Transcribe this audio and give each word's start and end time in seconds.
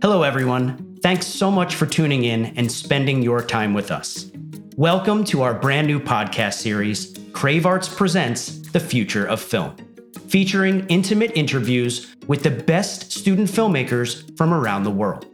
Hello, 0.00 0.22
everyone. 0.22 0.96
Thanks 1.02 1.26
so 1.26 1.50
much 1.50 1.74
for 1.74 1.84
tuning 1.84 2.22
in 2.22 2.56
and 2.56 2.70
spending 2.70 3.20
your 3.20 3.42
time 3.42 3.74
with 3.74 3.90
us. 3.90 4.30
Welcome 4.76 5.24
to 5.24 5.42
our 5.42 5.54
brand 5.54 5.88
new 5.88 5.98
podcast 5.98 6.54
series, 6.54 7.18
Crave 7.32 7.66
Arts 7.66 7.88
Presents 7.88 8.58
The 8.70 8.78
Future 8.78 9.26
of 9.26 9.40
Film, 9.40 9.74
featuring 10.28 10.86
intimate 10.86 11.32
interviews 11.34 12.14
with 12.28 12.44
the 12.44 12.50
best 12.50 13.10
student 13.10 13.48
filmmakers 13.48 14.36
from 14.38 14.54
around 14.54 14.84
the 14.84 14.90
world. 14.92 15.26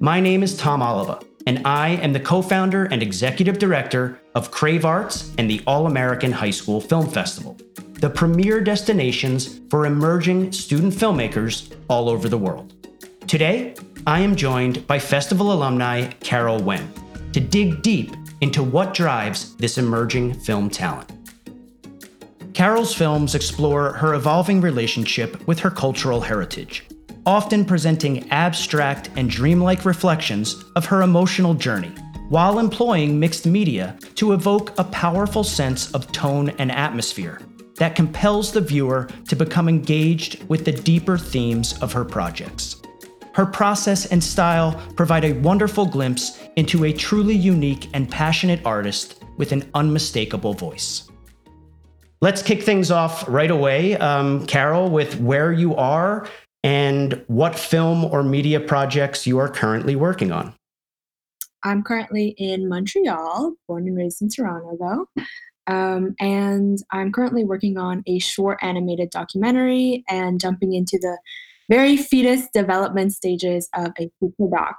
My 0.00 0.18
name 0.18 0.42
is 0.42 0.56
Tom 0.56 0.82
Oliva, 0.82 1.20
and 1.46 1.64
I 1.64 1.90
am 1.90 2.12
the 2.12 2.18
co 2.18 2.42
founder 2.42 2.86
and 2.86 3.04
executive 3.04 3.60
director 3.60 4.20
of 4.34 4.50
Crave 4.50 4.84
Arts 4.84 5.32
and 5.38 5.48
the 5.48 5.62
All 5.68 5.86
American 5.86 6.32
High 6.32 6.50
School 6.50 6.80
Film 6.80 7.08
Festival, 7.08 7.56
the 8.00 8.10
premier 8.10 8.60
destinations 8.60 9.60
for 9.70 9.86
emerging 9.86 10.50
student 10.50 10.94
filmmakers 10.94 11.72
all 11.88 12.08
over 12.08 12.28
the 12.28 12.38
world. 12.38 12.74
Today, 13.30 13.76
I 14.06 14.20
am 14.20 14.34
joined 14.34 14.86
by 14.86 14.98
festival 14.98 15.52
alumni 15.52 16.06
Carol 16.20 16.58
Nguyen 16.60 16.88
to 17.32 17.40
dig 17.40 17.82
deep 17.82 18.16
into 18.40 18.62
what 18.62 18.94
drives 18.94 19.54
this 19.56 19.76
emerging 19.76 20.34
film 20.40 20.70
talent. 20.70 21.12
Carol's 22.54 22.94
films 22.94 23.34
explore 23.34 23.92
her 23.92 24.14
evolving 24.14 24.62
relationship 24.62 25.46
with 25.46 25.58
her 25.58 25.70
cultural 25.70 26.22
heritage, 26.22 26.86
often 27.26 27.62
presenting 27.62 28.28
abstract 28.30 29.10
and 29.16 29.28
dreamlike 29.28 29.84
reflections 29.84 30.64
of 30.76 30.86
her 30.86 31.02
emotional 31.02 31.52
journey, 31.52 31.92
while 32.30 32.58
employing 32.58 33.20
mixed 33.20 33.44
media 33.44 33.98
to 34.14 34.32
evoke 34.32 34.72
a 34.78 34.84
powerful 34.84 35.44
sense 35.44 35.90
of 35.92 36.10
tone 36.10 36.48
and 36.58 36.72
atmosphere 36.72 37.42
that 37.76 37.94
compels 37.94 38.50
the 38.50 38.60
viewer 38.62 39.08
to 39.28 39.36
become 39.36 39.68
engaged 39.68 40.42
with 40.48 40.64
the 40.64 40.72
deeper 40.72 41.18
themes 41.18 41.78
of 41.82 41.92
her 41.92 42.04
projects. 42.04 42.79
Her 43.34 43.46
process 43.46 44.06
and 44.06 44.22
style 44.22 44.80
provide 44.96 45.24
a 45.24 45.32
wonderful 45.34 45.86
glimpse 45.86 46.40
into 46.56 46.84
a 46.84 46.92
truly 46.92 47.34
unique 47.34 47.88
and 47.94 48.10
passionate 48.10 48.64
artist 48.64 49.22
with 49.36 49.52
an 49.52 49.68
unmistakable 49.74 50.54
voice. 50.54 51.08
Let's 52.20 52.42
kick 52.42 52.62
things 52.62 52.90
off 52.90 53.26
right 53.28 53.50
away, 53.50 53.96
um, 53.96 54.46
Carol, 54.46 54.90
with 54.90 55.20
where 55.20 55.52
you 55.52 55.74
are 55.76 56.28
and 56.62 57.24
what 57.28 57.58
film 57.58 58.04
or 58.04 58.22
media 58.22 58.60
projects 58.60 59.26
you 59.26 59.38
are 59.38 59.48
currently 59.48 59.96
working 59.96 60.30
on. 60.30 60.54
I'm 61.62 61.82
currently 61.82 62.34
in 62.36 62.68
Montreal, 62.68 63.54
born 63.68 63.86
and 63.86 63.96
raised 63.96 64.20
in 64.20 64.28
Toronto, 64.28 64.76
though. 64.78 65.22
Um, 65.66 66.14
and 66.18 66.78
I'm 66.90 67.12
currently 67.12 67.44
working 67.44 67.78
on 67.78 68.02
a 68.06 68.18
short 68.18 68.58
animated 68.60 69.10
documentary 69.10 70.04
and 70.08 70.40
jumping 70.40 70.74
into 70.74 70.98
the 70.98 71.16
very 71.70 71.96
fetus 71.96 72.48
development 72.52 73.12
stages 73.12 73.68
of 73.74 73.92
a 73.98 74.10
feature 74.20 74.50
doc. 74.50 74.76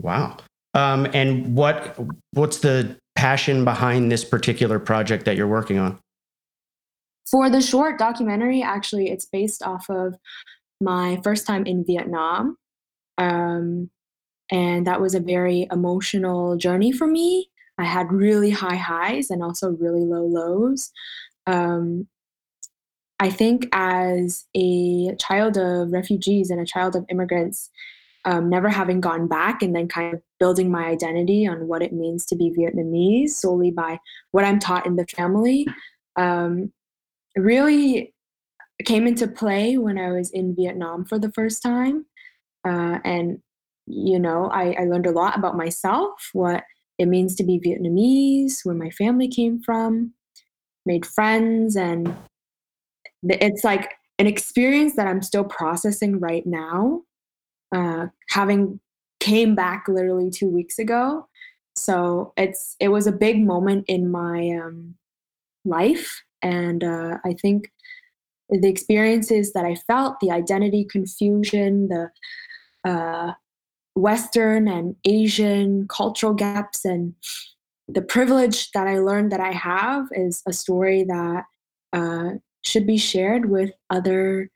Wow. 0.00 0.38
Um, 0.74 1.06
and 1.12 1.54
what 1.54 1.98
what's 2.32 2.58
the 2.58 2.96
passion 3.16 3.64
behind 3.64 4.12
this 4.12 4.24
particular 4.24 4.78
project 4.78 5.24
that 5.24 5.36
you're 5.36 5.46
working 5.48 5.78
on? 5.78 5.98
For 7.30 7.50
the 7.50 7.60
short 7.60 7.98
documentary, 7.98 8.62
actually, 8.62 9.10
it's 9.10 9.26
based 9.26 9.62
off 9.62 9.90
of 9.90 10.14
my 10.80 11.20
first 11.24 11.46
time 11.46 11.66
in 11.66 11.84
Vietnam. 11.84 12.56
Um, 13.18 13.90
and 14.50 14.86
that 14.86 15.00
was 15.00 15.14
a 15.14 15.20
very 15.20 15.66
emotional 15.72 16.56
journey 16.56 16.92
for 16.92 17.06
me. 17.06 17.50
I 17.78 17.84
had 17.84 18.12
really 18.12 18.50
high 18.50 18.76
highs 18.76 19.30
and 19.30 19.42
also 19.42 19.70
really 19.70 20.04
low 20.04 20.24
lows. 20.24 20.92
Um, 21.46 22.06
I 23.18 23.30
think 23.30 23.68
as 23.72 24.44
a 24.54 25.14
child 25.16 25.56
of 25.56 25.92
refugees 25.92 26.50
and 26.50 26.60
a 26.60 26.66
child 26.66 26.96
of 26.96 27.06
immigrants, 27.08 27.70
um, 28.26 28.50
never 28.50 28.68
having 28.68 29.00
gone 29.00 29.28
back 29.28 29.62
and 29.62 29.74
then 29.74 29.88
kind 29.88 30.14
of 30.14 30.22
building 30.40 30.70
my 30.70 30.86
identity 30.86 31.46
on 31.46 31.68
what 31.68 31.80
it 31.80 31.92
means 31.92 32.26
to 32.26 32.36
be 32.36 32.50
Vietnamese 32.50 33.30
solely 33.30 33.70
by 33.70 33.98
what 34.32 34.44
I'm 34.44 34.58
taught 34.58 34.84
in 34.84 34.96
the 34.96 35.06
family, 35.06 35.66
um, 36.16 36.72
really 37.36 38.12
came 38.84 39.06
into 39.06 39.28
play 39.28 39.78
when 39.78 39.96
I 39.96 40.12
was 40.12 40.30
in 40.32 40.54
Vietnam 40.54 41.04
for 41.04 41.18
the 41.18 41.32
first 41.32 41.62
time. 41.62 42.04
Uh, 42.66 42.98
and, 43.04 43.38
you 43.86 44.18
know, 44.18 44.50
I, 44.50 44.72
I 44.72 44.84
learned 44.84 45.06
a 45.06 45.12
lot 45.12 45.38
about 45.38 45.56
myself, 45.56 46.30
what 46.32 46.64
it 46.98 47.06
means 47.06 47.36
to 47.36 47.44
be 47.44 47.60
Vietnamese, 47.60 48.64
where 48.64 48.74
my 48.74 48.90
family 48.90 49.28
came 49.28 49.62
from, 49.62 50.12
made 50.84 51.06
friends, 51.06 51.76
and 51.76 52.14
it's 53.28 53.64
like 53.64 53.94
an 54.18 54.26
experience 54.26 54.96
that 54.96 55.06
I'm 55.06 55.22
still 55.22 55.44
processing 55.44 56.18
right 56.20 56.46
now, 56.46 57.02
uh, 57.74 58.06
having 58.30 58.80
came 59.20 59.54
back 59.54 59.86
literally 59.88 60.30
two 60.30 60.48
weeks 60.48 60.78
ago. 60.78 61.28
So 61.74 62.32
it's 62.36 62.76
it 62.80 62.88
was 62.88 63.06
a 63.06 63.12
big 63.12 63.44
moment 63.44 63.84
in 63.88 64.10
my 64.10 64.50
um, 64.62 64.94
life, 65.64 66.22
and 66.42 66.82
uh, 66.82 67.18
I 67.24 67.34
think 67.34 67.70
the 68.48 68.68
experiences 68.68 69.52
that 69.52 69.64
I 69.64 69.74
felt, 69.74 70.20
the 70.20 70.30
identity 70.30 70.84
confusion, 70.84 71.88
the 71.88 72.10
uh, 72.88 73.32
Western 73.94 74.68
and 74.68 74.96
Asian 75.04 75.86
cultural 75.88 76.32
gaps, 76.32 76.84
and 76.84 77.14
the 77.88 78.02
privilege 78.02 78.70
that 78.72 78.86
I 78.86 78.98
learned 78.98 79.32
that 79.32 79.40
I 79.40 79.52
have 79.52 80.06
is 80.12 80.42
a 80.46 80.52
story 80.52 81.04
that 81.04 81.44
uh, 81.92 82.30
should 82.66 82.86
be 82.86 82.98
shared 82.98 83.48
with 83.48 83.70
other 83.90 84.50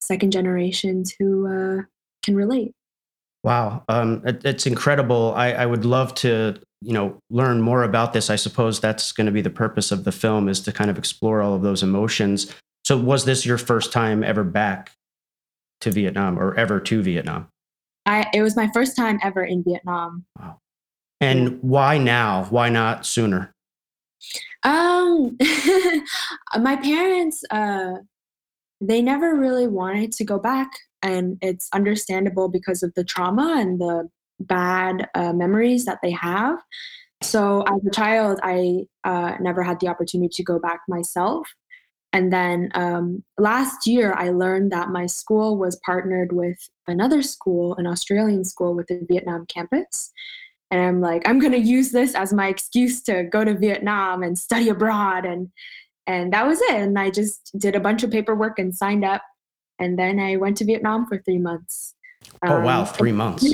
second 0.00 0.32
generations 0.32 1.14
who 1.18 1.46
uh, 1.46 1.82
can 2.22 2.36
relate. 2.36 2.72
Wow, 3.42 3.84
um, 3.88 4.22
it, 4.24 4.44
it's 4.44 4.66
incredible. 4.66 5.34
I, 5.36 5.52
I 5.52 5.66
would 5.66 5.84
love 5.84 6.14
to, 6.16 6.58
you 6.80 6.92
know, 6.92 7.18
learn 7.30 7.60
more 7.60 7.82
about 7.82 8.12
this. 8.12 8.30
I 8.30 8.36
suppose 8.36 8.80
that's 8.80 9.12
going 9.12 9.26
to 9.26 9.32
be 9.32 9.42
the 9.42 9.50
purpose 9.50 9.92
of 9.92 10.04
the 10.04 10.12
film 10.12 10.48
is 10.48 10.60
to 10.62 10.72
kind 10.72 10.90
of 10.90 10.96
explore 10.96 11.42
all 11.42 11.54
of 11.54 11.62
those 11.62 11.82
emotions. 11.82 12.54
So, 12.84 12.96
was 12.96 13.26
this 13.26 13.44
your 13.44 13.58
first 13.58 13.92
time 13.92 14.24
ever 14.24 14.44
back 14.44 14.92
to 15.82 15.90
Vietnam, 15.90 16.38
or 16.38 16.54
ever 16.54 16.80
to 16.80 17.02
Vietnam? 17.02 17.48
I 18.06 18.30
it 18.32 18.42
was 18.42 18.56
my 18.56 18.70
first 18.72 18.96
time 18.96 19.18
ever 19.22 19.44
in 19.44 19.62
Vietnam. 19.62 20.24
Wow. 20.38 20.58
And 21.20 21.62
why 21.62 21.98
now? 21.98 22.44
Why 22.44 22.68
not 22.68 23.06
sooner? 23.06 23.53
Um, 24.64 25.36
my 26.60 26.76
parents, 26.76 27.42
uh, 27.50 27.94
they 28.80 29.02
never 29.02 29.34
really 29.34 29.66
wanted 29.66 30.12
to 30.12 30.24
go 30.24 30.38
back, 30.38 30.70
and 31.02 31.38
it's 31.42 31.68
understandable 31.72 32.48
because 32.48 32.82
of 32.82 32.92
the 32.94 33.04
trauma 33.04 33.56
and 33.58 33.80
the 33.80 34.08
bad 34.40 35.08
uh, 35.14 35.32
memories 35.32 35.84
that 35.84 36.00
they 36.02 36.10
have. 36.10 36.58
So, 37.22 37.62
as 37.62 37.84
a 37.86 37.90
child, 37.90 38.40
I 38.42 38.84
uh, 39.04 39.36
never 39.40 39.62
had 39.62 39.80
the 39.80 39.88
opportunity 39.88 40.34
to 40.34 40.42
go 40.42 40.58
back 40.58 40.80
myself. 40.88 41.48
And 42.12 42.32
then 42.32 42.70
um, 42.74 43.24
last 43.38 43.86
year, 43.86 44.14
I 44.16 44.30
learned 44.30 44.70
that 44.72 44.90
my 44.90 45.06
school 45.06 45.58
was 45.58 45.80
partnered 45.84 46.32
with 46.32 46.58
another 46.86 47.22
school, 47.22 47.74
an 47.74 47.86
Australian 47.86 48.44
school 48.44 48.74
with 48.74 48.90
a 48.90 49.04
Vietnam 49.08 49.46
campus 49.46 50.12
and 50.74 50.82
i'm 50.82 51.00
like 51.00 51.22
i'm 51.26 51.38
going 51.38 51.52
to 51.52 51.58
use 51.58 51.92
this 51.92 52.14
as 52.14 52.32
my 52.32 52.48
excuse 52.48 53.00
to 53.02 53.22
go 53.22 53.44
to 53.44 53.54
vietnam 53.54 54.22
and 54.22 54.38
study 54.38 54.68
abroad. 54.68 55.24
And 55.24 55.50
and 56.06 56.34
that 56.34 56.46
was 56.46 56.60
it. 56.62 56.74
And 56.74 56.98
i 56.98 57.10
just 57.10 57.56
did 57.56 57.76
a 57.76 57.80
bunch 57.80 58.02
of 58.02 58.10
paperwork 58.10 58.58
and 58.58 58.74
signed 58.74 59.04
up. 59.04 59.22
And 59.78 59.98
then 59.98 60.18
i 60.18 60.36
went 60.36 60.56
to 60.58 60.64
vietnam 60.64 61.06
for 61.06 61.18
three 61.18 61.38
months. 61.38 61.94
Oh 62.42 62.56
um, 62.56 62.64
wow 62.64 62.84
three 62.84 63.12
months. 63.22 63.46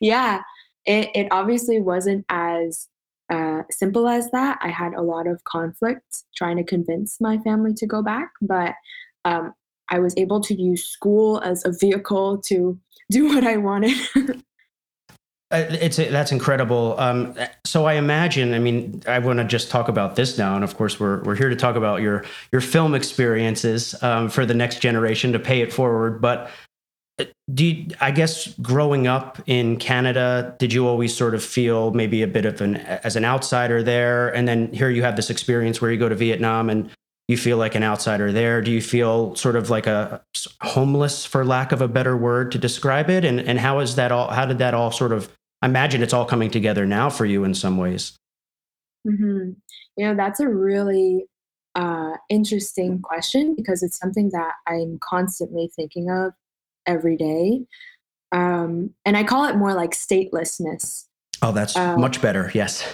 Yeah. 0.00 0.42
It, 0.86 1.10
it 1.14 1.28
obviously 1.30 1.80
wasn't 1.80 2.24
as 2.28 2.88
uh, 3.30 3.62
simple 3.70 4.08
as 4.08 4.30
that. 4.32 4.58
I 4.60 4.68
had 4.68 4.94
a 4.94 5.02
lot 5.02 5.26
of 5.26 5.42
conflict 5.44 6.24
trying 6.36 6.56
to 6.56 6.64
convince 6.64 7.20
my 7.20 7.38
family 7.38 7.72
to 7.74 7.86
go 7.86 8.02
back. 8.02 8.30
But 8.40 8.74
um, 9.24 9.54
i 9.88 9.98
was 9.98 10.14
able 10.16 10.40
to 10.40 10.54
use 10.54 10.84
school 10.84 11.40
as 11.40 11.64
a 11.64 11.72
vehicle 11.72 12.38
to 12.38 12.78
do 13.10 13.28
what 13.28 13.44
i 13.44 13.56
wanted 13.56 13.96
it's 15.52 15.96
that's 15.96 16.32
incredible. 16.32 16.98
Um, 16.98 17.34
so 17.64 17.84
I 17.84 17.94
imagine. 17.94 18.54
I 18.54 18.58
mean, 18.58 19.02
I 19.06 19.18
want 19.18 19.38
to 19.38 19.44
just 19.44 19.70
talk 19.70 19.88
about 19.88 20.16
this 20.16 20.38
now, 20.38 20.54
and 20.54 20.64
of 20.64 20.76
course, 20.76 20.98
we're 20.98 21.22
we're 21.22 21.36
here 21.36 21.50
to 21.50 21.56
talk 21.56 21.76
about 21.76 22.00
your 22.00 22.24
your 22.50 22.60
film 22.60 22.94
experiences 22.94 24.00
um, 24.02 24.28
for 24.28 24.46
the 24.46 24.54
next 24.54 24.80
generation 24.80 25.32
to 25.32 25.38
pay 25.38 25.60
it 25.60 25.72
forward. 25.72 26.20
But 26.20 26.50
uh, 27.18 27.24
do 27.52 27.66
you, 27.66 27.94
I 28.00 28.10
guess 28.10 28.48
growing 28.62 29.06
up 29.06 29.40
in 29.46 29.76
Canada, 29.76 30.56
did 30.58 30.72
you 30.72 30.88
always 30.88 31.14
sort 31.14 31.34
of 31.34 31.44
feel 31.44 31.92
maybe 31.92 32.22
a 32.22 32.28
bit 32.28 32.46
of 32.46 32.60
an 32.60 32.76
as 32.76 33.16
an 33.16 33.24
outsider 33.24 33.82
there, 33.82 34.34
and 34.34 34.48
then 34.48 34.72
here 34.72 34.90
you 34.90 35.02
have 35.02 35.16
this 35.16 35.30
experience 35.30 35.80
where 35.80 35.92
you 35.92 35.98
go 35.98 36.08
to 36.08 36.16
Vietnam 36.16 36.70
and 36.70 36.90
you 37.28 37.36
feel 37.36 37.56
like 37.56 37.74
an 37.74 37.82
outsider 37.82 38.32
there? 38.32 38.60
Do 38.60 38.70
you 38.70 38.82
feel 38.82 39.34
sort 39.36 39.56
of 39.56 39.70
like 39.70 39.86
a 39.86 40.22
homeless, 40.60 41.24
for 41.24 41.44
lack 41.44 41.72
of 41.72 41.80
a 41.80 41.88
better 41.88 42.16
word, 42.16 42.52
to 42.52 42.58
describe 42.58 43.10
it? 43.10 43.24
And 43.24 43.40
and 43.40 43.58
how 43.58 43.80
is 43.80 43.96
that 43.96 44.12
all? 44.12 44.28
How 44.30 44.46
did 44.46 44.58
that 44.58 44.74
all 44.74 44.90
sort 44.90 45.12
of 45.12 45.30
I 45.62 45.66
imagine 45.66 46.02
it's 46.02 46.12
all 46.12 46.24
coming 46.24 46.50
together 46.50 46.84
now 46.84 47.08
for 47.08 47.24
you 47.24 47.44
in 47.44 47.54
some 47.54 47.76
ways. 47.76 48.12
Mm-hmm. 49.06 49.52
You 49.96 50.06
know, 50.06 50.16
that's 50.16 50.40
a 50.40 50.48
really 50.48 51.26
uh, 51.74 52.12
interesting 52.28 53.00
question 53.00 53.54
because 53.54 53.82
it's 53.82 53.98
something 53.98 54.30
that 54.30 54.54
I'm 54.66 54.98
constantly 55.00 55.70
thinking 55.74 56.10
of 56.10 56.32
every 56.86 57.16
day. 57.16 57.64
Um, 58.32 58.90
and 59.04 59.16
I 59.16 59.24
call 59.24 59.44
it 59.44 59.56
more 59.56 59.74
like 59.74 59.90
statelessness. 59.90 61.06
Oh, 61.42 61.52
that's 61.52 61.76
um, 61.76 62.00
much 62.00 62.20
better. 62.20 62.50
Yes. 62.54 62.84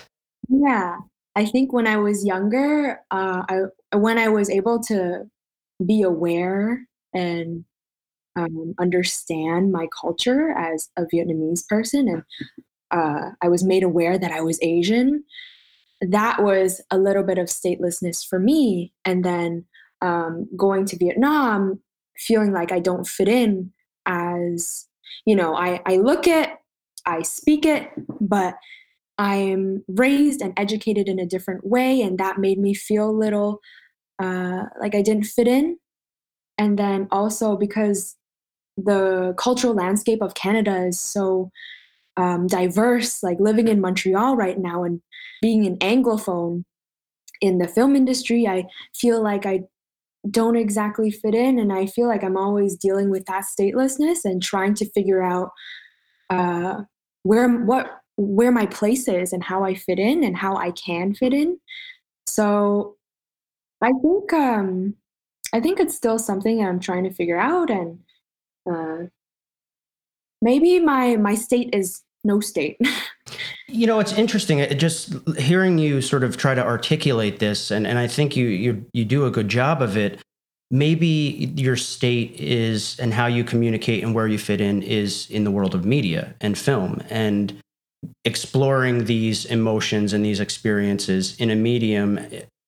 Yeah. 0.49 0.99
I 1.37 1.45
think 1.45 1.73
when 1.73 1.87
I 1.87 1.97
was 1.97 2.25
younger, 2.25 3.01
uh, 3.11 3.43
I, 3.49 3.97
when 3.97 4.19
I 4.19 4.29
was 4.29 4.51
able 4.51 4.81
to 4.85 5.31
be 5.85 6.03
aware 6.03 6.87
and 7.15 7.65
um, 8.39 8.75
understand 8.79 9.73
my 9.73 9.87
culture 10.01 10.51
as 10.51 10.89
a 10.97 11.03
Vietnamese 11.13 11.67
person, 11.67 12.09
and 12.09 12.23
uh, 12.91 13.31
I 13.43 13.49
was 13.49 13.65
made 13.65 13.83
aware 13.83 14.19
that 14.19 14.33
I 14.33 14.41
was 14.41 14.59
Asian, 14.63 15.25
that 16.01 16.43
was 16.43 16.81
a 16.91 16.99
little 16.99 17.23
bit 17.23 17.39
of 17.39 17.47
statelessness 17.47 18.27
for 18.27 18.39
me. 18.39 18.93
And 19.05 19.25
then 19.25 19.65
um, 20.01 20.49
going 20.57 20.85
to 20.87 20.97
Vietnam, 20.97 21.81
feeling 22.17 22.53
like 22.53 22.73
I 22.73 22.79
don't 22.79 23.07
fit 23.07 23.29
in 23.29 23.73
as, 24.07 24.87
you 25.27 25.35
know, 25.35 25.55
I, 25.55 25.81
I 25.87 25.97
look 25.97 26.27
it, 26.27 26.51
I 27.07 27.23
speak 27.23 27.67
it, 27.67 27.91
but 28.21 28.55
I'm 29.19 29.85
raised 29.89 30.41
and 30.41 30.53
educated 30.57 31.09
in 31.09 31.19
a 31.19 31.27
different 31.27 31.67
way. 31.67 32.01
And 32.01 32.19
that 32.19 32.39
made 32.39 32.59
me 32.59 32.75
feel 32.75 33.11
a 33.11 33.21
little 33.25 33.61
uh, 34.23 34.65
like 34.81 34.95
I 34.95 35.03
didn't 35.03 35.25
fit 35.27 35.49
in. 35.49 35.79
And 36.57 36.79
then 36.79 37.09
also 37.11 37.57
because 37.57 38.17
the 38.85 39.35
cultural 39.37 39.75
landscape 39.75 40.23
of 40.23 40.35
Canada 40.35 40.87
is 40.87 41.01
so 41.01 41.51
um, 42.17 42.47
diverse, 42.47 43.23
like 43.23 43.39
living 43.41 43.69
in 43.69 43.81
Montreal 43.81 44.37
right 44.37 44.59
now 44.59 44.85
and 44.85 45.01
being 45.43 45.67
an 45.67 45.77
Anglophone 45.79 46.65
in 47.41 47.59
the 47.59 47.69
film 47.69 47.95
industry, 47.97 48.47
I 48.47 48.65
feel 48.95 49.23
like 49.23 49.47
I 49.47 49.65
don't 50.31 50.57
exactly 50.57 51.11
fit 51.11 51.35
in. 51.35 51.59
And 51.59 51.73
I 51.73 51.87
feel 51.87 52.09
like 52.09 52.25
I'm 52.25 52.37
always 52.37 52.77
dealing 52.77 53.11
with 53.11 53.25
that 53.27 53.45
statelessness 53.45 54.25
and 54.25 54.43
trying 54.43 54.75
to 54.75 54.91
figure 54.91 55.23
out 55.23 55.51
uh, 56.31 56.83
where, 57.23 57.49
what, 57.49 58.01
where 58.17 58.51
my 58.51 58.67
place 58.67 59.09
is 59.09 59.33
and 59.33 59.43
how 59.43 59.65
I 59.65 59.75
fit 59.75 59.99
in 59.99 60.25
and 60.25 60.37
how 60.37 60.57
I 60.57 60.73
can 60.73 61.15
fit 61.15 61.33
in. 61.33 61.59
So 62.27 62.97
I 63.81 63.93
think, 64.03 64.33
um, 64.33 64.95
I 65.53 65.61
think 65.61 65.79
it's 65.79 65.97
still 65.97 66.19
something 66.19 66.65
I'm 66.65 66.81
trying 66.81 67.05
to 67.05 67.15
figure 67.15 67.39
out 67.39 67.71
and, 67.71 68.01
uh, 68.71 69.07
maybe 70.43 70.81
my 70.81 71.17
my 71.17 71.35
state 71.35 71.71
is 71.73 72.03
no 72.25 72.41
state. 72.41 72.79
you 73.69 73.87
know, 73.87 74.01
it's 74.01 74.13
interesting. 74.13 74.59
Just 74.79 75.15
hearing 75.39 75.79
you 75.79 76.01
sort 76.01 76.25
of 76.25 76.37
try 76.37 76.55
to 76.55 76.65
articulate 76.65 77.39
this, 77.39 77.71
and, 77.71 77.87
and 77.87 77.99
I 77.99 78.07
think 78.07 78.37
you 78.37 78.47
you 78.47 78.87
you 78.93 79.05
do 79.05 79.27
a 79.27 79.31
good 79.31 79.49
job 79.49 79.83
of 79.83 79.97
it. 79.97 80.21
Maybe 80.71 81.53
your 81.57 81.77
state 81.77 82.39
is 82.39 82.99
and 83.01 83.15
how 83.15 83.27
you 83.27 83.43
communicate 83.43 84.05
and 84.05 84.15
where 84.15 84.27
you 84.27 84.39
fit 84.39 84.61
in 84.61 84.83
is 84.83 85.31
in 85.31 85.45
the 85.45 85.51
world 85.51 85.75
of 85.75 85.87
media 85.87 86.35
and 86.43 86.59
film 86.59 87.03
and 87.09 87.59
exploring 88.25 89.07
these 89.07 89.47
emotions 89.47 90.13
and 90.13 90.23
these 90.23 90.41
experiences 90.41 91.37
in 91.37 91.51
a 91.51 91.57
medium 91.57 92.21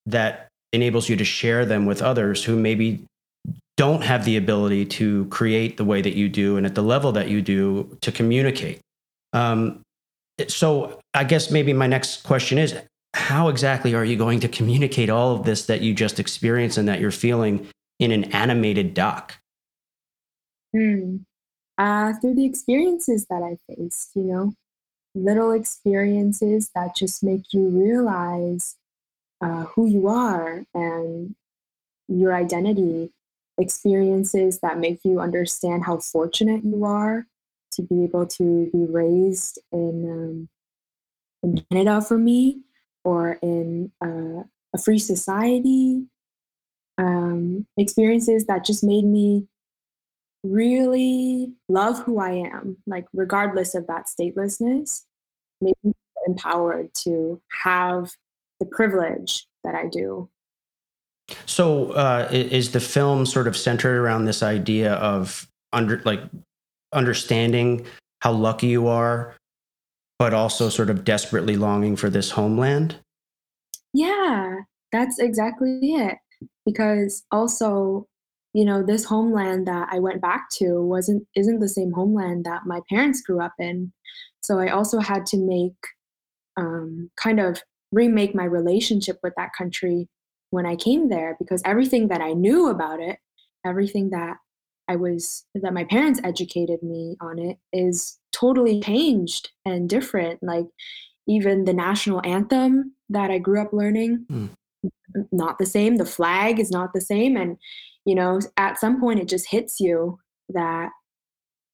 that 0.07 0.49
enables 0.73 1.09
you 1.11 1.17
to 1.17 1.25
share 1.25 1.67
them 1.67 1.85
with 1.85 2.01
others 2.01 2.45
who 2.45 2.57
maybe 2.57 3.05
don't 3.81 4.03
have 4.03 4.27
the 4.27 4.37
ability 4.37 4.85
to 4.85 5.25
create 5.29 5.79
the 5.79 5.85
way 5.87 6.03
that 6.03 6.15
you 6.15 6.29
do 6.29 6.59
and 6.59 6.67
at 6.67 6.75
the 6.75 6.83
level 6.83 7.13
that 7.13 7.31
you 7.31 7.41
do 7.41 7.97
to 8.03 8.13
communicate. 8.13 8.79
Um, 9.33 9.81
so 10.49 11.01
I 11.15 11.25
guess 11.25 11.51
maybe 11.51 11.73
my 11.73 11.87
next 11.87 12.23
question 12.23 12.59
is 12.59 12.77
how 13.15 13.49
exactly 13.49 13.95
are 13.95 14.05
you 14.05 14.17
going 14.17 14.39
to 14.41 14.49
communicate 14.49 15.09
all 15.09 15.35
of 15.35 15.47
this 15.47 15.65
that 15.65 15.81
you 15.81 15.95
just 15.95 16.21
experienced 16.21 16.77
and 16.77 16.89
that 16.89 17.01
you're 17.01 17.11
feeling 17.11 17.69
in 17.99 18.13
an 18.13 18.25
animated 18.35 18.93
doc? 18.93 19.39
Hmm. 20.77 21.17
Uh, 21.79 22.13
through 22.21 22.35
the 22.35 22.45
experiences 22.45 23.25
that 23.31 23.43
I 23.43 23.57
faced, 23.67 24.11
you 24.15 24.25
know, 24.25 24.53
little 25.15 25.53
experiences 25.53 26.71
that 26.75 26.95
just 26.95 27.23
make 27.23 27.45
you 27.55 27.67
realize 27.71 28.77
uh, 29.41 29.65
who 29.73 29.87
you 29.87 30.07
are 30.07 30.65
and 30.75 31.35
your 32.09 32.35
identity, 32.35 33.11
experiences 33.61 34.59
that 34.61 34.79
make 34.79 35.01
you 35.05 35.21
understand 35.21 35.85
how 35.85 35.99
fortunate 35.99 36.65
you 36.65 36.85
are 36.85 37.27
to 37.73 37.83
be 37.83 38.05
able 38.05 38.27
to 38.27 38.69
be 38.73 38.87
raised 38.89 39.59
in 39.73 40.11
um, 40.11 40.49
in 41.43 41.65
Canada 41.71 42.01
for 42.01 42.19
me 42.19 42.61
or 43.05 43.39
in 43.43 43.93
uh, 44.05 44.43
a 44.75 44.79
free 44.83 44.99
society. 44.99 46.07
Um, 46.99 47.67
experiences 47.79 48.45
that 48.47 48.65
just 48.65 48.85
made 48.85 49.07
me 49.07 49.47
really 50.43 51.55
love 51.69 52.01
who 52.01 52.19
I 52.19 52.33
am, 52.33 52.77
like 52.87 53.07
regardless 53.15 53.75
of 53.75 53.87
that 53.87 54.05
statelessness, 54.07 55.05
made 55.63 55.77
me 55.83 55.95
empowered 56.27 56.93
to 56.95 57.41
have 57.63 58.13
the 58.59 58.67
privilege 58.67 59.47
that 59.65 59.75
I 59.75 59.87
do. 59.87 60.29
So, 61.47 61.93
uh, 61.93 62.29
is 62.31 62.73
the 62.73 62.81
film 62.81 63.27
sort 63.27 63.47
of 63.47 63.57
centered 63.57 63.99
around 63.99 64.25
this 64.25 64.43
idea 64.43 64.95
of 64.95 65.49
under 65.73 66.01
like 66.05 66.21
understanding 66.93 67.87
how 68.21 68.33
lucky 68.33 68.69
you 68.69 68.87
are, 68.87 69.35
but 70.19 70.35
also 70.35 70.69
sort 70.69 70.91
of 70.91 71.05
desperately 71.05 71.57
longing 71.57 71.97
for 71.97 72.11
this 72.11 72.31
homeland? 72.31 72.97
Yeah, 73.93 74.57
that's 74.93 75.19
exactly 75.19 75.95
it. 75.95 76.19
Because 76.65 77.25
also, 77.31 78.07
you 78.55 78.65
know, 78.65 78.83
this 78.83 79.05
homeland 79.05 79.67
that 79.67 79.89
I 79.91 79.99
went 79.99 80.21
back 80.21 80.51
to 80.55 80.83
wasn't 80.83 81.27
isn't 81.37 81.61
the 81.61 81.69
same 81.69 81.93
homeland 81.93 82.45
that 82.45 82.63
my 82.67 82.81
parents 82.89 83.23
grew 83.23 83.41
up 83.41 83.55
in. 83.59 83.93
So 84.43 84.59
I 84.59 84.69
also 84.69 85.01
had 85.01 85.27
to 85.27 85.37
make 85.37 85.77
um, 86.57 87.11
kind 87.17 87.41
of 87.41 87.63
remake 87.93 88.35
my 88.35 88.45
relationship 88.45 89.19
with 89.23 89.35
that 89.37 89.51
country 89.57 90.09
when 90.51 90.67
I 90.67 90.77
came 90.77 91.09
there 91.09 91.37
because 91.39 91.63
everything 91.65 92.09
that 92.09 92.21
I 92.21 92.33
knew 92.33 92.69
about 92.69 93.01
it, 93.01 93.19
everything 93.65 94.11
that 94.11 94.37
I 94.89 94.97
was 94.97 95.45
that 95.55 95.73
my 95.73 95.85
parents 95.85 96.21
educated 96.25 96.83
me 96.83 97.17
on 97.21 97.39
it 97.39 97.59
is 97.73 98.19
totally 98.33 98.81
changed 98.81 99.51
and 99.65 99.89
different. 99.89 100.43
Like 100.43 100.67
even 101.29 101.65
the 101.65 101.73
national 101.73 102.21
anthem 102.27 102.95
that 103.09 103.31
I 103.31 103.39
grew 103.39 103.61
up 103.61 103.73
learning, 103.73 104.27
mm. 104.31 104.51
not 105.31 105.59
the 105.59 105.67
same. 105.67 105.97
The 105.97 106.05
flag 106.05 106.59
is 106.59 106.71
not 106.71 106.93
the 106.93 107.01
same, 107.01 107.37
and 107.37 107.57
you 108.05 108.15
know, 108.15 108.41
at 108.57 108.79
some 108.79 109.01
point, 109.01 109.21
it 109.21 109.29
just 109.29 109.49
hits 109.49 109.79
you 109.79 110.19
that 110.49 110.91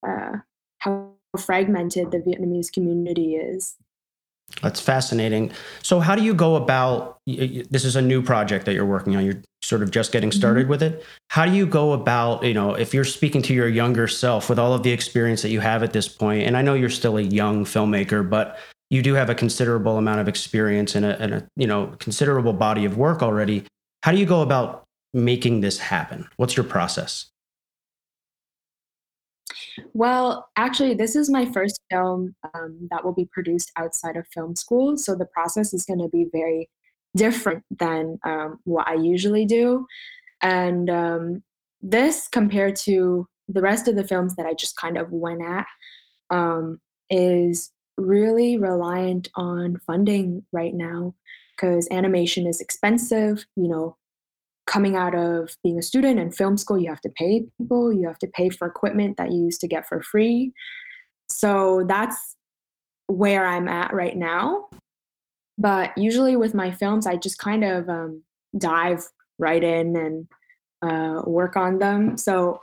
uh, 0.07 0.33
how 0.81 1.13
fragmented 1.39 2.11
the 2.11 2.19
Vietnamese 2.19 2.73
community 2.73 3.37
is. 3.37 3.77
That's 4.63 4.81
fascinating. 4.81 5.53
So, 5.83 6.01
how 6.01 6.15
do 6.15 6.23
you 6.23 6.33
go 6.33 6.57
about 6.57 7.19
this? 7.27 7.85
Is 7.85 7.97
a 7.97 8.03
new 8.03 8.23
project 8.23 8.65
that 8.67 8.75
you're 8.75 8.87
working 8.87 9.17
on. 9.17 9.25
You're 9.25 9.43
sort 9.63 9.83
of 9.83 9.91
just 9.91 10.13
getting 10.13 10.33
started 10.33 10.63
mm-hmm. 10.63 10.71
with 10.71 10.83
it. 10.83 11.05
How 11.29 11.45
do 11.45 11.53
you 11.53 11.67
go 11.67 11.93
about, 11.93 12.45
you 12.45 12.55
know, 12.55 12.75
if 12.75 12.95
you're 12.95 13.05
speaking 13.05 13.43
to 13.43 13.55
your 13.55 13.69
younger 13.69 14.07
self 14.07 14.49
with 14.49 14.59
all 14.59 14.73
of 14.73 14.83
the 14.83 14.91
experience 14.91 15.43
that 15.43 15.51
you 15.51 15.61
have 15.61 15.83
at 15.83 15.93
this 15.93 16.09
point, 16.09 16.47
and 16.47 16.57
I 16.57 16.63
know 16.63 16.75
you're 16.75 16.89
still 16.89 17.19
a 17.19 17.23
young 17.23 17.65
filmmaker, 17.65 18.29
but 18.29 18.59
you 18.89 19.03
do 19.03 19.15
have 19.15 19.29
a 19.29 19.35
considerable 19.35 19.99
amount 19.99 20.21
of 20.21 20.29
experience 20.29 20.95
and 20.95 21.05
a, 21.05 21.21
and 21.21 21.35
a 21.35 21.47
you 21.57 21.67
know 21.67 21.95
considerable 21.99 22.53
body 22.53 22.85
of 22.85 22.97
work 22.97 23.23
already. 23.23 23.65
How 24.03 24.13
do 24.13 24.19
you 24.19 24.27
go 24.27 24.43
about 24.43 24.85
making 25.13 25.61
this 25.61 25.79
happen? 25.79 26.29
What's 26.37 26.57
your 26.57 26.65
process? 26.65 27.27
Well, 29.93 30.49
actually, 30.57 30.95
this 30.95 31.17
is 31.17 31.31
my 31.31 31.45
first 31.47 31.81
film 31.91 32.35
um, 32.55 32.89
that 32.91 33.05
will 33.05 33.15
be 33.15 33.29
produced 33.31 33.73
outside 33.77 34.17
of 34.17 34.27
film 34.29 34.57
school. 34.57 34.97
So 34.97 35.15
the 35.15 35.27
process 35.27 35.75
is 35.75 35.85
going 35.85 36.01
to 36.01 36.09
be 36.09 36.27
very 36.33 36.69
different 37.17 37.65
than 37.71 38.19
um, 38.25 38.61
what 38.65 38.89
I 38.89 38.95
usually 38.95 39.47
do. 39.47 39.87
And 40.43 40.91
um, 40.91 41.43
this, 41.81 42.29
compared 42.29 42.77
to 42.77 43.27
the 43.49 43.63
rest 43.63 43.89
of 43.89 43.97
the 43.97 44.07
films 44.07 44.37
that 44.37 44.47
I 44.47 44.55
just 44.55 44.77
kind 44.77 44.99
of 44.99 45.11
went 45.11 45.43
at, 45.43 45.67
um, 46.31 46.81
is 47.11 47.71
really 47.97 48.59
reliant 48.59 49.29
on 49.35 49.79
funding 49.87 50.45
right 50.53 50.75
now 50.75 51.15
because 51.57 51.89
animation 51.91 52.47
is 52.47 52.61
expensive. 52.61 53.47
You 53.57 53.69
know, 53.69 53.97
coming 54.67 54.97
out 54.97 55.15
of 55.15 55.57
being 55.63 55.79
a 55.79 55.83
student 55.83 56.19
in 56.19 56.31
film 56.31 56.57
school, 56.57 56.79
you 56.79 56.89
have 56.89 57.01
to 57.01 57.11
pay 57.11 57.45
people, 57.59 57.93
you 57.93 58.07
have 58.07 58.19
to 58.19 58.27
pay 58.27 58.51
for 58.51 58.67
equipment 58.67 59.17
that 59.17 59.31
you 59.31 59.45
used 59.45 59.61
to 59.61 59.69
get 59.69 59.87
for 59.87 60.03
free. 60.03 60.53
So 61.29 61.85
that's 61.89 62.37
where 63.07 63.47
I'm 63.47 63.69
at 63.69 63.93
right 63.93 64.17
now. 64.17 64.69
But 65.59 65.97
usually 65.97 66.37
with 66.37 66.55
my 66.55 66.71
films, 66.71 67.07
I 67.07 67.17
just 67.17 67.39
kind 67.39 67.65
of 67.65 67.89
um, 67.89 68.23
dive 68.59 69.05
right 69.39 69.63
in 69.63 69.97
and 69.97 70.29
uh, 70.83 71.23
work 71.27 71.57
on 71.57 71.79
them. 71.79 72.17
So 72.19 72.61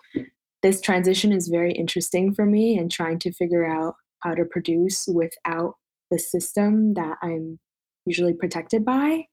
this 0.62 0.82
transition 0.82 1.32
is 1.32 1.48
very 1.48 1.72
interesting 1.72 2.34
for 2.34 2.46
me 2.46 2.78
and 2.78 2.92
trying 2.92 3.20
to 3.20 3.32
figure 3.32 3.66
out 3.66 3.96
how 4.20 4.34
to 4.34 4.46
produce 4.46 5.08
without 5.08 5.76
the 6.12 6.20
system 6.20 6.94
that 6.94 7.18
I'm 7.22 7.60
usually 8.06 8.34
protected 8.34 8.86
by. 8.86 9.26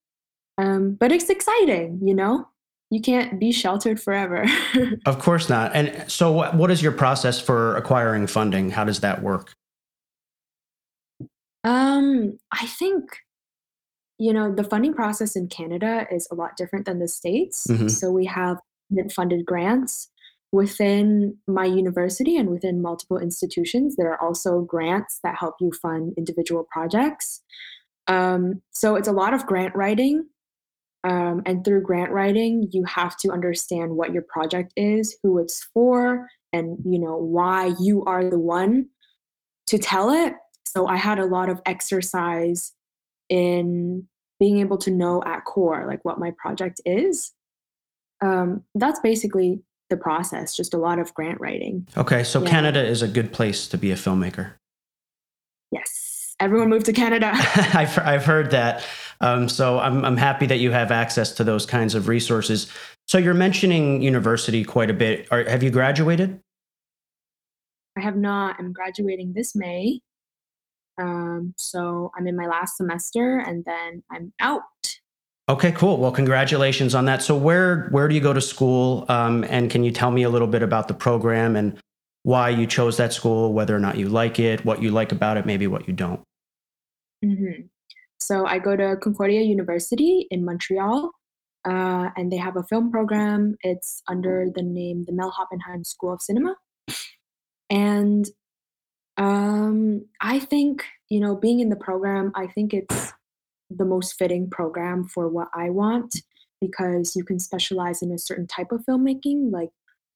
Um, 0.59 0.95
but 0.99 1.13
it's 1.13 1.31
exciting, 1.31 2.01
you 2.03 2.15
know? 2.15 2.47
You 2.91 3.01
can't 3.01 3.39
be 3.39 3.53
sheltered 3.53 4.01
forever. 4.01 4.45
of 5.07 5.19
course 5.19 5.49
not. 5.49 5.71
And 5.75 6.11
so, 6.11 6.33
what, 6.33 6.55
what 6.55 6.71
is 6.71 6.83
your 6.83 6.93
process 6.93 7.41
for 7.41 7.77
acquiring 7.77 8.27
funding? 8.27 8.71
How 8.71 8.85
does 8.85 9.01
that 9.01 9.23
work? 9.23 9.55
Um, 11.63 12.39
I 12.51 12.67
think 12.67 13.05
you 14.19 14.33
know 14.33 14.53
the 14.53 14.65
funding 14.65 14.93
process 14.93 15.37
in 15.37 15.49
Canada 15.49 16.07
is 16.11 16.27
a 16.31 16.35
lot 16.35 16.57
different 16.57 16.85
than 16.87 16.99
the 16.99 17.09
states. 17.09 17.67
Mm-hmm. 17.69 17.89
So 17.89 18.11
we 18.11 18.27
have 18.27 18.59
funded 19.15 19.47
grants 19.47 20.11
within 20.53 21.37
my 21.47 21.65
university 21.65 22.37
and 22.37 22.51
within 22.51 22.83
multiple 22.83 23.19
institutions. 23.19 23.95
There 23.95 24.11
are 24.11 24.21
also 24.21 24.63
grants 24.63 25.21
that 25.23 25.37
help 25.39 25.55
you 25.61 25.71
fund 25.81 26.13
individual 26.17 26.67
projects. 26.73 27.41
Um, 28.09 28.61
so 28.73 28.97
it's 28.97 29.07
a 29.07 29.13
lot 29.13 29.33
of 29.33 29.47
grant 29.47 29.77
writing 29.77 30.27
um, 31.05 31.43
and 31.47 31.65
through 31.65 31.83
grant 31.83 32.11
writing, 32.11 32.69
you 32.73 32.85
have 32.85 33.17
to 33.19 33.31
understand 33.31 33.97
what 33.97 34.13
your 34.13 34.23
project 34.23 34.73
is, 34.77 35.17
who 35.23 35.39
it's 35.39 35.65
for, 35.73 36.29
and 36.53 36.79
you 36.85 36.99
know 36.99 37.17
why 37.17 37.75
you 37.81 38.05
are 38.05 38.29
the 38.29 38.39
one 38.39 38.87
to 39.69 39.79
tell 39.79 40.11
it. 40.11 40.35
So 40.67 40.87
I 40.87 40.97
had 40.97 41.19
a 41.19 41.25
lot 41.25 41.49
of 41.49 41.61
exercise 41.65 42.73
in 43.29 44.07
being 44.39 44.59
able 44.59 44.79
to 44.79 44.91
know 44.91 45.23
at 45.25 45.45
core 45.45 45.85
like 45.87 46.05
what 46.05 46.19
my 46.19 46.33
project 46.39 46.81
is. 46.85 47.33
Um, 48.23 48.65
that's 48.75 49.01
basically 49.01 49.63
the 49.89 49.97
process, 49.97 50.57
just 50.57 50.75
a 50.75 50.79
lot 50.79 50.99
of 50.99 51.13
grant 51.15 51.41
writing. 51.41 51.87
Okay, 51.97 52.25
so 52.25 52.43
yeah. 52.43 52.51
Canada 52.51 52.85
is 52.85 53.03
a 53.03 53.09
good 53.09 53.33
place 53.33 53.69
to 53.69 53.79
be 53.79 53.91
a 53.91 53.97
filmmaker. 53.97 54.53
Yes, 55.71 56.35
everyone 56.41 56.69
moved 56.69 56.87
to 56.87 56.93
Canada. 56.93 57.31
I've, 57.35 57.99
I've 57.99 58.25
heard 58.25 58.51
that. 58.51 58.85
Um, 59.21 59.49
so 59.49 59.79
I'm, 59.79 60.05
I'm 60.05 60.17
happy 60.17 60.47
that 60.47 60.59
you 60.59 60.71
have 60.71 60.91
access 60.91 61.33
to 61.33 61.45
those 61.45 61.67
kinds 61.67 61.95
of 61.95 62.09
resources. 62.09 62.73
So 63.07 63.19
you're 63.19 63.35
mentioning 63.35 64.03
university 64.03 64.65
quite 64.65 64.91
a 64.91 64.95
bit. 64.95 65.29
Are, 65.31 65.45
have 65.45 65.63
you 65.63 65.71
graduated? 65.71 66.41
I 67.97 68.01
have 68.01 68.17
not. 68.17 68.57
I'm 68.59 68.73
graduating 68.73 69.35
this 69.35 69.55
May. 69.55 70.01
Um, 70.99 71.55
so 71.57 72.13
I'm 72.17 72.27
in 72.27 72.37
my 72.37 72.47
last 72.47 72.77
semester 72.77 73.39
and 73.39 73.65
then 73.65 74.03
I'm 74.11 74.33
out. 74.41 74.63
Okay, 75.49 75.73
cool. 75.73 75.97
Well, 75.97 76.13
congratulations 76.13 76.95
on 76.95 77.07
that. 77.07 77.23
So 77.23 77.37
where 77.37 77.89
where 77.91 78.07
do 78.07 78.15
you 78.15 78.21
go 78.21 78.33
to 78.33 78.41
school? 78.41 79.05
Um, 79.09 79.45
and 79.49 79.71
can 79.71 79.83
you 79.83 79.91
tell 79.91 80.11
me 80.11 80.23
a 80.23 80.31
little 80.31 80.47
bit 80.47 80.63
about 80.63 80.87
the 80.87 80.95
program 80.95 81.57
and 81.57 81.79
why 82.23 82.51
you 82.51 82.67
chose 82.67 82.97
that 82.99 83.13
school, 83.13 83.53
whether 83.53 83.75
or 83.75 83.81
not 83.81 83.97
you 83.97 84.09
like 84.09 84.39
it, 84.39 84.65
what 84.65 84.81
you 84.81 84.91
like 84.91 85.11
about 85.11 85.37
it, 85.37 85.47
maybe 85.47 85.67
what 85.67 85.89
you 85.89 85.95
don't? 85.95 86.21
Mm-hmm. 87.25 87.67
So 88.31 88.47
I 88.47 88.61
go 88.61 88.77
to 88.77 88.97
Concordia 89.03 89.41
University 89.41 90.29
in 90.31 90.45
Montreal, 90.45 91.11
uh, 91.69 92.11
and 92.17 92.31
they 92.31 92.37
have 92.37 92.57
a 92.57 92.63
film 92.63 92.93
program. 92.93 93.57
It's 93.65 94.05
under 94.07 94.47
the 94.55 94.63
name 94.63 95.05
the 95.05 95.13
Mel 95.13 95.33
Hoppenheim 95.33 95.85
School 95.85 96.13
of 96.13 96.23
Cinema. 96.23 96.55
And 97.71 98.29
um, 99.17 100.07
I 100.21 100.39
think, 100.39 100.85
you 101.09 101.19
know, 101.19 101.35
being 101.35 101.59
in 101.59 101.71
the 101.71 101.77
program, 101.77 102.31
I 102.37 102.47
think 102.47 102.73
it's 102.73 103.13
the 103.69 103.85
most 103.85 104.13
fitting 104.17 104.49
program 104.49 105.09
for 105.09 105.29
what 105.29 105.49
I 105.53 105.71
want 105.71 106.15
because 106.61 107.17
you 107.17 107.25
can 107.25 107.41
specialize 107.41 108.01
in 108.01 108.13
a 108.13 108.19
certain 108.19 108.47
type 108.47 108.71
of 108.71 108.85
filmmaking, 108.89 109.51
like 109.51 109.71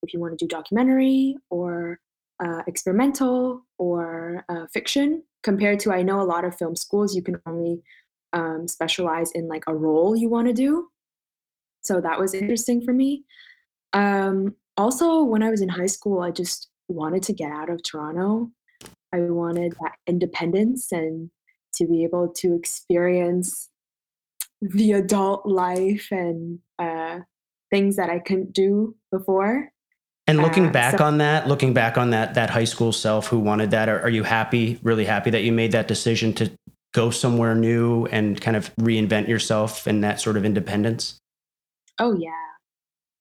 if 0.04 0.14
you 0.14 0.20
want 0.20 0.38
to 0.38 0.44
do 0.44 0.48
documentary 0.48 1.34
or 1.50 1.98
uh, 2.38 2.62
experimental 2.68 3.64
or 3.76 4.44
uh, 4.48 4.66
fiction 4.72 5.22
compared 5.44 5.78
to 5.78 5.92
i 5.92 6.02
know 6.02 6.20
a 6.20 6.24
lot 6.24 6.44
of 6.44 6.56
film 6.56 6.74
schools 6.74 7.14
you 7.14 7.22
can 7.22 7.40
only 7.46 7.80
um, 8.34 8.68
specialize 8.68 9.30
in 9.30 9.48
like 9.48 9.64
a 9.66 9.74
role 9.74 10.14
you 10.14 10.28
want 10.28 10.48
to 10.48 10.52
do. 10.52 10.88
So 11.82 12.00
that 12.02 12.18
was 12.18 12.34
interesting 12.34 12.82
for 12.82 12.92
me. 12.92 13.24
Um, 13.94 14.56
also 14.76 15.22
when 15.22 15.42
i 15.42 15.50
was 15.50 15.60
in 15.60 15.68
high 15.68 15.86
school 15.86 16.20
i 16.20 16.32
just 16.32 16.68
wanted 16.88 17.22
to 17.22 17.32
get 17.32 17.50
out 17.50 17.70
of 17.70 17.82
toronto. 17.82 18.50
I 19.12 19.20
wanted 19.20 19.72
that 19.80 19.92
independence 20.06 20.92
and 20.92 21.30
to 21.76 21.86
be 21.86 22.04
able 22.04 22.28
to 22.28 22.54
experience 22.54 23.70
the 24.60 24.92
adult 24.92 25.46
life 25.46 26.08
and 26.10 26.58
uh, 26.78 27.20
things 27.70 27.96
that 27.96 28.10
i 28.10 28.18
couldn't 28.18 28.52
do 28.52 28.96
before. 29.10 29.70
And 30.26 30.38
looking 30.38 30.68
uh, 30.68 30.72
back 30.72 30.98
so, 30.98 31.04
on 31.04 31.18
that, 31.18 31.48
looking 31.48 31.74
back 31.74 31.98
on 31.98 32.10
that 32.10 32.34
that 32.34 32.50
high 32.50 32.64
school 32.64 32.92
self 32.92 33.26
who 33.26 33.38
wanted 33.38 33.70
that, 33.72 33.88
are, 33.90 34.00
are, 34.00 34.08
you 34.08 34.22
happy, 34.22 34.78
really 34.82 35.04
happy 35.04 35.28
that 35.30 35.42
you 35.42 35.52
made 35.52 35.72
that 35.72 35.86
decision 35.86 36.32
to 36.34 36.50
go 36.94 37.10
somewhere 37.10 37.54
new 37.54 38.06
and 38.06 38.40
kind 38.40 38.56
of 38.56 38.74
reinvent 38.76 39.28
yourself 39.28 39.86
and 39.86 40.02
that 40.02 40.20
sort 40.20 40.36
of 40.36 40.44
independence? 40.44 41.18
Oh 41.98 42.16
yeah, 42.18 42.30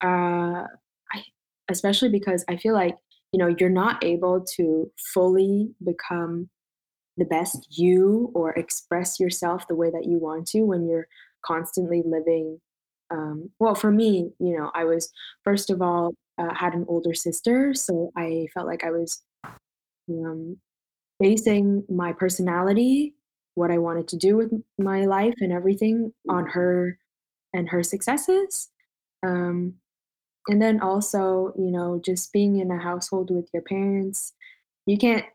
uh, 0.03 0.67
I, 1.13 1.23
especially 1.69 2.09
because 2.09 2.45
I 2.47 2.57
feel 2.57 2.73
like 2.73 2.95
you 3.31 3.39
know 3.39 3.53
you're 3.59 3.69
not 3.69 4.03
able 4.03 4.45
to 4.55 4.91
fully 5.13 5.71
become 5.83 6.49
the 7.17 7.25
best 7.25 7.67
you 7.69 8.31
or 8.33 8.53
express 8.53 9.19
yourself 9.19 9.67
the 9.67 9.75
way 9.75 9.91
that 9.91 10.05
you 10.05 10.17
want 10.17 10.47
to 10.47 10.61
when 10.61 10.87
you're 10.87 11.07
constantly 11.45 12.01
living 12.03 12.59
um, 13.11 13.51
well 13.59 13.75
for 13.75 13.91
me 13.91 14.31
you 14.39 14.57
know 14.57 14.71
i 14.73 14.83
was 14.83 15.11
first 15.43 15.69
of 15.69 15.79
all 15.79 16.15
uh, 16.37 16.53
had 16.53 16.73
an 16.73 16.85
older 16.87 17.13
sister, 17.13 17.73
so 17.73 18.11
I 18.17 18.47
felt 18.53 18.67
like 18.67 18.83
I 18.83 18.91
was 18.91 19.21
um, 20.09 20.57
basing 21.19 21.83
my 21.89 22.13
personality, 22.13 23.15
what 23.55 23.71
I 23.71 23.77
wanted 23.77 24.07
to 24.09 24.17
do 24.17 24.35
with 24.37 24.51
my 24.77 25.05
life 25.05 25.35
and 25.39 25.51
everything, 25.51 26.13
on 26.29 26.47
her 26.47 26.97
and 27.53 27.69
her 27.69 27.83
successes. 27.83 28.69
Um, 29.25 29.75
and 30.47 30.61
then 30.61 30.81
also, 30.81 31.53
you 31.57 31.71
know, 31.71 32.01
just 32.03 32.33
being 32.33 32.59
in 32.59 32.71
a 32.71 32.77
household 32.77 33.31
with 33.31 33.49
your 33.53 33.61
parents, 33.61 34.33
you 34.85 34.97
can't 34.97 35.25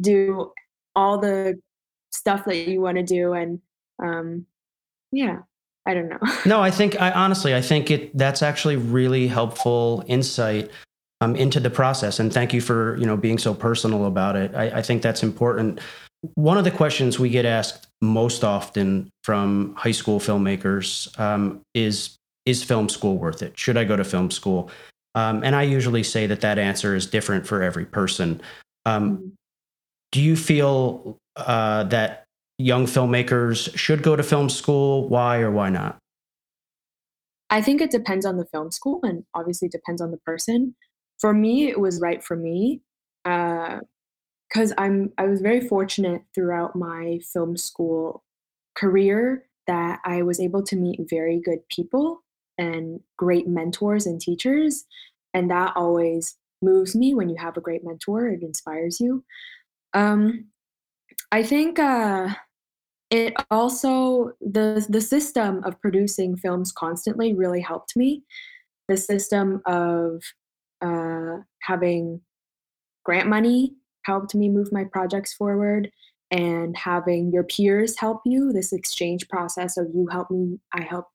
do 0.00 0.52
all 0.96 1.18
the 1.18 1.60
stuff 2.12 2.44
that 2.46 2.68
you 2.68 2.80
want 2.80 2.96
to 2.96 3.02
do, 3.02 3.32
and 3.34 3.60
um, 4.02 4.46
yeah, 5.12 5.40
I 5.86 5.94
don't 5.94 6.08
know. 6.08 6.18
no, 6.46 6.60
I 6.60 6.70
think 6.70 7.00
I 7.00 7.10
honestly 7.10 7.54
I 7.54 7.60
think 7.60 7.90
it 7.90 8.16
that's 8.16 8.42
actually 8.42 8.76
really 8.76 9.26
helpful 9.26 10.04
insight 10.06 10.70
um, 11.20 11.36
into 11.36 11.60
the 11.60 11.70
process. 11.70 12.18
And 12.18 12.32
thank 12.32 12.52
you 12.52 12.60
for 12.60 12.96
you 12.96 13.06
know 13.06 13.16
being 13.16 13.38
so 13.38 13.54
personal 13.54 14.06
about 14.06 14.36
it. 14.36 14.54
I, 14.54 14.78
I 14.78 14.82
think 14.82 15.02
that's 15.02 15.22
important. 15.22 15.80
One 16.34 16.58
of 16.58 16.64
the 16.64 16.70
questions 16.70 17.18
we 17.18 17.30
get 17.30 17.44
asked 17.44 17.86
most 18.00 18.44
often 18.44 19.10
from 19.22 19.74
high 19.76 19.92
school 19.92 20.20
filmmakers 20.20 21.18
um, 21.18 21.60
is 21.74 22.16
is 22.46 22.64
film 22.64 22.88
school 22.88 23.18
worth 23.18 23.42
it? 23.42 23.58
Should 23.58 23.76
I 23.76 23.84
go 23.84 23.96
to 23.96 24.04
film 24.04 24.30
school? 24.30 24.70
Um, 25.14 25.42
and 25.44 25.54
I 25.54 25.62
usually 25.62 26.02
say 26.02 26.26
that 26.26 26.40
that 26.40 26.58
answer 26.58 26.94
is 26.94 27.06
different 27.06 27.46
for 27.46 27.62
every 27.62 27.84
person. 27.84 28.40
Um. 28.86 29.32
Do 30.10 30.22
you 30.22 30.36
feel 30.36 31.18
uh, 31.36 31.84
that 31.84 32.24
young 32.56 32.86
filmmakers 32.86 33.76
should 33.76 34.02
go 34.02 34.16
to 34.16 34.22
film 34.22 34.48
school? 34.48 35.06
Why 35.06 35.40
or 35.40 35.50
why 35.50 35.68
not? 35.68 35.98
I 37.50 37.60
think 37.62 37.80
it 37.80 37.90
depends 37.90 38.26
on 38.26 38.36
the 38.36 38.46
film 38.46 38.70
school 38.70 39.00
and 39.02 39.24
obviously 39.34 39.68
depends 39.68 40.00
on 40.00 40.10
the 40.10 40.18
person. 40.18 40.74
For 41.18 41.32
me, 41.32 41.68
it 41.68 41.80
was 41.80 42.00
right 42.00 42.22
for 42.22 42.36
me 42.36 42.80
because 44.48 44.72
I'm 44.78 45.12
I 45.18 45.26
was 45.26 45.40
very 45.40 45.60
fortunate 45.60 46.22
throughout 46.34 46.76
my 46.76 47.20
film 47.32 47.56
school 47.56 48.24
career 48.74 49.44
that 49.66 50.00
I 50.04 50.22
was 50.22 50.40
able 50.40 50.62
to 50.64 50.76
meet 50.76 51.00
very 51.10 51.40
good 51.40 51.60
people 51.68 52.22
and 52.56 53.00
great 53.16 53.46
mentors 53.46 54.06
and 54.06 54.20
teachers, 54.20 54.84
and 55.34 55.50
that 55.50 55.74
always 55.76 56.36
moves 56.62 56.96
me 56.96 57.14
when 57.14 57.28
you 57.28 57.36
have 57.38 57.56
a 57.56 57.60
great 57.60 57.84
mentor. 57.84 58.28
It 58.28 58.42
inspires 58.42 59.00
you. 59.00 59.24
Um, 59.94 60.46
I 61.30 61.42
think 61.42 61.78
uh, 61.78 62.30
it 63.10 63.34
also 63.50 64.32
the 64.40 64.84
the 64.88 65.00
system 65.00 65.62
of 65.64 65.80
producing 65.80 66.36
films 66.36 66.72
constantly 66.72 67.34
really 67.34 67.60
helped 67.60 67.96
me 67.96 68.24
the 68.88 68.96
system 68.96 69.60
of 69.66 70.22
uh, 70.80 71.38
having 71.62 72.20
grant 73.04 73.28
money 73.28 73.74
helped 74.08 74.34
me 74.34 74.48
move 74.48 74.72
my 74.72 74.84
projects 74.84 75.34
forward 75.34 75.90
and 76.30 76.76
having 76.76 77.30
your 77.32 77.44
peers 77.44 77.98
help 77.98 78.20
you 78.24 78.52
this 78.52 78.72
exchange 78.72 79.28
process 79.28 79.76
of 79.76 79.86
you 79.94 80.06
help 80.10 80.30
me 80.30 80.58
i 80.72 80.82
help 80.82 81.06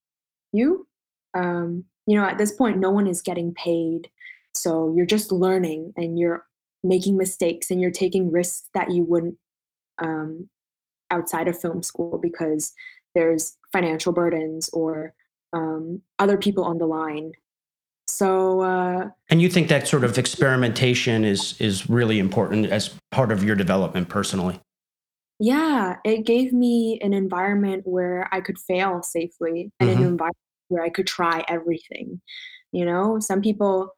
you 0.51 0.87
um, 1.35 1.83
you 2.07 2.15
know 2.15 2.25
at 2.25 2.37
this 2.37 2.51
point 2.51 2.77
no 2.77 2.91
one 2.91 3.07
is 3.07 3.21
getting 3.21 3.53
paid 3.55 4.09
so 4.53 4.93
you're 4.95 5.05
just 5.05 5.31
learning 5.31 5.91
and 5.97 6.19
you're 6.19 6.45
making 6.83 7.17
mistakes 7.17 7.71
and 7.71 7.81
you're 7.81 7.91
taking 8.03 8.31
risks 8.31 8.69
that 8.73 8.91
you 8.91 9.03
wouldn't 9.03 9.37
um, 9.99 10.49
outside 11.11 11.47
of 11.47 11.59
film 11.59 11.81
school 11.81 12.19
because 12.21 12.73
there's 13.15 13.57
financial 13.71 14.11
burdens 14.11 14.69
or 14.73 15.13
um, 15.53 16.01
other 16.19 16.37
people 16.37 16.63
on 16.63 16.79
the 16.79 16.85
line. 16.85 17.31
So, 18.07 18.61
uh, 18.61 19.09
and 19.29 19.41
you 19.41 19.49
think 19.49 19.69
that 19.69 19.87
sort 19.87 20.03
of 20.03 20.17
experimentation 20.17 21.23
is 21.23 21.59
is 21.59 21.89
really 21.89 22.19
important 22.19 22.67
as 22.67 22.93
part 23.11 23.31
of 23.31 23.43
your 23.43 23.55
development 23.55 24.09
personally? 24.09 24.59
Yeah, 25.39 25.97
it 26.05 26.25
gave 26.25 26.53
me 26.53 26.99
an 27.01 27.13
environment 27.13 27.83
where 27.85 28.29
I 28.31 28.41
could 28.41 28.59
fail 28.59 29.01
safely 29.03 29.71
and 29.79 29.89
mm-hmm. 29.89 30.01
an 30.01 30.07
environment 30.07 30.37
where 30.67 30.83
I 30.83 30.89
could 30.89 31.07
try 31.07 31.43
everything. 31.47 32.21
You 32.71 32.85
know, 32.85 33.19
some 33.19 33.41
people 33.41 33.89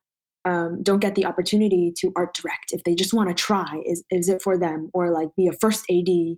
um, 0.45 0.83
don't 0.83 0.99
get 0.99 1.15
the 1.15 1.25
opportunity 1.25 1.91
to 1.97 2.13
art 2.15 2.35
direct 2.35 2.73
if 2.73 2.83
they 2.83 2.95
just 2.95 3.13
want 3.13 3.29
to 3.29 3.35
try. 3.35 3.81
Is 3.85 4.03
is 4.11 4.29
it 4.29 4.41
for 4.41 4.57
them 4.57 4.89
or 4.93 5.09
like 5.11 5.29
be 5.35 5.47
a 5.47 5.53
first 5.53 5.85
AD? 5.89 6.37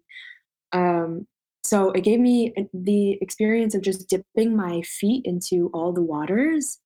Um, 0.72 1.28
so 1.64 1.92
it 1.92 2.02
gave 2.02 2.20
me 2.20 2.54
the 2.74 3.18
experience 3.22 3.76
of 3.76 3.82
just 3.82 4.08
dipping 4.08 4.56
my 4.56 4.82
feet 4.84 5.26
into 5.26 5.70
all 5.74 5.92
the 5.92 6.02
waters 6.02 6.80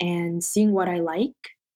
and 0.00 0.42
seeing 0.42 0.72
what 0.72 0.88
I 0.88 1.00
like 1.00 1.34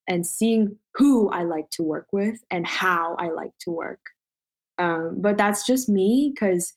and 0.09 0.27
seeing 0.27 0.77
who 0.95 1.31
I 1.31 1.45
like 1.45 1.71
to 1.73 1.83
work 1.83 2.09
with 2.13 2.39
and 2.51 2.67
how 2.67 3.15
I 3.19 3.31
like 3.31 3.53
to 3.61 3.71
work. 3.71 4.01
Um, 4.79 5.17
but 5.19 5.37
that's 5.37 5.67
just 5.67 5.89
me 5.89 6.33
because 6.35 6.73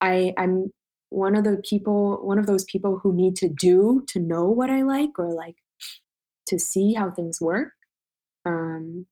I 0.00 0.34
I'm 0.36 0.72
one 1.10 1.36
of 1.36 1.44
the 1.44 1.62
people 1.68 2.18
one 2.22 2.38
of 2.38 2.46
those 2.46 2.64
people 2.64 2.98
who 3.02 3.12
need 3.12 3.36
to 3.36 3.48
do 3.48 4.04
to 4.08 4.18
know 4.18 4.48
what 4.48 4.70
I 4.70 4.82
like 4.82 5.18
or 5.18 5.32
like 5.32 5.56
to 6.46 6.58
see 6.58 6.94
how 6.94 7.10
things 7.10 7.40
work. 7.40 7.72
Um, 8.44 9.06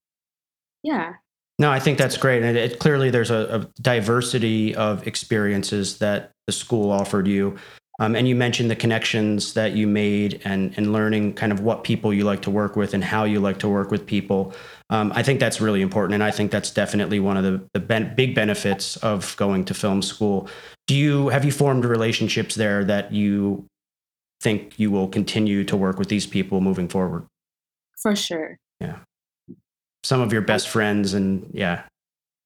yeah. 0.82 1.14
No, 1.58 1.70
I 1.70 1.78
think 1.78 1.96
that's 1.96 2.16
great. 2.16 2.42
And 2.42 2.56
it, 2.56 2.78
clearly 2.78 3.10
there's 3.10 3.30
a, 3.30 3.60
a, 3.60 3.80
diversity 3.80 4.74
of 4.74 5.06
experiences 5.06 5.98
that 5.98 6.32
the 6.46 6.52
school 6.52 6.90
offered 6.90 7.28
you. 7.28 7.56
Um, 7.98 8.16
and 8.16 8.26
you 8.26 8.34
mentioned 8.34 8.70
the 8.70 8.76
connections 8.76 9.52
that 9.52 9.72
you 9.72 9.86
made 9.86 10.40
and, 10.44 10.72
and 10.76 10.92
learning 10.92 11.34
kind 11.34 11.52
of 11.52 11.60
what 11.60 11.84
people 11.84 12.12
you 12.12 12.24
like 12.24 12.40
to 12.42 12.50
work 12.50 12.74
with 12.74 12.94
and 12.94 13.04
how 13.04 13.24
you 13.24 13.38
like 13.38 13.58
to 13.58 13.68
work 13.68 13.90
with 13.90 14.06
people. 14.06 14.54
Um, 14.88 15.12
I 15.14 15.22
think 15.22 15.40
that's 15.40 15.60
really 15.60 15.82
important. 15.82 16.14
And 16.14 16.22
I 16.22 16.30
think 16.30 16.50
that's 16.50 16.70
definitely 16.70 17.20
one 17.20 17.36
of 17.36 17.44
the, 17.44 17.68
the 17.74 17.80
ben- 17.80 18.14
big 18.14 18.34
benefits 18.34 18.96
of 18.98 19.36
going 19.36 19.64
to 19.66 19.74
film 19.74 20.00
school. 20.00 20.48
Do 20.86 20.94
you 20.94 21.28
have 21.28 21.44
you 21.44 21.52
formed 21.52 21.84
relationships 21.84 22.54
there 22.54 22.82
that 22.84 23.12
you 23.12 23.66
think 24.40 24.78
you 24.78 24.90
will 24.90 25.08
continue 25.08 25.62
to 25.64 25.76
work 25.76 25.98
with 25.98 26.08
these 26.08 26.26
people 26.26 26.60
moving 26.60 26.88
forward? 26.88 27.26
For 28.00 28.16
sure. 28.16 28.58
Yeah. 28.80 28.98
Some 30.02 30.20
of 30.20 30.32
your 30.32 30.42
best 30.42 30.68
friends 30.68 31.14
and 31.14 31.48
yeah. 31.52 31.84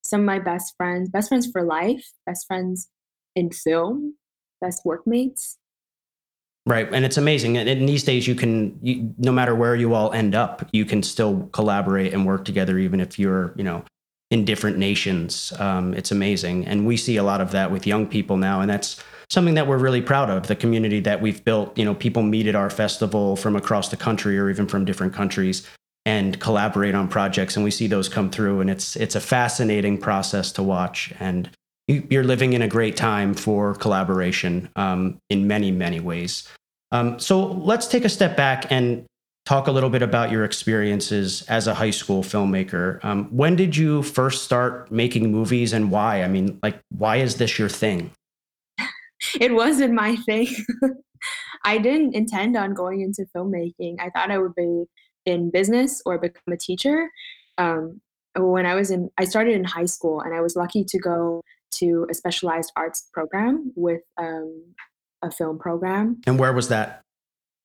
Some 0.05 0.21
of 0.21 0.27
my 0.27 0.39
best 0.39 0.75
friends, 0.77 1.09
best 1.09 1.29
friends 1.29 1.49
for 1.51 1.63
life, 1.63 2.11
best 2.27 2.47
friends 2.47 2.89
in 3.35 3.51
film, 3.51 4.15
best 4.61 4.85
workmates. 4.85 5.59
Right. 6.67 6.93
And 6.93 7.05
it's 7.05 7.17
amazing. 7.17 7.57
And 7.57 7.89
these 7.89 8.03
days, 8.03 8.27
you 8.27 8.35
can, 8.35 8.77
you, 8.83 9.15
no 9.19 9.31
matter 9.31 9.55
where 9.55 9.77
you 9.77 9.95
all 9.95 10.13
end 10.13 10.35
up, 10.35 10.69
you 10.73 10.85
can 10.85 11.03
still 11.03 11.49
collaborate 11.53 12.13
and 12.13 12.27
work 12.27 12.45
together, 12.45 12.77
even 12.79 12.99
if 12.99 13.19
you're, 13.21 13.55
you 13.57 13.63
know, 13.63 13.85
in 14.33 14.45
different 14.45 14.77
nations. 14.77 15.53
Um, 15.61 15.95
it's 15.95 16.11
amazing. 16.11 16.67
And 16.67 16.85
we 16.85 16.97
see 16.97 17.19
a 17.19 17.23
lot 17.23 17.41
of 17.41 17.53
that 17.53 17.71
with 17.71 17.87
young 17.87 18.09
people 18.09 18.37
now. 18.37 18.61
And 18.61 18.69
that's, 18.69 19.01
something 19.29 19.55
that 19.55 19.67
we're 19.67 19.79
really 19.79 20.03
proud 20.03 20.31
of 20.31 20.47
the 20.47 20.57
community 20.57 21.01
that 21.01 21.21
we've 21.21 21.45
built 21.45 21.77
you 21.77 21.85
know 21.85 21.95
people 21.95 22.23
meet 22.23 22.47
at 22.47 22.55
our 22.55 22.71
festival 22.71 23.37
from 23.37 23.57
across 23.57 23.89
the 23.89 23.97
country 23.97 24.39
or 24.39 24.51
even 24.51 24.67
from 24.67 24.85
different 24.85 25.13
countries 25.13 25.69
and 26.05 26.39
collaborate 26.41 26.95
on 26.95 27.09
projects 27.09 27.57
and 27.57 27.65
we 27.65 27.71
see 27.71 27.87
those 27.87 28.09
come 28.09 28.31
through 28.31 28.61
and 28.61 28.71
it's 28.71 28.97
it's 28.97 29.15
a 29.15 29.21
fascinating 29.21 29.99
process 29.99 30.53
to 30.53 30.63
watch 30.63 31.13
and 31.19 31.51
you're 31.89 32.25
living 32.25 32.53
in 32.53 32.63
a 32.63 32.69
great 32.69 32.97
time 32.97 33.35
for 33.35 33.75
collaboration 33.75 34.69
um, 34.77 35.19
in 35.31 35.47
many 35.47 35.71
many 35.71 36.01
ways 36.01 36.49
um, 36.93 37.19
so 37.19 37.45
let's 37.45 37.87
take 37.87 38.05
a 38.05 38.09
step 38.09 38.37
back 38.37 38.71
and 38.71 39.05
talk 39.45 39.69
a 39.69 39.71
little 39.71 39.91
bit 39.91 40.03
about 40.03 40.31
your 40.31 40.45
experiences 40.45 41.43
as 41.43 41.67
a 41.67 41.75
high 41.75 41.91
school 41.91 42.23
filmmaker 42.23 43.05
um, 43.05 43.25
when 43.27 43.55
did 43.57 43.77
you 43.77 44.03
first 44.03 44.45
start 44.45 44.91
making 44.91 45.31
movies 45.31 45.73
and 45.73 45.91
why 45.91 46.23
i 46.23 46.29
mean 46.29 46.59
like 46.63 46.79
why 46.91 47.17
is 47.17 47.37
this 47.37 47.59
your 47.59 47.69
thing 47.69 48.11
it 49.41 49.55
wasn't 49.55 49.95
my 49.95 50.17
thing. 50.17 50.49
I 51.65 51.79
didn't 51.79 52.15
intend 52.15 52.57
on 52.57 52.75
going 52.75 53.01
into 53.01 53.27
filmmaking. 53.35 53.97
I 54.01 54.11
thought 54.11 54.31
I 54.31 54.39
would 54.39 54.55
be 54.55 54.85
in 55.25 55.51
business 55.51 56.03
or 56.07 56.19
become 56.19 56.53
a 56.53 56.57
teacher. 56.57 57.11
Um, 57.59 58.01
when 58.37 58.67
I 58.67 58.75
was 58.75 58.91
in, 58.91 59.11
I 59.19 59.25
started 59.25 59.55
in 59.55 59.65
high 59.65 59.87
school, 59.87 60.21
and 60.21 60.35
I 60.35 60.41
was 60.41 60.57
lucky 60.57 60.85
to 60.85 60.99
go 60.99 61.43
to 61.79 62.07
a 62.11 62.15
specialized 62.15 62.73
arts 62.77 63.09
program 63.13 63.73
with 63.77 64.03
um, 64.19 64.75
a 65.23 65.31
film 65.31 65.59
program. 65.59 66.21
And 66.27 66.39
where 66.39 66.53
was 66.53 66.69
that? 66.69 67.03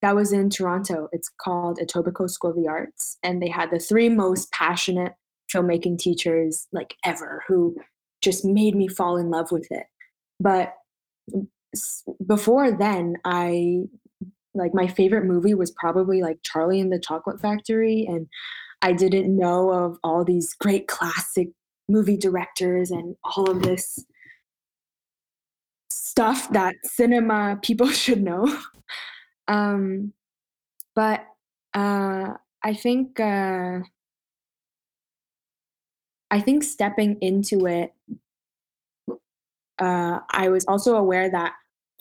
That 0.01 0.15
was 0.15 0.33
in 0.33 0.49
Toronto. 0.49 1.09
It's 1.11 1.29
called 1.29 1.77
Etobicoke 1.79 2.29
School 2.31 2.51
of 2.51 2.55
the 2.55 2.67
Arts, 2.67 3.17
and 3.23 3.41
they 3.41 3.49
had 3.49 3.69
the 3.69 3.79
three 3.79 4.09
most 4.09 4.51
passionate 4.51 5.13
filmmaking 5.53 5.99
teachers 5.99 6.67
like 6.71 6.95
ever, 7.05 7.43
who 7.47 7.75
just 8.21 8.43
made 8.43 8.75
me 8.75 8.87
fall 8.87 9.17
in 9.17 9.29
love 9.29 9.51
with 9.51 9.67
it. 9.69 9.85
But 10.39 10.73
before 12.25 12.71
then, 12.71 13.17
I 13.25 13.83
like 14.53 14.73
my 14.73 14.87
favorite 14.87 15.25
movie 15.25 15.53
was 15.53 15.71
probably 15.71 16.21
like 16.21 16.39
Charlie 16.43 16.81
and 16.81 16.91
the 16.91 16.99
Chocolate 16.99 17.39
Factory, 17.39 18.05
and 18.07 18.27
I 18.81 18.93
didn't 18.93 19.35
know 19.37 19.71
of 19.71 19.97
all 20.03 20.25
these 20.25 20.53
great 20.55 20.87
classic 20.87 21.49
movie 21.91 22.17
directors 22.17 22.91
and 22.91 23.15
all 23.23 23.49
of 23.49 23.61
this 23.61 23.99
stuff 25.89 26.49
that 26.51 26.75
cinema 26.83 27.59
people 27.61 27.87
should 27.89 28.21
know. 28.21 28.57
um, 29.47 30.13
but 30.95 31.25
uh, 31.73 32.33
I 32.63 32.73
think 32.73 33.19
uh, 33.19 33.79
I 36.29 36.39
think 36.39 36.63
stepping 36.63 37.17
into 37.21 37.65
it 37.65 37.93
uh, 39.81 40.19
I 40.29 40.49
was 40.49 40.63
also 40.67 40.95
aware 40.95 41.29
that 41.29 41.53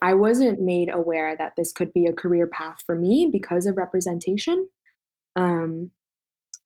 I 0.03 0.15
wasn't 0.15 0.61
made 0.61 0.93
aware 0.93 1.35
that 1.37 1.55
this 1.57 1.73
could 1.73 1.93
be 1.93 2.07
a 2.07 2.13
career 2.13 2.47
path 2.47 2.83
for 2.85 2.95
me 2.95 3.29
because 3.33 3.67
of 3.67 3.77
representation. 3.79 4.69
Um, 5.35 5.91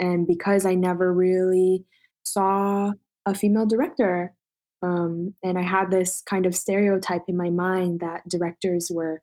and 0.00 0.26
because 0.26 0.66
I 0.66 0.74
never 0.74 1.12
really 1.12 1.84
saw 2.24 2.92
a 3.26 3.34
female 3.34 3.66
director. 3.66 4.34
Um, 4.82 5.34
and 5.42 5.58
I 5.58 5.62
had 5.62 5.90
this 5.90 6.22
kind 6.22 6.44
of 6.46 6.54
stereotype 6.54 7.22
in 7.28 7.36
my 7.36 7.50
mind 7.50 8.00
that 8.00 8.28
directors 8.28 8.90
were, 8.92 9.22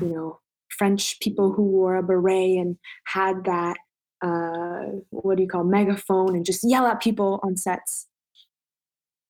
you 0.00 0.08
know, 0.08 0.40
French 0.76 1.20
people 1.20 1.52
who 1.52 1.62
wore 1.62 1.96
a 1.96 2.02
beret 2.02 2.58
and 2.58 2.76
had 3.06 3.44
that, 3.44 3.76
uh, 4.22 4.98
what 5.10 5.36
do 5.36 5.42
you 5.42 5.48
call, 5.48 5.64
megaphone 5.64 6.34
and 6.34 6.44
just 6.44 6.68
yell 6.68 6.86
at 6.86 7.00
people 7.00 7.40
on 7.42 7.56
sets. 7.56 8.08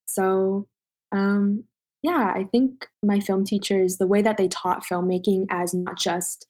So 0.07 0.67
um, 1.13 1.65
yeah, 2.03 2.33
I 2.35 2.45
think 2.45 2.87
my 3.03 3.21
film 3.21 3.45
teachers, 3.45 3.97
the 3.97 4.07
way 4.07 4.23
that 4.23 4.37
they 4.37 4.49
taught 4.49 4.85
filmmaking 4.85 5.47
as 5.51 5.75
not 5.75 5.99
just 5.99 6.47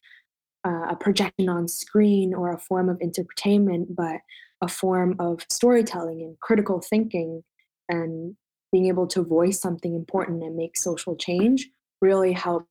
uh, 0.66 0.88
a 0.90 0.96
projection 0.96 1.48
on 1.48 1.68
screen 1.68 2.34
or 2.34 2.52
a 2.52 2.58
form 2.58 2.88
of 2.88 2.98
entertainment, 3.00 3.96
but 3.96 4.20
a 4.60 4.68
form 4.68 5.16
of 5.18 5.44
storytelling 5.50 6.22
and 6.22 6.38
critical 6.40 6.80
thinking 6.80 7.42
and 7.88 8.36
being 8.72 8.86
able 8.86 9.06
to 9.06 9.22
voice 9.22 9.60
something 9.60 9.94
important 9.94 10.42
and 10.42 10.56
make 10.56 10.76
social 10.76 11.16
change 11.16 11.70
really 12.00 12.32
helped 12.32 12.66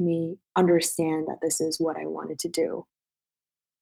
me 0.00 0.36
understand 0.56 1.26
that 1.28 1.38
this 1.40 1.60
is 1.60 1.78
what 1.78 1.96
I 1.96 2.06
wanted 2.06 2.38
to 2.40 2.48
do. 2.48 2.84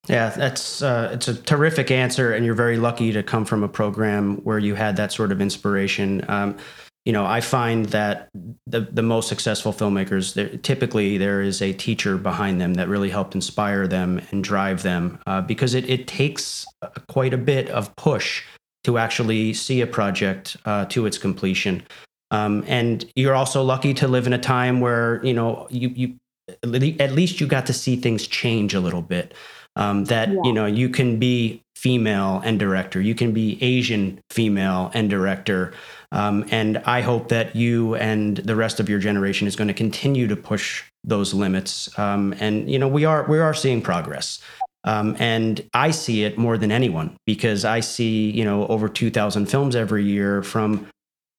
Yeah, 0.06 0.28
that's 0.30 0.82
uh, 0.82 1.10
it's 1.14 1.28
a 1.28 1.34
terrific 1.34 1.90
answer, 1.90 2.32
and 2.32 2.44
you're 2.44 2.54
very 2.54 2.76
lucky 2.76 3.12
to 3.12 3.22
come 3.22 3.46
from 3.46 3.62
a 3.62 3.68
program 3.68 4.36
where 4.44 4.58
you 4.58 4.74
had 4.74 4.96
that 4.96 5.12
sort 5.12 5.32
of 5.32 5.40
inspiration. 5.40 6.22
Um, 6.28 6.58
you 7.06 7.12
know, 7.12 7.24
I 7.24 7.40
find 7.40 7.86
that 7.86 8.28
the 8.66 8.80
the 8.80 9.02
most 9.02 9.28
successful 9.28 9.72
filmmakers, 9.72 10.62
typically 10.62 11.16
there 11.16 11.40
is 11.40 11.62
a 11.62 11.72
teacher 11.72 12.18
behind 12.18 12.60
them 12.60 12.74
that 12.74 12.88
really 12.88 13.08
helped 13.08 13.34
inspire 13.34 13.86
them 13.86 14.20
and 14.30 14.44
drive 14.44 14.82
them, 14.82 15.18
uh, 15.26 15.40
because 15.40 15.72
it 15.72 15.88
it 15.88 16.06
takes 16.06 16.66
quite 17.08 17.32
a 17.32 17.38
bit 17.38 17.70
of 17.70 17.94
push 17.96 18.42
to 18.84 18.98
actually 18.98 19.52
see 19.52 19.80
a 19.80 19.86
project 19.86 20.56
uh, 20.64 20.84
to 20.86 21.06
its 21.06 21.18
completion. 21.18 21.82
Um, 22.30 22.64
and 22.66 23.04
you're 23.16 23.34
also 23.34 23.62
lucky 23.62 23.94
to 23.94 24.08
live 24.08 24.26
in 24.26 24.32
a 24.32 24.38
time 24.38 24.80
where 24.80 25.24
you 25.24 25.34
know 25.34 25.66
you 25.70 25.88
you 25.90 26.14
at 26.62 27.12
least 27.12 27.40
you 27.40 27.46
got 27.46 27.66
to 27.66 27.72
see 27.72 27.96
things 27.96 28.26
change 28.26 28.74
a 28.74 28.80
little 28.80 29.02
bit. 29.02 29.34
Um, 29.76 30.04
that 30.04 30.28
yeah. 30.28 30.40
you 30.44 30.52
know 30.52 30.66
you 30.66 30.88
can 30.88 31.18
be 31.18 31.62
female 31.76 32.40
and 32.44 32.58
director, 32.58 33.00
you 33.00 33.14
can 33.14 33.32
be 33.32 33.62
Asian 33.62 34.20
female 34.30 34.90
and 34.94 35.10
director. 35.10 35.72
Um, 36.12 36.46
and 36.50 36.78
I 36.78 37.00
hope 37.00 37.28
that 37.28 37.56
you 37.56 37.96
and 37.96 38.36
the 38.36 38.54
rest 38.54 38.78
of 38.78 38.88
your 38.88 39.00
generation 39.00 39.48
is 39.48 39.56
going 39.56 39.68
to 39.68 39.74
continue 39.74 40.28
to 40.28 40.36
push 40.36 40.84
those 41.02 41.34
limits. 41.34 41.96
Um, 41.98 42.34
and 42.38 42.70
you 42.70 42.78
know, 42.78 42.88
we 42.88 43.04
are 43.04 43.24
we 43.28 43.38
are 43.38 43.54
seeing 43.54 43.82
progress. 43.82 44.40
Um, 44.84 45.16
and 45.18 45.66
I 45.72 45.90
see 45.90 46.24
it 46.24 46.36
more 46.36 46.58
than 46.58 46.70
anyone 46.70 47.16
because 47.26 47.64
I 47.64 47.80
see, 47.80 48.30
you 48.30 48.44
know, 48.44 48.66
over 48.66 48.88
2,000 48.88 49.46
films 49.46 49.74
every 49.74 50.04
year 50.04 50.42
from 50.42 50.86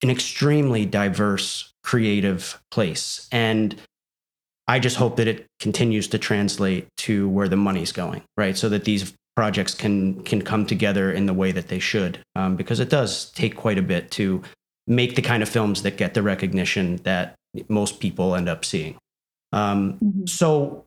an 0.01 0.09
extremely 0.09 0.85
diverse, 0.85 1.71
creative 1.83 2.59
place. 2.71 3.27
And 3.31 3.75
I 4.67 4.79
just 4.79 4.97
hope 4.97 5.17
that 5.17 5.27
it 5.27 5.45
continues 5.59 6.07
to 6.09 6.17
translate 6.17 6.87
to 6.97 7.29
where 7.29 7.47
the 7.47 7.55
money's 7.55 7.91
going, 7.91 8.23
right? 8.35 8.57
So 8.57 8.67
that 8.69 8.85
these 8.85 9.13
projects 9.35 9.73
can 9.75 10.23
can 10.23 10.41
come 10.41 10.65
together 10.65 11.11
in 11.11 11.25
the 11.25 11.33
way 11.33 11.51
that 11.51 11.67
they 11.67 11.79
should, 11.79 12.19
um, 12.35 12.55
because 12.55 12.79
it 12.79 12.89
does 12.89 13.31
take 13.31 13.55
quite 13.55 13.77
a 13.77 13.81
bit 13.81 14.09
to 14.11 14.41
make 14.87 15.15
the 15.15 15.21
kind 15.21 15.43
of 15.43 15.49
films 15.49 15.83
that 15.83 15.97
get 15.97 16.13
the 16.13 16.23
recognition 16.23 16.97
that 16.97 17.35
most 17.67 17.99
people 17.99 18.35
end 18.35 18.49
up 18.49 18.63
seeing. 18.65 18.97
Um, 19.51 19.93
mm-hmm. 19.93 20.25
So, 20.25 20.85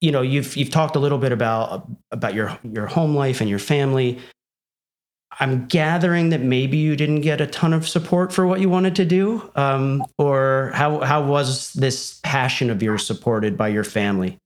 you 0.00 0.10
know, 0.12 0.22
you've 0.22 0.56
you've 0.56 0.70
talked 0.70 0.96
a 0.96 0.98
little 0.98 1.18
bit 1.18 1.32
about 1.32 1.88
about 2.10 2.34
your 2.34 2.58
your 2.62 2.86
home 2.86 3.14
life 3.14 3.40
and 3.40 3.48
your 3.48 3.58
family. 3.58 4.18
I'm 5.40 5.66
gathering 5.66 6.28
that 6.28 6.42
maybe 6.42 6.76
you 6.76 6.94
didn't 6.94 7.22
get 7.22 7.40
a 7.40 7.46
ton 7.46 7.72
of 7.72 7.88
support 7.88 8.32
for 8.32 8.46
what 8.46 8.60
you 8.60 8.68
wanted 8.68 8.94
to 8.96 9.04
do, 9.04 9.50
um, 9.56 10.04
or 10.18 10.72
how 10.74 11.00
how 11.00 11.24
was 11.24 11.72
this 11.72 12.20
passion 12.22 12.70
of 12.70 12.82
yours 12.82 13.06
supported 13.06 13.56
by 13.56 13.68
your 13.68 13.84
family? 13.84 14.38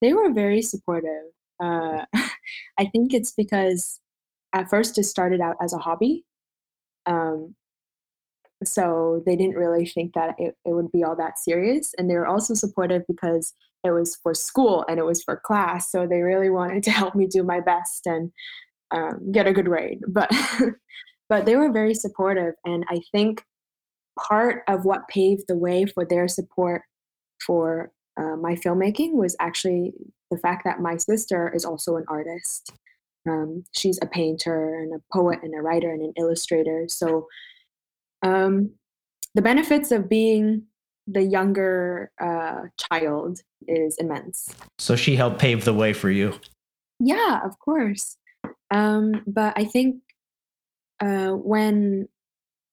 They 0.00 0.12
were 0.12 0.32
very 0.32 0.62
supportive. 0.62 1.24
Uh, 1.62 2.04
I 2.78 2.86
think 2.86 3.12
it's 3.12 3.32
because 3.32 4.00
at 4.52 4.70
first 4.70 4.98
it 4.98 5.04
started 5.04 5.40
out 5.40 5.56
as 5.60 5.72
a 5.72 5.78
hobby. 5.78 6.24
Um, 7.04 7.54
so 8.64 9.22
they 9.26 9.36
didn't 9.36 9.56
really 9.56 9.86
think 9.86 10.14
that 10.14 10.34
it, 10.38 10.56
it 10.64 10.72
would 10.72 10.90
be 10.90 11.04
all 11.04 11.16
that 11.16 11.38
serious. 11.38 11.94
And 11.98 12.08
they 12.08 12.14
were 12.14 12.26
also 12.26 12.54
supportive 12.54 13.02
because 13.06 13.52
it 13.86 13.92
was 13.92 14.16
for 14.22 14.34
school 14.34 14.84
and 14.88 14.98
it 14.98 15.04
was 15.04 15.22
for 15.22 15.36
class. 15.36 15.90
So 15.90 16.06
they 16.06 16.20
really 16.20 16.50
wanted 16.50 16.82
to 16.84 16.90
help 16.90 17.14
me 17.14 17.26
do 17.26 17.42
my 17.42 17.60
best 17.60 18.06
and 18.06 18.32
um, 18.90 19.32
get 19.32 19.46
a 19.46 19.52
good 19.52 19.66
grade. 19.66 20.00
But 20.08 20.30
but 21.28 21.46
they 21.46 21.56
were 21.56 21.72
very 21.72 21.94
supportive, 21.94 22.54
and 22.64 22.84
I 22.88 23.00
think 23.12 23.44
part 24.28 24.62
of 24.68 24.84
what 24.84 25.08
paved 25.08 25.44
the 25.48 25.56
way 25.56 25.84
for 25.84 26.04
their 26.04 26.28
support 26.28 26.82
for 27.44 27.90
uh, 28.18 28.36
my 28.36 28.54
filmmaking 28.54 29.12
was 29.12 29.36
actually 29.40 29.92
the 30.30 30.38
fact 30.38 30.64
that 30.64 30.80
my 30.80 30.96
sister 30.96 31.52
is 31.54 31.64
also 31.64 31.96
an 31.96 32.04
artist. 32.08 32.72
Um, 33.28 33.64
she's 33.72 33.98
a 34.02 34.06
painter 34.06 34.78
and 34.78 34.94
a 34.94 35.02
poet 35.12 35.40
and 35.42 35.54
a 35.54 35.60
writer 35.60 35.92
and 35.92 36.00
an 36.00 36.12
illustrator. 36.16 36.86
So 36.88 37.26
um, 38.22 38.70
the 39.34 39.42
benefits 39.42 39.90
of 39.90 40.08
being 40.08 40.62
the 41.06 41.22
younger 41.22 42.10
uh, 42.20 42.62
child 42.76 43.40
is 43.68 43.96
immense. 43.98 44.54
So 44.78 44.96
she 44.96 45.16
helped 45.16 45.38
pave 45.38 45.64
the 45.64 45.74
way 45.74 45.92
for 45.92 46.10
you. 46.10 46.38
Yeah, 46.98 47.40
of 47.44 47.58
course. 47.58 48.16
Um, 48.70 49.22
but 49.26 49.52
I 49.56 49.64
think 49.64 50.02
uh, 51.00 51.30
when 51.30 52.08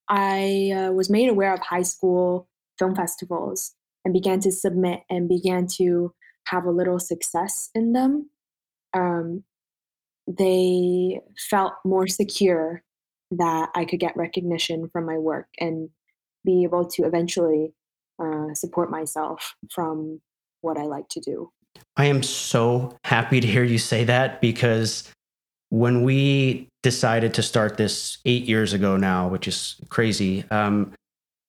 I 0.07 0.71
uh, 0.75 0.91
was 0.91 1.09
made 1.09 1.29
aware 1.29 1.53
of 1.53 1.59
high 1.59 1.83
school 1.83 2.47
film 2.79 2.95
festivals 2.95 3.73
and 4.03 4.13
began 4.13 4.39
to 4.41 4.51
submit 4.51 5.01
and 5.09 5.29
began 5.29 5.67
to 5.77 6.13
have 6.47 6.65
a 6.65 6.71
little 6.71 6.99
success 6.99 7.69
in 7.75 7.93
them, 7.93 8.29
um, 8.93 9.43
they 10.27 11.19
felt 11.49 11.73
more 11.85 12.07
secure 12.07 12.83
that 13.31 13.69
I 13.75 13.85
could 13.85 13.99
get 13.99 14.15
recognition 14.15 14.89
from 14.89 15.05
my 15.05 15.17
work 15.17 15.47
and 15.59 15.89
be 16.45 16.63
able 16.63 16.85
to 16.85 17.03
eventually 17.03 17.73
uh, 18.23 18.53
support 18.53 18.89
myself 18.89 19.55
from 19.69 20.21
what 20.61 20.77
I 20.77 20.83
like 20.83 21.09
to 21.09 21.19
do. 21.19 21.51
I 21.97 22.05
am 22.05 22.23
so 22.23 22.97
happy 23.03 23.39
to 23.39 23.47
hear 23.47 23.63
you 23.63 23.77
say 23.77 24.03
that 24.05 24.41
because 24.41 25.11
when 25.69 26.03
we 26.03 26.67
decided 26.83 27.33
to 27.33 27.41
start 27.41 27.77
this 27.77 28.19
eight 28.25 28.43
years 28.43 28.73
ago 28.73 28.97
now, 28.97 29.27
which 29.27 29.47
is 29.47 29.75
crazy, 29.89 30.43
um, 30.51 30.93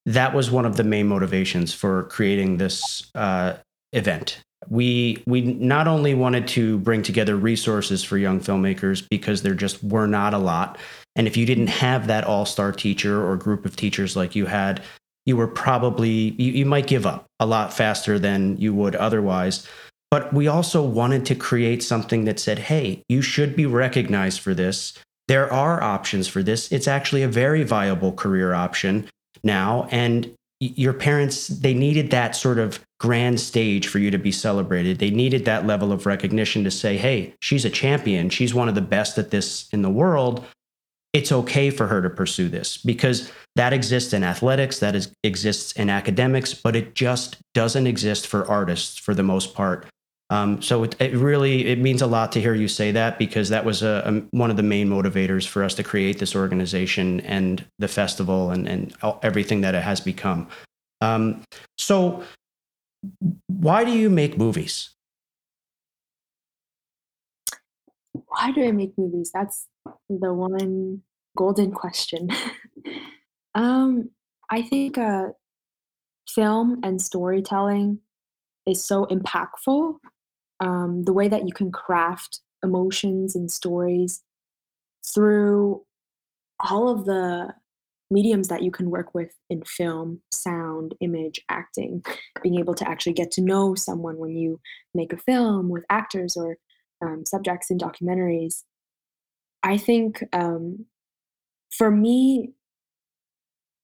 that 0.06 0.34
was 0.34 0.50
one 0.50 0.66
of 0.66 0.76
the 0.76 0.84
main 0.84 1.06
motivations 1.06 1.72
for 1.72 2.04
creating 2.04 2.56
this 2.56 3.10
uh, 3.14 3.54
event. 3.92 4.40
We 4.68 5.22
we 5.26 5.42
not 5.42 5.88
only 5.88 6.14
wanted 6.14 6.48
to 6.48 6.78
bring 6.78 7.02
together 7.02 7.37
resources 7.37 8.02
for 8.02 8.16
young 8.16 8.40
filmmakers 8.40 9.06
because 9.10 9.42
there 9.42 9.54
just 9.54 9.84
were 9.84 10.06
not 10.06 10.32
a 10.32 10.38
lot, 10.38 10.78
and 11.16 11.26
if 11.26 11.37
you 11.37 11.44
didn't 11.44 11.66
have 11.66 12.06
that 12.06 12.24
all 12.24 12.46
star 12.46 12.72
teacher 12.72 13.26
or 13.26 13.37
group 13.37 13.66
of 13.66 13.76
teachers 13.76 14.16
like 14.16 14.34
you 14.34 14.46
had, 14.46 14.82
you 15.26 15.37
were 15.37 15.48
probably 15.48 16.34
you, 16.38 16.52
you 16.52 16.66
might 16.66 16.87
give 16.87 17.06
up 17.06 17.26
a 17.40 17.46
lot 17.46 17.72
faster 17.72 18.18
than 18.18 18.56
you 18.56 18.74
would 18.74 18.94
otherwise. 18.96 19.66
But 20.10 20.32
we 20.32 20.46
also 20.46 20.82
wanted 20.82 21.26
to 21.26 21.34
create 21.34 21.82
something 21.82 22.24
that 22.24 22.38
said, 22.38 22.58
hey, 22.58 23.02
you 23.08 23.20
should 23.20 23.56
be 23.56 23.66
recognized 23.66 24.40
for 24.40 24.54
this. 24.54 24.96
There 25.26 25.52
are 25.52 25.82
options 25.82 26.28
for 26.28 26.42
this. 26.42 26.70
It's 26.70 26.87
actually 26.87 27.22
a 27.22 27.28
very 27.28 27.64
viable 27.64 28.12
career 28.12 28.54
option 28.54 29.08
now. 29.42 29.88
And 29.90 30.32
your 30.60 30.92
parents, 30.92 31.48
they 31.48 31.74
needed 31.74 32.10
that 32.10 32.37
sort 32.37 32.58
of 32.58 32.78
grand 33.00 33.40
stage 33.40 33.88
for 33.88 33.98
you 33.98 34.10
to 34.10 34.18
be 34.18 34.30
celebrated. 34.30 34.98
They 34.98 35.10
needed 35.10 35.46
that 35.46 35.66
level 35.66 35.90
of 35.90 36.06
recognition 36.06 36.62
to 36.64 36.70
say, 36.70 36.96
hey, 36.96 37.34
she's 37.40 37.64
a 37.64 37.70
champion. 37.70 38.30
She's 38.30 38.54
one 38.54 38.68
of 38.68 38.74
the 38.76 38.80
best 38.80 39.18
at 39.18 39.30
this 39.30 39.68
in 39.72 39.82
the 39.82 39.90
world. 39.90 40.44
It's 41.14 41.33
okay 41.33 41.70
for 41.70 41.87
her 41.87 42.03
to 42.03 42.11
pursue 42.11 42.50
this 42.50 42.77
because 42.77 43.33
that 43.57 43.72
exists 43.72 44.12
in 44.12 44.22
athletics, 44.24 44.81
that 44.81 44.94
is, 44.94 45.12
exists 45.22 45.72
in 45.72 45.88
academics, 45.88 46.53
but 46.53 46.77
it 46.77 46.94
just 46.94 47.38
doesn't 47.55 47.87
exist 47.87 48.27
for 48.27 48.46
artists 48.46 48.98
for 48.98 49.14
the 49.14 49.22
most 49.22 49.55
part. 49.55 49.87
Um, 50.31 50.61
so 50.61 50.83
it, 50.83 50.96
it, 51.00 51.14
really 51.14 51.66
it 51.66 51.79
means 51.79 52.03
a 52.03 52.07
lot 52.07 52.33
to 52.33 52.40
hear 52.40 52.55
you 52.55 52.66
say 52.66 52.90
that 52.92 53.18
because 53.18 53.50
that 53.50 53.64
was 53.64 53.83
a, 53.83 54.03
a, 54.05 54.37
one 54.37 54.50
of 54.50 54.57
the 54.57 54.62
main 54.62 54.88
motivators 54.88 55.46
for 55.46 55.62
us 55.62 55.74
to 55.74 55.85
create 55.85 56.18
this 56.18 56.35
organization 56.35 57.20
and 57.20 57.64
the 57.79 57.88
festival 57.88 58.50
and, 58.50 58.66
and 58.66 58.96
everything 59.22 59.61
that 59.61 59.74
it 59.74 59.83
has 59.83 60.00
become. 60.00 60.48
Um, 61.00 61.42
so 61.79 62.24
why 63.46 63.85
do 63.85 63.92
you 63.92 64.11
make 64.11 64.37
movies? 64.37 64.90
Why 68.12 68.50
do 68.53 68.64
I 68.66 68.72
make 68.72 68.96
movies? 68.96 69.31
That's 69.33 69.68
the 70.08 70.32
one 70.32 71.02
golden 71.36 71.72
question. 71.72 72.28
um, 73.54 74.10
I 74.50 74.62
think 74.62 74.98
uh, 74.98 75.28
film 76.28 76.80
and 76.82 77.00
storytelling 77.00 78.00
is 78.66 78.84
so 78.84 79.06
impactful 79.06 79.96
um, 80.60 81.04
the 81.04 81.12
way 81.12 81.28
that 81.28 81.46
you 81.46 81.52
can 81.52 81.70
craft 81.70 82.40
emotions 82.62 83.36
and 83.36 83.50
stories 83.50 84.22
through 85.04 85.82
all 86.70 86.88
of 86.88 87.04
the 87.04 87.52
mediums 88.10 88.48
that 88.48 88.62
you 88.62 88.70
can 88.70 88.90
work 88.90 89.14
with 89.14 89.34
in 89.50 89.62
film, 89.64 90.20
sound, 90.30 90.94
image, 91.00 91.40
acting, 91.48 92.02
being 92.42 92.58
able 92.58 92.74
to 92.74 92.88
actually 92.88 93.12
get 93.12 93.30
to 93.32 93.42
know 93.42 93.74
someone 93.74 94.18
when 94.18 94.36
you 94.36 94.60
make 94.94 95.12
a 95.12 95.18
film 95.18 95.68
with 95.68 95.84
actors 95.90 96.36
or 96.36 96.56
um, 97.02 97.24
subjects 97.26 97.70
in 97.70 97.78
documentaries. 97.78 98.62
I 99.64 99.79
think 99.79 100.22
um, 100.35 100.85
for 101.70 101.90
me, 101.90 102.53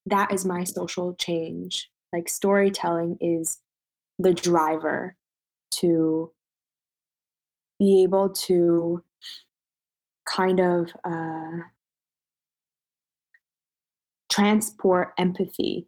that 0.05 0.31
is 0.31 0.45
my 0.45 0.65
social 0.65 1.15
change. 1.15 1.91
Like 2.13 2.29
storytelling 2.29 3.17
is 3.21 3.59
the 4.19 4.35
driver 4.35 5.17
to 5.73 6.33
be 7.79 8.03
able 8.03 8.29
to 8.29 9.03
kind 10.27 10.61
of 10.61 10.93
uh, 11.03 11.63
transport 14.29 15.15
empathy 15.17 15.87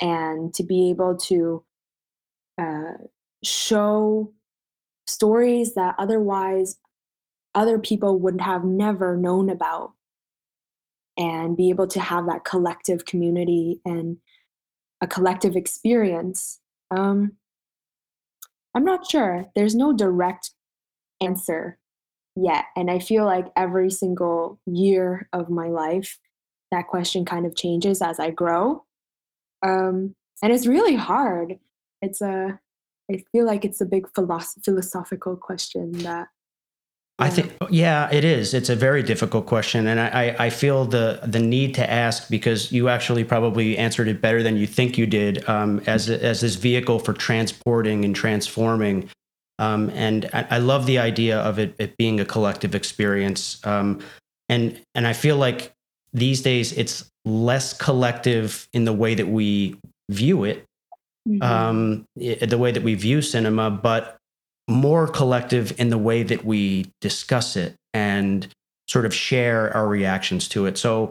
and 0.00 0.54
to 0.54 0.62
be 0.62 0.90
able 0.90 1.16
to 1.16 1.64
uh, 2.58 2.92
show 3.42 4.32
stories 5.08 5.74
that 5.74 5.96
otherwise 5.98 6.76
other 7.54 7.78
people 7.78 8.18
would 8.18 8.40
have 8.40 8.64
never 8.64 9.16
known 9.16 9.48
about 9.48 9.92
and 11.16 11.56
be 11.56 11.70
able 11.70 11.86
to 11.86 12.00
have 12.00 12.26
that 12.26 12.44
collective 12.44 13.04
community 13.04 13.80
and 13.84 14.16
a 15.00 15.06
collective 15.06 15.56
experience 15.56 16.60
um, 16.90 17.32
i'm 18.74 18.84
not 18.84 19.08
sure 19.08 19.46
there's 19.54 19.74
no 19.74 19.92
direct 19.92 20.50
answer 21.20 21.78
yet. 22.36 22.66
And 22.76 22.90
I 22.90 22.98
feel 22.98 23.24
like 23.24 23.46
every 23.56 23.90
single 23.90 24.58
year 24.66 25.28
of 25.32 25.50
my 25.50 25.68
life, 25.68 26.18
that 26.70 26.88
question 26.88 27.24
kind 27.24 27.46
of 27.46 27.56
changes 27.56 28.02
as 28.02 28.18
I 28.18 28.30
grow. 28.30 28.84
Um, 29.62 30.14
and 30.42 30.52
it's 30.52 30.66
really 30.66 30.96
hard. 30.96 31.58
It's 32.02 32.20
a, 32.20 32.58
I 33.10 33.22
feel 33.32 33.46
like 33.46 33.64
it's 33.64 33.80
a 33.80 33.86
big 33.86 34.08
philosoph- 34.14 34.64
philosophical 34.64 35.36
question 35.36 35.92
that. 35.98 36.28
I 37.18 37.30
think, 37.30 37.52
yeah, 37.70 38.12
it 38.12 38.24
is. 38.24 38.54
It's 38.54 38.68
a 38.68 38.74
very 38.74 39.02
difficult 39.02 39.46
question, 39.46 39.86
and 39.86 40.00
I, 40.00 40.34
I 40.36 40.50
feel 40.50 40.84
the 40.84 41.20
the 41.22 41.38
need 41.38 41.74
to 41.76 41.88
ask 41.88 42.28
because 42.28 42.72
you 42.72 42.88
actually 42.88 43.22
probably 43.22 43.78
answered 43.78 44.08
it 44.08 44.20
better 44.20 44.42
than 44.42 44.56
you 44.56 44.66
think 44.66 44.98
you 44.98 45.06
did. 45.06 45.48
Um, 45.48 45.80
as 45.86 46.10
as 46.10 46.40
this 46.40 46.56
vehicle 46.56 46.98
for 46.98 47.12
transporting 47.12 48.04
and 48.04 48.16
transforming 48.16 49.08
um, 49.58 49.90
and 49.90 50.28
I, 50.32 50.46
I, 50.50 50.58
love 50.58 50.86
the 50.86 50.98
idea 50.98 51.38
of 51.38 51.58
it, 51.58 51.74
it 51.78 51.96
being 51.96 52.18
a 52.18 52.24
collective 52.24 52.74
experience. 52.74 53.64
Um, 53.64 54.00
and 54.48 54.80
and 54.94 55.06
I 55.06 55.12
feel 55.12 55.36
like 55.36 55.72
these 56.12 56.42
days 56.42 56.72
it's 56.72 57.08
less 57.24 57.72
collective 57.72 58.68
in 58.72 58.84
the 58.84 58.92
way 58.92 59.14
that 59.14 59.28
we 59.28 59.76
view 60.10 60.44
it, 60.44 60.64
mm-hmm. 61.28 61.42
um, 61.42 62.04
the 62.16 62.58
way 62.58 62.72
that 62.72 62.82
we 62.82 62.94
view 62.94 63.22
cinema, 63.22 63.70
but 63.70 64.16
more 64.68 65.06
collective 65.06 65.78
in 65.78 65.90
the 65.90 65.98
way 65.98 66.22
that 66.22 66.44
we 66.44 66.90
discuss 67.00 67.56
it 67.56 67.74
and 67.92 68.48
sort 68.88 69.06
of 69.06 69.14
share 69.14 69.74
our 69.76 69.86
reactions 69.86 70.48
to 70.48 70.66
it. 70.66 70.78
So 70.78 71.10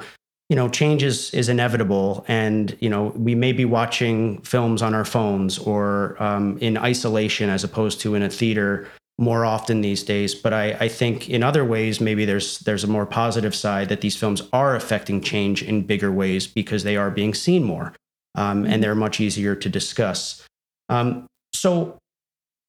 you 0.49 0.55
know, 0.55 0.69
change 0.69 1.01
is, 1.01 1.33
is 1.33 1.49
inevitable. 1.49 2.25
And, 2.27 2.77
you 2.79 2.89
know, 2.89 3.05
we 3.15 3.33
may 3.33 3.53
be 3.53 3.65
watching 3.65 4.41
films 4.41 4.81
on 4.81 4.93
our 4.93 5.05
phones 5.05 5.57
or 5.57 6.21
um, 6.21 6.57
in 6.59 6.77
isolation 6.77 7.49
as 7.49 7.63
opposed 7.63 8.01
to 8.01 8.13
in 8.13 8.21
a 8.21 8.29
theater 8.29 8.87
more 9.17 9.45
often 9.45 9.81
these 9.81 10.03
days. 10.03 10.35
But 10.35 10.53
I, 10.53 10.73
I 10.73 10.87
think 10.89 11.29
in 11.29 11.41
other 11.43 11.63
ways, 11.63 12.01
maybe 12.01 12.25
there's 12.25 12.59
there's 12.59 12.83
a 12.83 12.87
more 12.87 13.05
positive 13.07 13.55
side 13.55 13.89
that 13.89 14.01
these 14.01 14.15
films 14.15 14.43
are 14.51 14.75
affecting 14.75 15.21
change 15.21 15.63
in 15.63 15.87
bigger 15.87 16.11
ways 16.11 16.45
because 16.45 16.83
they 16.83 16.97
are 16.97 17.09
being 17.09 17.33
seen 17.33 17.63
more 17.63 17.93
um, 18.35 18.59
and 18.59 18.67
mm-hmm. 18.67 18.81
they're 18.81 18.95
much 18.95 19.19
easier 19.19 19.55
to 19.55 19.69
discuss. 19.69 20.45
Um, 20.89 21.25
so 21.53 21.97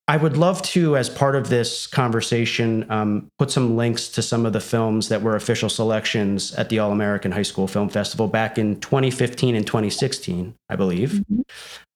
I 0.06 0.18
would 0.18 0.36
love 0.36 0.60
to, 0.62 0.98
as 0.98 1.08
part 1.08 1.34
of 1.34 1.48
this 1.48 1.86
conversation, 1.86 2.90
um, 2.90 3.30
put 3.38 3.50
some 3.50 3.74
links 3.74 4.08
to 4.10 4.22
some 4.22 4.44
of 4.44 4.52
the 4.52 4.60
films 4.60 5.08
that 5.08 5.22
were 5.22 5.34
official 5.34 5.70
selections 5.70 6.54
at 6.56 6.68
the 6.68 6.78
All 6.78 6.92
American 6.92 7.32
High 7.32 7.42
School 7.42 7.66
Film 7.66 7.88
Festival 7.88 8.28
back 8.28 8.58
in 8.58 8.78
2015 8.80 9.54
and 9.54 9.66
2016, 9.66 10.54
I 10.68 10.76
believe. 10.76 11.12
Mm-hmm. 11.12 11.40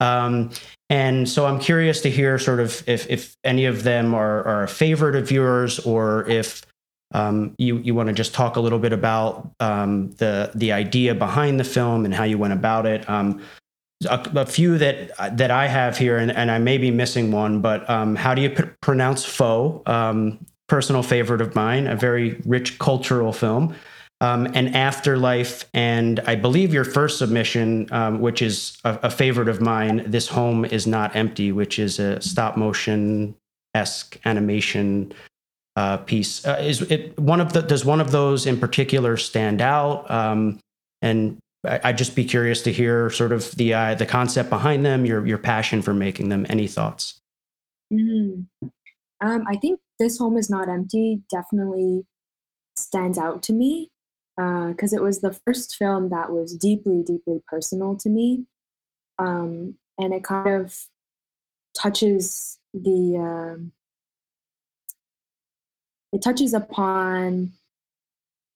Um, 0.01 0.51
and 0.89 1.29
so 1.29 1.45
I'm 1.45 1.59
curious 1.59 2.01
to 2.01 2.11
hear 2.11 2.39
sort 2.39 2.61
of 2.61 2.83
if, 2.89 3.11
if 3.11 3.37
any 3.45 3.67
of 3.67 3.83
them 3.83 4.15
are, 4.15 4.43
are 4.45 4.63
a 4.63 4.69
favorite 4.69 5.15
of 5.15 5.31
yours 5.31 5.79
or 5.81 6.27
if 6.31 6.65
um, 7.13 7.55
you, 7.59 7.77
you 7.79 7.95
want 7.95 8.09
to 8.09 8.15
just 8.15 8.33
talk 8.33 8.57
a 8.57 8.61
little 8.61 8.79
bit 8.79 8.95
about 8.95 9.51
um, 9.61 10.13
the, 10.13 10.51
the 10.55 10.73
idea 10.73 11.15
behind 11.15 11.61
the 11.61 11.65
film 11.65 12.07
and 12.07 12.15
how 12.15 12.25
you 12.25 12.39
went 12.39 12.55
about 12.55 12.87
it. 12.87 13.09
A, 14.07 14.31
a, 14.37 14.47
few 14.47 14.79
that 14.79 15.37
that 15.37 15.51
I 15.51 15.67
have 15.67 15.99
here, 15.99 16.19
and, 16.19 16.31
and 16.31 16.53
I 16.53 16.59
may 16.59 16.79
be 16.79 16.91
missing 16.93 17.33
one, 17.33 17.61
but 17.61 17.89
um, 17.91 18.15
how 18.15 18.33
do 18.33 18.43
you 18.43 18.51
p- 18.51 18.63
pronounce 18.81 19.25
"Phở"? 19.27 19.87
Um, 19.89 20.47
personal 20.69 21.03
favorite 21.03 21.41
of 21.41 21.55
mine, 21.55 21.87
a 21.87 21.97
very 21.97 22.41
rich 22.45 22.79
cultural 22.79 23.33
film. 23.33 23.75
Um, 24.21 24.49
and 24.55 24.75
Afterlife, 24.75 25.65
and 25.75 26.19
I 26.21 26.35
believe 26.35 26.75
your 26.75 26.85
first 26.85 27.19
submission, 27.19 27.89
um, 27.93 28.21
which 28.21 28.43
is 28.43 28.77
a, 28.85 28.99
a, 29.05 29.11
favorite 29.11 29.49
of 29.49 29.61
mine, 29.61 30.05
This 30.09 30.27
Home 30.29 30.65
Is 30.65 30.89
Not 30.89 31.15
Empty, 31.15 31.53
which 31.53 31.79
is 31.79 32.01
a 32.01 32.21
stop 32.21 32.57
motion 32.57 33.37
esque 33.75 34.19
animation 34.25 35.13
uh, 35.77 35.99
piece. 35.99 36.45
Uh, 36.45 36.59
is 36.61 36.83
it 36.83 37.17
one 37.17 37.41
of 37.41 37.53
the, 37.53 37.63
does 37.63 37.85
one 37.85 38.01
of 38.01 38.11
those 38.11 38.45
in 38.45 38.59
particular 38.59 39.17
stand 39.17 39.61
out? 39.61 40.11
Um, 40.11 40.59
and 41.01 41.39
I'd 41.65 41.99
just 41.99 42.15
be 42.15 42.25
curious 42.25 42.63
to 42.63 42.73
hear 42.73 43.11
sort 43.11 43.33
of 43.33 43.51
the 43.53 43.75
uh, 43.75 43.95
the 43.95 44.07
concept 44.07 44.49
behind 44.49 44.87
them, 44.87 45.05
your 45.05 45.27
your 45.27 45.39
passion 45.39 45.83
for 45.83 45.93
making 45.93 46.29
them. 46.29 46.47
Any 46.49 46.69
thoughts? 46.69 47.21
Mm-hmm. 47.93 48.69
Um, 49.21 49.45
I 49.49 49.57
think 49.57 49.81
this 49.99 50.19
home 50.19 50.37
is 50.37 50.49
not 50.49 50.69
empty. 50.69 51.23
Definitely 51.31 52.07
stands 52.77 53.19
out 53.19 53.43
to 53.45 53.53
me 53.53 53.91
because 54.37 54.93
uh, 54.93 54.97
it 54.97 55.03
was 55.03 55.21
the 55.21 55.33
first 55.33 55.75
film 55.75 56.11
that 56.11 56.31
was 56.31 56.57
deeply, 56.57 57.03
deeply 57.03 57.43
personal 57.49 57.97
to 57.97 58.09
me, 58.09 58.45
um, 59.19 59.75
and 59.99 60.15
it 60.15 60.23
kind 60.23 60.63
of 60.63 60.77
touches 61.77 62.59
the 62.73 63.19
uh, 63.19 63.61
it 66.13 66.23
touches 66.23 66.55
upon 66.55 67.53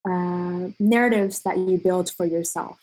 uh, 0.08 0.68
narratives 0.78 1.42
that 1.42 1.58
you 1.58 1.78
build 1.78 2.08
for 2.08 2.26
yourself 2.26 2.78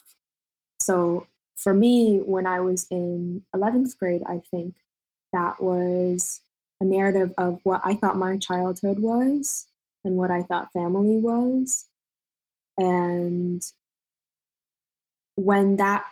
so 0.89 1.27
for 1.55 1.71
me, 1.71 2.17
when 2.17 2.47
I 2.47 2.61
was 2.61 2.87
in 2.89 3.43
11th 3.55 3.95
grade, 3.99 4.23
I 4.25 4.41
think 4.49 4.73
that 5.31 5.61
was 5.61 6.41
a 6.81 6.85
narrative 6.85 7.31
of 7.37 7.59
what 7.61 7.81
I 7.83 7.93
thought 7.93 8.17
my 8.17 8.37
childhood 8.37 8.97
was 8.97 9.67
and 10.03 10.15
what 10.15 10.31
I 10.31 10.41
thought 10.41 10.73
family 10.73 11.17
was. 11.17 11.85
And 12.79 13.61
when 15.35 15.75
that, 15.75 16.05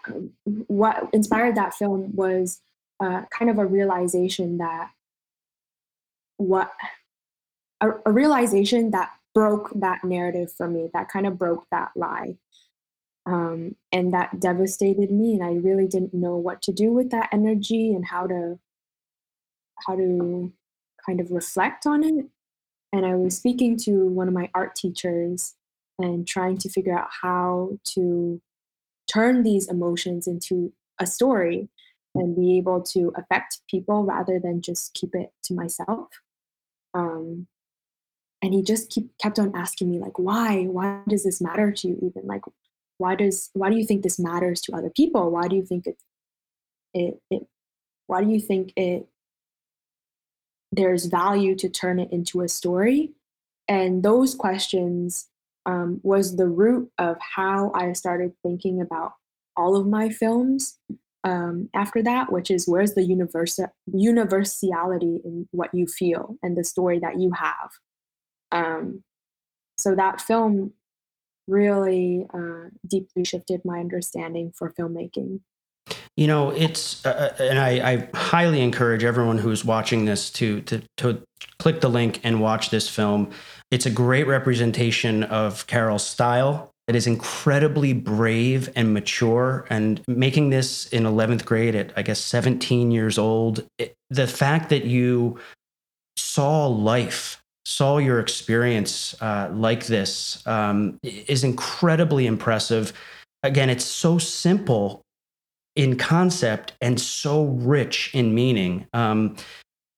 what 0.44 1.10
inspired 1.12 1.56
that 1.56 1.74
film 1.74 2.16
was 2.16 2.60
uh, 3.00 3.24
kind 3.32 3.50
of 3.50 3.58
a 3.58 3.66
realization 3.66 4.60
that 4.60 4.92
what, 6.36 6.72
a, 7.82 7.94
a 8.06 8.12
realization 8.12 8.92
that 8.92 9.12
broke 9.34 9.72
that 9.80 10.04
narrative 10.04 10.52
for 10.52 10.68
me, 10.68 10.92
that 10.94 11.10
kind 11.10 11.26
of 11.26 11.40
broke 11.40 11.66
that 11.72 11.90
lie 11.96 12.36
um, 13.28 13.76
and 13.92 14.14
that 14.14 14.40
devastated 14.40 15.12
me 15.12 15.34
and 15.34 15.44
i 15.44 15.54
really 15.54 15.88
didn't 15.88 16.14
know 16.14 16.36
what 16.38 16.62
to 16.62 16.72
do 16.72 16.92
with 16.92 17.12
that 17.12 17.30
energy 17.32 17.94
and 17.94 18.06
how 18.06 18.26
to 18.26 18.58
how 19.86 19.96
to 19.96 20.52
kind 21.06 21.22
of 21.22 21.30
reflect 21.30 21.86
on 21.86 22.04
it. 22.04 22.26
And 22.94 23.06
i 23.06 23.14
was 23.16 23.36
speaking 23.36 23.78
to 23.80 24.08
one 24.08 24.28
of 24.28 24.34
my 24.34 24.50
art 24.56 24.76
teachers 24.76 25.56
and 26.00 26.28
trying 26.28 26.58
to 26.60 26.70
figure 26.70 26.98
out 26.98 27.10
how 27.22 27.78
to 27.96 28.42
turn 29.12 29.44
these 29.44 29.68
emotions 29.68 30.28
into 30.28 30.74
a 31.00 31.06
story 31.06 31.70
and 32.16 32.36
be 32.36 32.58
able 32.58 32.82
to 32.82 33.14
affect 33.16 33.60
people 33.70 34.04
rather 34.04 34.40
than 34.40 34.62
just 34.62 34.94
keep 34.94 35.14
it 35.16 35.32
to 35.44 35.54
myself. 35.54 36.08
Um, 36.94 37.48
and 38.42 38.54
he 38.54 38.62
just 38.62 38.90
keep, 38.90 39.10
kept 39.20 39.40
on 39.40 39.56
asking 39.56 39.92
me 39.92 40.00
like 40.00 40.20
why? 40.20 40.66
Why 40.66 41.02
does 41.08 41.24
this 41.24 41.42
matter 41.42 41.72
to 41.72 41.88
you 41.88 41.98
even? 41.98 42.28
Like 42.28 42.44
why 42.98 43.16
does 43.16 43.50
why 43.54 43.70
do 43.70 43.78
you 43.78 43.86
think 43.86 44.04
this 44.04 44.20
matters 44.20 44.62
to 44.62 44.76
other 44.76 44.90
people? 44.90 45.32
Why 45.32 45.48
do 45.48 45.56
you 45.56 45.66
think 45.66 45.88
it 45.88 45.98
it, 46.94 47.22
it 47.30 47.44
why 48.08 48.24
do 48.24 48.30
you 48.30 48.40
think 48.40 48.74
it 48.76 49.08
there's 50.72 51.06
value 51.06 51.56
to 51.56 51.70
turn 51.70 52.00
it 52.00 52.12
into 52.12 52.42
a 52.42 52.48
story? 52.48 53.12
And 53.68 54.04
those 54.04 54.34
questions 54.34 55.28
um, 55.66 56.00
was 56.02 56.38
the 56.38 56.48
root 56.48 56.90
of 56.98 57.18
how 57.20 57.72
i 57.76 57.92
started 57.92 58.32
thinking 58.42 58.80
about 58.80 59.12
all 59.58 59.76
of 59.76 59.86
my 59.86 60.08
films 60.10 60.80
um, 61.24 61.70
after 61.74 62.02
that 62.04 62.32
which 62.32 62.50
is 62.50 62.68
where's 62.68 62.94
the 62.94 63.04
universal 63.04 63.68
universality 63.92 65.20
in 65.26 65.48
what 65.52 65.74
you 65.74 65.86
feel 65.86 66.38
and 66.42 66.56
the 66.56 66.64
story 66.64 67.00
that 67.00 67.20
you 67.20 67.32
have. 67.32 67.70
Um, 68.52 69.04
so 69.78 69.94
that 69.94 70.22
film 70.22 70.74
really 71.48 72.28
uh, 72.34 72.70
deeply 72.86 73.24
shifted 73.24 73.62
my 73.64 73.80
understanding 73.80 74.52
for 74.56 74.72
filmmaking. 74.72 75.42
You 76.16 76.28
know, 76.28 76.50
it's 76.50 77.06
uh, 77.06 77.34
uh, 77.40 77.44
and 77.44 77.60
I, 77.60 77.92
I, 77.92 78.10
highly 78.14 78.62
encourage 78.62 79.04
everyone 79.04 79.38
who's 79.38 79.64
watching 79.64 80.06
this 80.06 80.30
to, 80.32 80.62
to 80.62 80.82
to 80.98 81.22
click 81.60 81.80
the 81.82 81.90
link 81.90 82.20
and 82.24 82.42
watch 82.42 82.72
this 82.72 82.90
film. 82.90 83.30
It's 83.72 83.86
a 83.86 83.92
great 83.92 84.28
representation 84.28 85.24
of 85.24 85.68
Carol's 85.68 86.06
style. 86.06 86.72
It 86.88 86.96
is 86.96 87.06
incredibly 87.06 87.94
brave 87.94 88.70
and 88.76 88.94
mature. 88.94 89.66
And 89.70 90.02
making 90.08 90.50
this 90.50 90.88
in 90.88 91.04
11th 91.04 91.44
grade 91.44 91.76
at, 91.76 91.92
I 91.98 92.02
guess, 92.02 92.20
17 92.20 92.92
years 92.92 93.18
old, 93.18 93.68
it, 93.78 93.94
the 94.10 94.26
fact 94.26 94.70
that 94.70 94.86
you 94.86 95.38
saw 96.16 96.66
life 96.66 97.44
saw 97.68 97.98
your 97.98 98.18
experience 98.22 99.14
uh, 99.22 99.50
like 99.54 99.88
this 99.88 100.42
um, 100.48 100.98
is 101.04 101.44
incredibly 101.44 102.26
impressive. 102.26 102.94
Again, 103.44 103.70
it's 103.70 103.84
so 103.84 104.18
simple 104.18 105.02
in 105.76 105.98
concept 105.98 106.72
and 106.80 106.98
so 106.98 107.44
rich 107.44 108.10
in 108.14 108.34
meaning. 108.34 108.88
Um, 108.94 109.36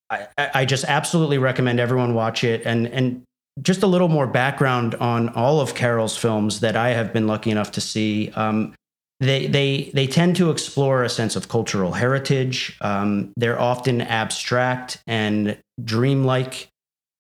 I, 0.10 0.28
I, 0.36 0.66
just 0.66 0.84
absolutely 0.86 1.38
recommend 1.38 1.80
everyone 1.80 2.16
watch 2.16 2.44
it. 2.44 2.64
And 2.66 2.88
and 2.88 3.22
just 3.62 3.84
a 3.84 3.88
little 3.88 4.08
more 4.08 4.26
background 4.26 4.96
on 4.96 5.30
all 5.30 5.62
of 5.62 5.76
Carol's 5.76 6.18
films 6.18 6.62
that 6.62 6.76
I 6.76 6.90
have 6.90 7.14
been 7.14 7.28
lucky 7.28 7.52
enough 7.52 7.72
to 7.74 7.82
see. 7.82 8.32
Um, 8.32 8.74
they 9.20 9.46
they 9.46 9.92
they 9.94 10.08
tend 10.08 10.36
to 10.38 10.50
explore 10.50 11.04
a 11.04 11.10
sense 11.10 11.36
of 11.36 11.50
cultural 11.50 11.92
heritage. 11.92 12.76
Um, 12.82 13.32
they're 13.38 13.62
often 13.62 14.02
abstract 14.02 15.04
and 15.06 15.56
dreamlike 15.84 16.70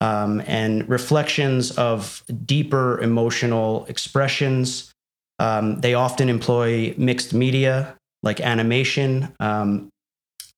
um, 0.01 0.41
and 0.47 0.87
reflections 0.89 1.71
of 1.71 2.23
deeper 2.45 2.99
emotional 3.01 3.85
expressions. 3.87 4.91
Um, 5.39 5.79
they 5.81 5.93
often 5.93 6.29
employ 6.29 6.93
mixed 6.97 7.33
media 7.33 7.95
like 8.23 8.41
animation, 8.41 9.33
um, 9.39 9.89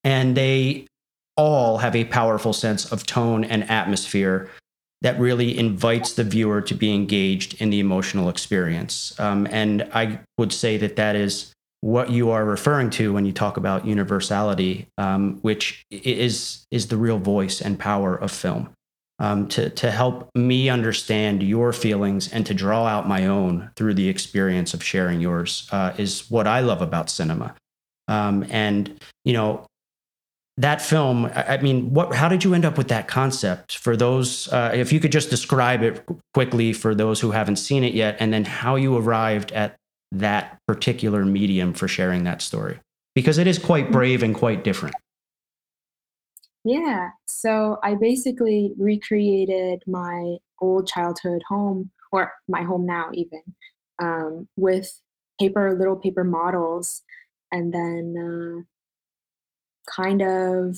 and 0.03 0.35
they 0.35 0.87
all 1.37 1.77
have 1.77 1.95
a 1.95 2.05
powerful 2.05 2.53
sense 2.53 2.91
of 2.91 3.05
tone 3.05 3.43
and 3.43 3.69
atmosphere 3.69 4.49
that 5.01 5.19
really 5.19 5.57
invites 5.57 6.13
the 6.13 6.23
viewer 6.23 6.61
to 6.61 6.75
be 6.75 6.93
engaged 6.93 7.59
in 7.61 7.69
the 7.69 7.79
emotional 7.79 8.29
experience. 8.29 9.19
Um, 9.19 9.47
and 9.49 9.87
I 9.93 10.19
would 10.37 10.53
say 10.53 10.77
that 10.77 10.95
that 10.95 11.15
is 11.15 11.53
what 11.81 12.11
you 12.11 12.29
are 12.29 12.45
referring 12.45 12.91
to 12.91 13.11
when 13.13 13.25
you 13.25 13.31
talk 13.31 13.57
about 13.57 13.85
universality, 13.85 14.87
um, 14.99 15.39
which 15.41 15.83
is 15.89 16.65
is 16.69 16.87
the 16.87 16.97
real 16.97 17.17
voice 17.17 17.61
and 17.61 17.79
power 17.79 18.15
of 18.15 18.31
film 18.31 18.69
um, 19.21 19.47
to, 19.49 19.69
to 19.69 19.91
help 19.91 20.29
me 20.35 20.67
understand 20.67 21.43
your 21.43 21.71
feelings 21.71 22.33
and 22.33 22.43
to 22.47 22.55
draw 22.55 22.87
out 22.87 23.07
my 23.07 23.27
own 23.27 23.69
through 23.75 23.93
the 23.93 24.09
experience 24.09 24.73
of 24.73 24.83
sharing 24.83 25.21
yours 25.21 25.69
uh, 25.71 25.93
is 25.97 26.29
what 26.31 26.47
I 26.47 26.61
love 26.61 26.81
about 26.81 27.09
cinema. 27.09 27.53
Um, 28.07 28.45
and, 28.49 28.99
you 29.23 29.33
know, 29.33 29.67
that 30.57 30.81
film, 30.81 31.31
I, 31.35 31.57
mean, 31.57 31.93
what, 31.93 32.15
how 32.15 32.29
did 32.29 32.43
you 32.43 32.55
end 32.55 32.65
up 32.65 32.79
with 32.79 32.87
that 32.87 33.07
concept 33.07 33.77
for 33.77 33.95
those, 33.95 34.51
uh, 34.51 34.71
if 34.73 34.91
you 34.91 34.99
could 34.99 35.11
just 35.11 35.29
describe 35.29 35.83
it 35.83 36.03
quickly 36.33 36.73
for 36.73 36.95
those 36.95 37.19
who 37.19 37.29
haven't 37.29 37.57
seen 37.57 37.83
it 37.83 37.93
yet, 37.93 38.17
and 38.19 38.33
then 38.33 38.43
how 38.43 38.75
you 38.75 38.97
arrived 38.97 39.51
at 39.51 39.75
that 40.11 40.57
particular 40.67 41.25
medium 41.25 41.73
for 41.73 41.87
sharing 41.87 42.23
that 42.23 42.41
story? 42.41 42.79
Because 43.13 43.37
it 43.37 43.45
is 43.45 43.59
quite 43.59 43.89
mm. 43.89 43.91
brave 43.91 44.23
and 44.23 44.33
quite 44.33 44.63
different. 44.63 44.95
Yeah. 46.63 47.09
So 47.27 47.77
I 47.83 47.95
basically 47.95 48.73
recreated 48.77 49.83
my 49.87 50.37
old 50.61 50.87
childhood 50.87 51.41
home, 51.47 51.91
or 52.11 52.31
my 52.47 52.61
home 52.63 52.85
now, 52.85 53.09
even, 53.13 53.41
um, 53.99 54.47
with 54.57 55.01
paper, 55.39 55.75
little 55.77 55.95
paper 55.95 56.23
models, 56.23 57.01
and 57.51 57.73
then 57.73 58.15
uh, 58.17 59.91
kind 59.91 60.21
of 60.21 60.77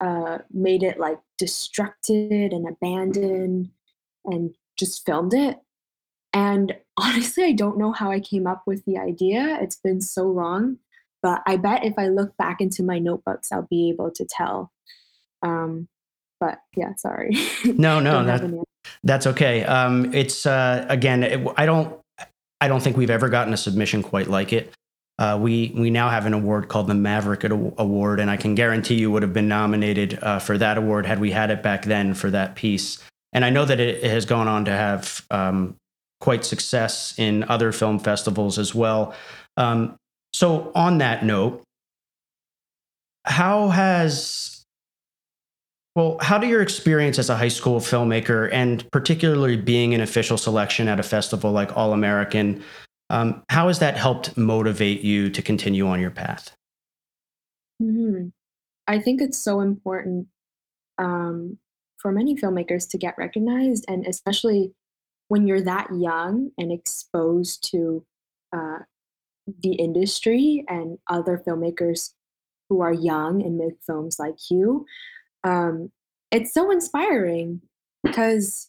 uh, 0.00 0.38
made 0.50 0.82
it 0.82 0.98
like 0.98 1.18
destructed 1.40 2.52
and 2.54 2.68
abandoned 2.68 3.70
and 4.24 4.54
just 4.76 5.06
filmed 5.06 5.34
it. 5.34 5.58
And 6.32 6.76
honestly, 6.98 7.44
I 7.44 7.52
don't 7.52 7.78
know 7.78 7.92
how 7.92 8.10
I 8.10 8.20
came 8.20 8.46
up 8.46 8.64
with 8.66 8.84
the 8.84 8.98
idea. 8.98 9.58
It's 9.60 9.76
been 9.76 10.00
so 10.00 10.24
long, 10.24 10.78
but 11.22 11.42
I 11.46 11.56
bet 11.56 11.84
if 11.84 11.94
I 11.98 12.08
look 12.08 12.36
back 12.36 12.60
into 12.60 12.82
my 12.82 12.98
notebooks, 12.98 13.52
I'll 13.52 13.66
be 13.68 13.90
able 13.90 14.10
to 14.12 14.26
tell. 14.28 14.72
Um, 15.42 15.88
but 16.40 16.58
yeah, 16.76 16.94
sorry. 16.96 17.36
No, 17.64 18.00
no, 18.00 18.24
that, 18.24 18.64
that's 19.02 19.26
okay. 19.26 19.64
Um, 19.64 20.12
it's 20.14 20.46
uh, 20.46 20.86
again, 20.88 21.22
it, 21.22 21.46
I 21.56 21.66
don't, 21.66 21.98
I 22.60 22.68
don't 22.68 22.82
think 22.82 22.96
we've 22.96 23.10
ever 23.10 23.28
gotten 23.28 23.52
a 23.52 23.56
submission 23.56 24.02
quite 24.02 24.28
like 24.28 24.52
it. 24.52 24.72
Uh, 25.18 25.38
we 25.40 25.72
we 25.74 25.88
now 25.88 26.10
have 26.10 26.26
an 26.26 26.34
award 26.34 26.68
called 26.68 26.88
the 26.88 26.94
Maverick 26.94 27.42
Award, 27.44 28.20
and 28.20 28.30
I 28.30 28.36
can 28.36 28.54
guarantee 28.54 28.96
you 28.96 29.10
would 29.10 29.22
have 29.22 29.32
been 29.32 29.48
nominated 29.48 30.18
uh, 30.22 30.38
for 30.38 30.58
that 30.58 30.76
award 30.76 31.06
had 31.06 31.20
we 31.20 31.30
had 31.30 31.50
it 31.50 31.62
back 31.62 31.84
then 31.86 32.12
for 32.12 32.30
that 32.30 32.54
piece. 32.54 33.02
And 33.32 33.44
I 33.44 33.50
know 33.50 33.64
that 33.64 33.80
it, 33.80 34.04
it 34.04 34.10
has 34.10 34.26
gone 34.26 34.46
on 34.46 34.66
to 34.66 34.70
have 34.70 35.24
um, 35.30 35.76
quite 36.20 36.44
success 36.44 37.14
in 37.18 37.44
other 37.44 37.72
film 37.72 37.98
festivals 37.98 38.58
as 38.58 38.74
well. 38.74 39.14
Um, 39.56 39.96
so, 40.36 40.70
on 40.74 40.98
that 40.98 41.24
note, 41.24 41.62
how 43.24 43.70
has 43.70 44.66
well, 45.94 46.18
how 46.20 46.36
do 46.36 46.46
your 46.46 46.60
experience 46.60 47.18
as 47.18 47.30
a 47.30 47.36
high 47.38 47.48
school 47.48 47.80
filmmaker, 47.80 48.50
and 48.52 48.86
particularly 48.92 49.56
being 49.56 49.94
an 49.94 50.02
official 50.02 50.36
selection 50.36 50.88
at 50.88 51.00
a 51.00 51.02
festival 51.02 51.52
like 51.52 51.74
All 51.74 51.94
American, 51.94 52.62
um, 53.08 53.44
how 53.48 53.68
has 53.68 53.78
that 53.78 53.96
helped 53.96 54.36
motivate 54.36 55.00
you 55.00 55.30
to 55.30 55.40
continue 55.40 55.86
on 55.86 56.02
your 56.02 56.10
path? 56.10 56.54
Mm-hmm. 57.82 58.28
I 58.86 59.00
think 59.00 59.22
it's 59.22 59.38
so 59.38 59.60
important 59.62 60.26
um, 60.98 61.56
for 61.96 62.12
many 62.12 62.36
filmmakers 62.36 62.90
to 62.90 62.98
get 62.98 63.16
recognized, 63.16 63.86
and 63.88 64.06
especially 64.06 64.74
when 65.28 65.46
you're 65.46 65.62
that 65.62 65.88
young 65.94 66.50
and 66.58 66.70
exposed 66.70 67.70
to 67.70 68.04
uh, 68.54 68.80
the 69.62 69.74
industry 69.74 70.64
and 70.68 70.98
other 71.08 71.42
filmmakers 71.46 72.12
who 72.68 72.80
are 72.80 72.92
young 72.92 73.42
and 73.42 73.58
make 73.58 73.74
films 73.86 74.18
like 74.18 74.36
you. 74.50 74.84
Um, 75.44 75.90
it's 76.30 76.52
so 76.52 76.70
inspiring 76.70 77.60
because 78.02 78.68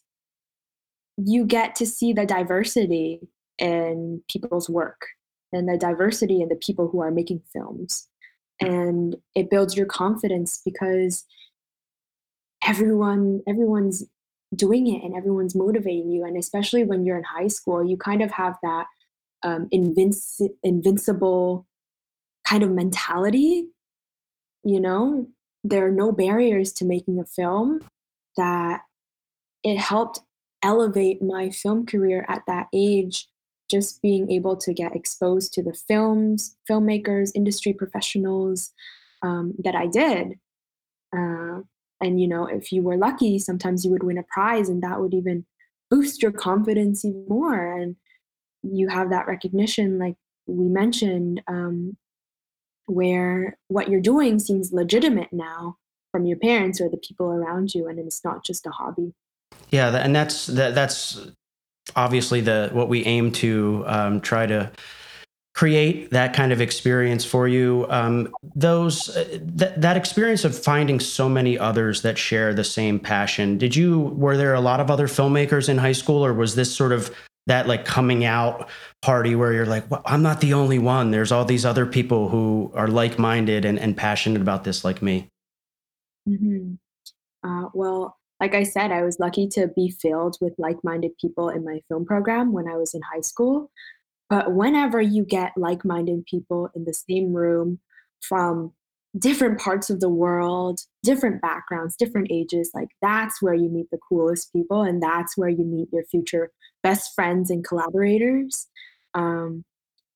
you 1.16 1.44
get 1.44 1.74
to 1.76 1.86
see 1.86 2.12
the 2.12 2.24
diversity 2.24 3.20
in 3.58 4.22
people's 4.30 4.70
work 4.70 5.06
and 5.52 5.68
the 5.68 5.76
diversity 5.76 6.40
in 6.40 6.48
the 6.48 6.56
people 6.56 6.88
who 6.88 7.00
are 7.00 7.10
making 7.10 7.42
films. 7.52 8.08
And 8.60 9.16
it 9.34 9.50
builds 9.50 9.76
your 9.76 9.86
confidence 9.86 10.60
because 10.64 11.24
everyone 12.64 13.40
everyone's 13.46 14.04
doing 14.54 14.86
it 14.86 15.04
and 15.04 15.14
everyone's 15.14 15.54
motivating 15.54 16.10
you. 16.10 16.24
And 16.24 16.36
especially 16.36 16.84
when 16.84 17.04
you're 17.04 17.18
in 17.18 17.24
high 17.24 17.48
school, 17.48 17.84
you 17.84 17.96
kind 17.96 18.22
of 18.22 18.30
have 18.30 18.56
that 18.62 18.86
um, 19.42 19.68
invinci- 19.72 20.54
invincible 20.62 21.66
kind 22.46 22.62
of 22.62 22.70
mentality. 22.70 23.66
You 24.64 24.80
know, 24.80 25.28
there 25.64 25.86
are 25.86 25.92
no 25.92 26.12
barriers 26.12 26.72
to 26.74 26.84
making 26.84 27.18
a 27.18 27.24
film 27.24 27.80
that 28.36 28.82
it 29.62 29.78
helped 29.78 30.20
elevate 30.62 31.22
my 31.22 31.50
film 31.50 31.86
career 31.86 32.24
at 32.28 32.42
that 32.46 32.66
age 32.72 33.28
just 33.70 34.00
being 34.00 34.30
able 34.30 34.56
to 34.56 34.72
get 34.72 34.96
exposed 34.96 35.52
to 35.52 35.62
the 35.62 35.74
films, 35.74 36.56
filmmakers, 36.68 37.32
industry 37.34 37.72
professionals 37.72 38.72
um, 39.22 39.54
that 39.62 39.74
I 39.74 39.86
did. 39.86 40.38
Uh, 41.14 41.60
and, 42.00 42.20
you 42.20 42.28
know, 42.28 42.46
if 42.46 42.72
you 42.72 42.82
were 42.82 42.96
lucky, 42.96 43.38
sometimes 43.38 43.84
you 43.84 43.90
would 43.90 44.02
win 44.02 44.18
a 44.18 44.22
prize 44.22 44.68
and 44.68 44.82
that 44.82 45.00
would 45.00 45.12
even 45.12 45.44
boost 45.90 46.22
your 46.22 46.32
confidence 46.32 47.04
even 47.04 47.26
more. 47.28 47.76
And 47.78 47.96
you 48.62 48.88
have 48.88 49.10
that 49.10 49.26
recognition, 49.26 49.98
like 49.98 50.16
we 50.46 50.68
mentioned, 50.68 51.42
um, 51.46 51.96
where 52.86 53.56
what 53.68 53.88
you're 53.88 54.00
doing 54.00 54.38
seems 54.38 54.72
legitimate 54.72 55.32
now 55.32 55.76
from 56.10 56.24
your 56.24 56.38
parents 56.38 56.80
or 56.80 56.88
the 56.88 56.96
people 56.96 57.30
around 57.30 57.74
you, 57.74 57.86
and 57.86 57.98
it's 57.98 58.24
not 58.24 58.44
just 58.44 58.66
a 58.66 58.70
hobby. 58.70 59.12
Yeah, 59.70 59.94
and 59.96 60.14
that's 60.14 60.46
that, 60.46 60.74
that's 60.74 61.20
obviously 61.96 62.40
the 62.40 62.70
what 62.72 62.88
we 62.88 63.04
aim 63.04 63.32
to 63.32 63.84
um, 63.86 64.20
try 64.20 64.46
to 64.46 64.70
create 65.54 66.10
that 66.10 66.34
kind 66.34 66.52
of 66.52 66.60
experience 66.60 67.24
for 67.24 67.48
you 67.48 67.84
um, 67.88 68.32
those 68.54 69.08
uh, 69.16 69.38
that 69.42 69.80
that 69.80 69.96
experience 69.96 70.44
of 70.44 70.56
finding 70.56 71.00
so 71.00 71.28
many 71.28 71.58
others 71.58 72.02
that 72.02 72.16
share 72.16 72.54
the 72.54 72.62
same 72.62 73.00
passion 73.00 73.58
did 73.58 73.74
you 73.74 73.98
were 73.98 74.36
there 74.36 74.54
a 74.54 74.60
lot 74.60 74.78
of 74.78 74.88
other 74.88 75.08
filmmakers 75.08 75.68
in 75.68 75.76
high 75.76 75.90
school 75.90 76.24
or 76.24 76.32
was 76.32 76.54
this 76.54 76.72
sort 76.72 76.92
of 76.92 77.12
that 77.48 77.66
like 77.66 77.84
coming 77.84 78.24
out 78.24 78.68
party 79.02 79.34
where 79.34 79.52
you're 79.52 79.66
like 79.66 79.90
well, 79.90 80.02
i'm 80.06 80.22
not 80.22 80.40
the 80.40 80.54
only 80.54 80.78
one 80.78 81.10
there's 81.10 81.32
all 81.32 81.44
these 81.44 81.64
other 81.66 81.84
people 81.84 82.28
who 82.28 82.70
are 82.74 82.88
like-minded 82.88 83.64
and, 83.64 83.78
and 83.78 83.96
passionate 83.96 84.40
about 84.40 84.64
this 84.64 84.84
like 84.84 85.02
me 85.02 85.28
mm-hmm. 86.28 86.74
uh, 87.48 87.68
well 87.74 88.18
like 88.40 88.54
I 88.54 88.62
said, 88.62 88.92
I 88.92 89.02
was 89.02 89.18
lucky 89.18 89.48
to 89.48 89.66
be 89.68 89.90
filled 89.90 90.36
with 90.40 90.54
like 90.58 90.76
minded 90.84 91.12
people 91.20 91.48
in 91.48 91.64
my 91.64 91.80
film 91.88 92.04
program 92.04 92.52
when 92.52 92.68
I 92.68 92.76
was 92.76 92.94
in 92.94 93.00
high 93.12 93.20
school. 93.20 93.70
But 94.30 94.52
whenever 94.52 95.00
you 95.00 95.24
get 95.24 95.52
like 95.56 95.84
minded 95.84 96.24
people 96.26 96.70
in 96.74 96.84
the 96.84 96.94
same 96.94 97.32
room 97.32 97.80
from 98.20 98.72
different 99.18 99.58
parts 99.58 99.90
of 99.90 100.00
the 100.00 100.08
world, 100.08 100.80
different 101.02 101.40
backgrounds, 101.40 101.96
different 101.96 102.28
ages, 102.30 102.70
like 102.74 102.88
that's 103.02 103.42
where 103.42 103.54
you 103.54 103.68
meet 103.68 103.90
the 103.90 103.98
coolest 104.08 104.52
people 104.52 104.82
and 104.82 105.02
that's 105.02 105.36
where 105.36 105.48
you 105.48 105.64
meet 105.64 105.88
your 105.92 106.04
future 106.04 106.50
best 106.88 107.14
friends 107.14 107.50
and 107.50 107.64
collaborators. 107.68 108.66
Um, 109.14 109.64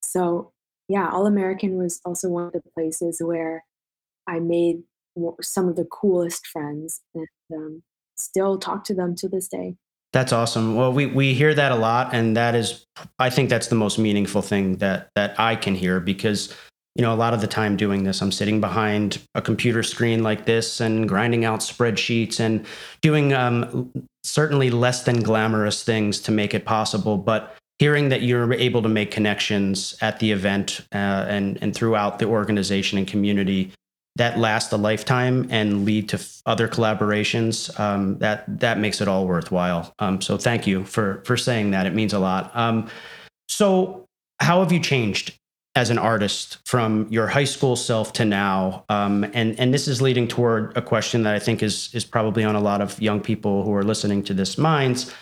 so, 0.02 0.52
yeah, 0.88 1.10
All 1.12 1.26
American 1.26 1.76
was 1.76 2.00
also 2.04 2.28
one 2.28 2.44
of 2.44 2.52
the 2.52 2.62
places 2.74 3.20
where 3.22 3.64
I 4.26 4.40
made 4.40 4.76
some 5.42 5.68
of 5.68 5.76
the 5.76 5.84
coolest 5.84 6.46
friends. 6.46 7.00
And 7.14 7.28
um, 7.54 7.82
still 8.16 8.58
talk 8.58 8.84
to 8.84 8.94
them 8.94 9.14
to 9.16 9.28
this 9.28 9.48
day. 9.48 9.76
That's 10.12 10.32
awesome. 10.32 10.76
Well, 10.76 10.92
we, 10.92 11.06
we 11.06 11.34
hear 11.34 11.54
that 11.54 11.72
a 11.72 11.76
lot, 11.76 12.14
and 12.14 12.36
that 12.36 12.54
is, 12.54 12.86
I 13.18 13.30
think 13.30 13.48
that's 13.48 13.68
the 13.68 13.74
most 13.74 13.98
meaningful 13.98 14.42
thing 14.42 14.76
that 14.76 15.08
that 15.16 15.38
I 15.40 15.56
can 15.56 15.74
hear 15.74 16.00
because, 16.00 16.54
you 16.94 17.02
know, 17.02 17.14
a 17.14 17.16
lot 17.16 17.32
of 17.32 17.40
the 17.40 17.46
time 17.46 17.76
doing 17.76 18.04
this, 18.04 18.20
I'm 18.20 18.32
sitting 18.32 18.60
behind 18.60 19.22
a 19.34 19.40
computer 19.40 19.82
screen 19.82 20.22
like 20.22 20.44
this 20.44 20.80
and 20.80 21.08
grinding 21.08 21.46
out 21.46 21.60
spreadsheets 21.60 22.40
and 22.40 22.66
doing 23.00 23.32
um, 23.32 23.90
certainly 24.24 24.70
less 24.70 25.04
than 25.04 25.22
glamorous 25.22 25.82
things 25.82 26.20
to 26.20 26.32
make 26.32 26.54
it 26.54 26.64
possible. 26.64 27.16
But 27.16 27.56
hearing 27.78 28.10
that 28.10 28.22
you're 28.22 28.52
able 28.54 28.82
to 28.82 28.88
make 28.88 29.10
connections 29.10 29.96
at 30.00 30.18
the 30.20 30.32
event 30.32 30.80
uh, 30.94 31.26
and 31.28 31.58
and 31.62 31.74
throughout 31.74 32.18
the 32.18 32.26
organization 32.26 32.98
and 32.98 33.06
community 33.06 33.72
that 34.16 34.38
last 34.38 34.72
a 34.72 34.76
lifetime 34.76 35.48
and 35.50 35.84
lead 35.84 36.08
to 36.10 36.16
f- 36.16 36.42
other 36.44 36.68
collaborations, 36.68 37.78
um, 37.80 38.18
that 38.18 38.44
that 38.60 38.78
makes 38.78 39.00
it 39.00 39.08
all 39.08 39.26
worthwhile. 39.26 39.92
Um, 39.98 40.20
so 40.20 40.36
thank 40.36 40.66
you 40.66 40.84
for 40.84 41.22
for 41.24 41.36
saying 41.36 41.70
that. 41.70 41.86
It 41.86 41.94
means 41.94 42.12
a 42.12 42.18
lot. 42.18 42.54
Um, 42.54 42.88
so 43.48 44.06
how 44.40 44.60
have 44.60 44.72
you 44.72 44.80
changed 44.80 45.38
as 45.74 45.88
an 45.88 45.98
artist 45.98 46.58
from 46.66 47.06
your 47.10 47.26
high 47.26 47.44
school 47.44 47.76
self 47.76 48.12
to 48.14 48.24
now? 48.24 48.84
Um, 48.88 49.24
and 49.32 49.58
and 49.58 49.72
this 49.72 49.88
is 49.88 50.02
leading 50.02 50.28
toward 50.28 50.76
a 50.76 50.82
question 50.82 51.22
that 51.22 51.34
I 51.34 51.38
think 51.38 51.62
is 51.62 51.94
is 51.94 52.04
probably 52.04 52.44
on 52.44 52.56
a 52.56 52.60
lot 52.60 52.80
of 52.80 53.00
young 53.00 53.20
people 53.20 53.64
who 53.64 53.74
are 53.74 53.82
listening 53.84 54.22
to 54.24 54.34
this 54.34 54.58
minds. 54.58 55.12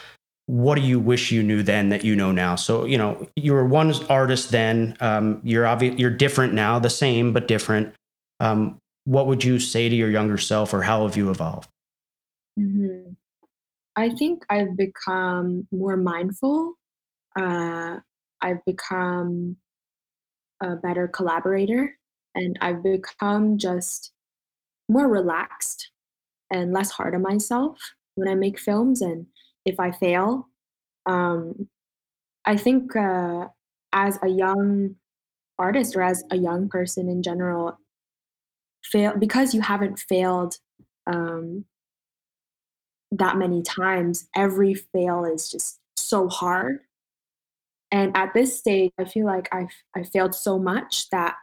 What 0.46 0.74
do 0.74 0.80
you 0.80 0.98
wish 0.98 1.30
you 1.30 1.44
knew 1.44 1.62
then 1.62 1.90
that 1.90 2.04
you 2.04 2.16
know 2.16 2.32
now? 2.32 2.56
So 2.56 2.84
you 2.84 2.98
know 2.98 3.26
you 3.36 3.52
were 3.52 3.64
one 3.64 3.94
artist 4.08 4.50
then. 4.50 4.96
Um, 5.00 5.40
you're 5.44 5.66
obvious. 5.66 5.98
You're 5.98 6.10
different 6.10 6.54
now. 6.54 6.78
The 6.78 6.90
same 6.90 7.32
but 7.32 7.46
different. 7.46 7.94
Um, 8.40 8.78
what 9.04 9.26
would 9.26 9.44
you 9.44 9.58
say 9.58 9.88
to 9.88 9.94
your 9.94 10.10
younger 10.10 10.38
self, 10.38 10.74
or 10.74 10.82
how 10.82 11.06
have 11.06 11.16
you 11.16 11.30
evolved? 11.30 11.68
Mm-hmm. 12.58 13.12
I 13.96 14.10
think 14.10 14.44
I've 14.48 14.76
become 14.76 15.66
more 15.70 15.96
mindful. 15.96 16.74
Uh, 17.36 17.98
I've 18.40 18.64
become 18.64 19.56
a 20.60 20.76
better 20.76 21.08
collaborator, 21.08 21.96
and 22.34 22.58
I've 22.60 22.82
become 22.82 23.58
just 23.58 24.12
more 24.88 25.08
relaxed 25.08 25.90
and 26.50 26.72
less 26.72 26.90
hard 26.90 27.14
on 27.14 27.22
myself 27.22 27.78
when 28.14 28.28
I 28.28 28.34
make 28.34 28.58
films. 28.58 29.00
And 29.00 29.26
if 29.64 29.78
I 29.78 29.92
fail, 29.92 30.48
um, 31.06 31.68
I 32.44 32.56
think 32.56 32.94
uh, 32.96 33.48
as 33.92 34.18
a 34.22 34.28
young 34.28 34.96
artist 35.58 35.94
or 35.94 36.02
as 36.02 36.24
a 36.30 36.36
young 36.36 36.68
person 36.68 37.08
in 37.08 37.22
general, 37.22 37.78
fail 38.82 39.12
because 39.18 39.54
you 39.54 39.60
haven't 39.60 39.98
failed 39.98 40.56
um, 41.06 41.64
that 43.12 43.36
many 43.36 43.62
times. 43.62 44.28
Every 44.34 44.74
fail 44.74 45.24
is 45.24 45.50
just 45.50 45.78
so 45.96 46.28
hard. 46.28 46.80
And 47.92 48.16
at 48.16 48.34
this 48.34 48.58
stage, 48.58 48.92
I 48.98 49.04
feel 49.04 49.26
like 49.26 49.48
I've 49.52 49.74
I 49.96 50.04
failed 50.04 50.34
so 50.34 50.58
much 50.58 51.08
that 51.10 51.34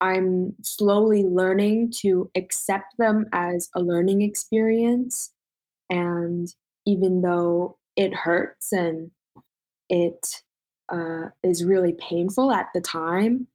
I'm 0.00 0.54
slowly 0.62 1.24
learning 1.24 1.92
to 2.02 2.30
accept 2.34 2.96
them 2.98 3.26
as 3.32 3.68
a 3.74 3.80
learning 3.80 4.22
experience. 4.22 5.32
And 5.90 6.48
even 6.84 7.22
though 7.22 7.78
it 7.96 8.14
hurts 8.14 8.72
and 8.72 9.10
it 9.88 10.42
uh, 10.88 11.30
is 11.42 11.64
really 11.64 11.94
painful 11.94 12.52
at 12.52 12.68
the 12.74 12.80
time, 12.80 13.48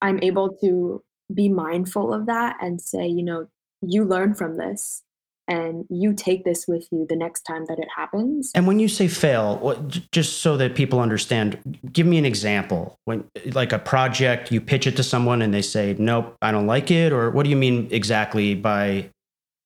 I'm 0.00 0.18
able 0.22 0.56
to 0.62 1.02
be 1.32 1.48
mindful 1.48 2.12
of 2.12 2.26
that 2.26 2.56
and 2.60 2.80
say, 2.80 3.06
you 3.06 3.22
know, 3.22 3.48
you 3.80 4.04
learn 4.04 4.34
from 4.34 4.56
this 4.56 5.02
and 5.46 5.84
you 5.90 6.14
take 6.14 6.44
this 6.44 6.66
with 6.66 6.86
you 6.90 7.06
the 7.08 7.16
next 7.16 7.42
time 7.42 7.66
that 7.66 7.78
it 7.78 7.88
happens. 7.94 8.50
And 8.54 8.66
when 8.66 8.78
you 8.78 8.88
say 8.88 9.08
fail, 9.08 9.58
what, 9.58 10.10
just 10.10 10.38
so 10.38 10.56
that 10.56 10.74
people 10.74 11.00
understand, 11.00 11.78
give 11.92 12.06
me 12.06 12.18
an 12.18 12.24
example. 12.24 12.98
When 13.04 13.24
like 13.52 13.72
a 13.72 13.78
project, 13.78 14.50
you 14.50 14.60
pitch 14.60 14.86
it 14.86 14.96
to 14.96 15.02
someone 15.02 15.42
and 15.42 15.52
they 15.52 15.62
say, 15.62 15.94
"Nope, 15.98 16.36
I 16.40 16.50
don't 16.52 16.66
like 16.66 16.90
it," 16.90 17.12
or 17.12 17.30
what 17.30 17.44
do 17.44 17.50
you 17.50 17.56
mean 17.56 17.88
exactly 17.90 18.54
by 18.54 19.10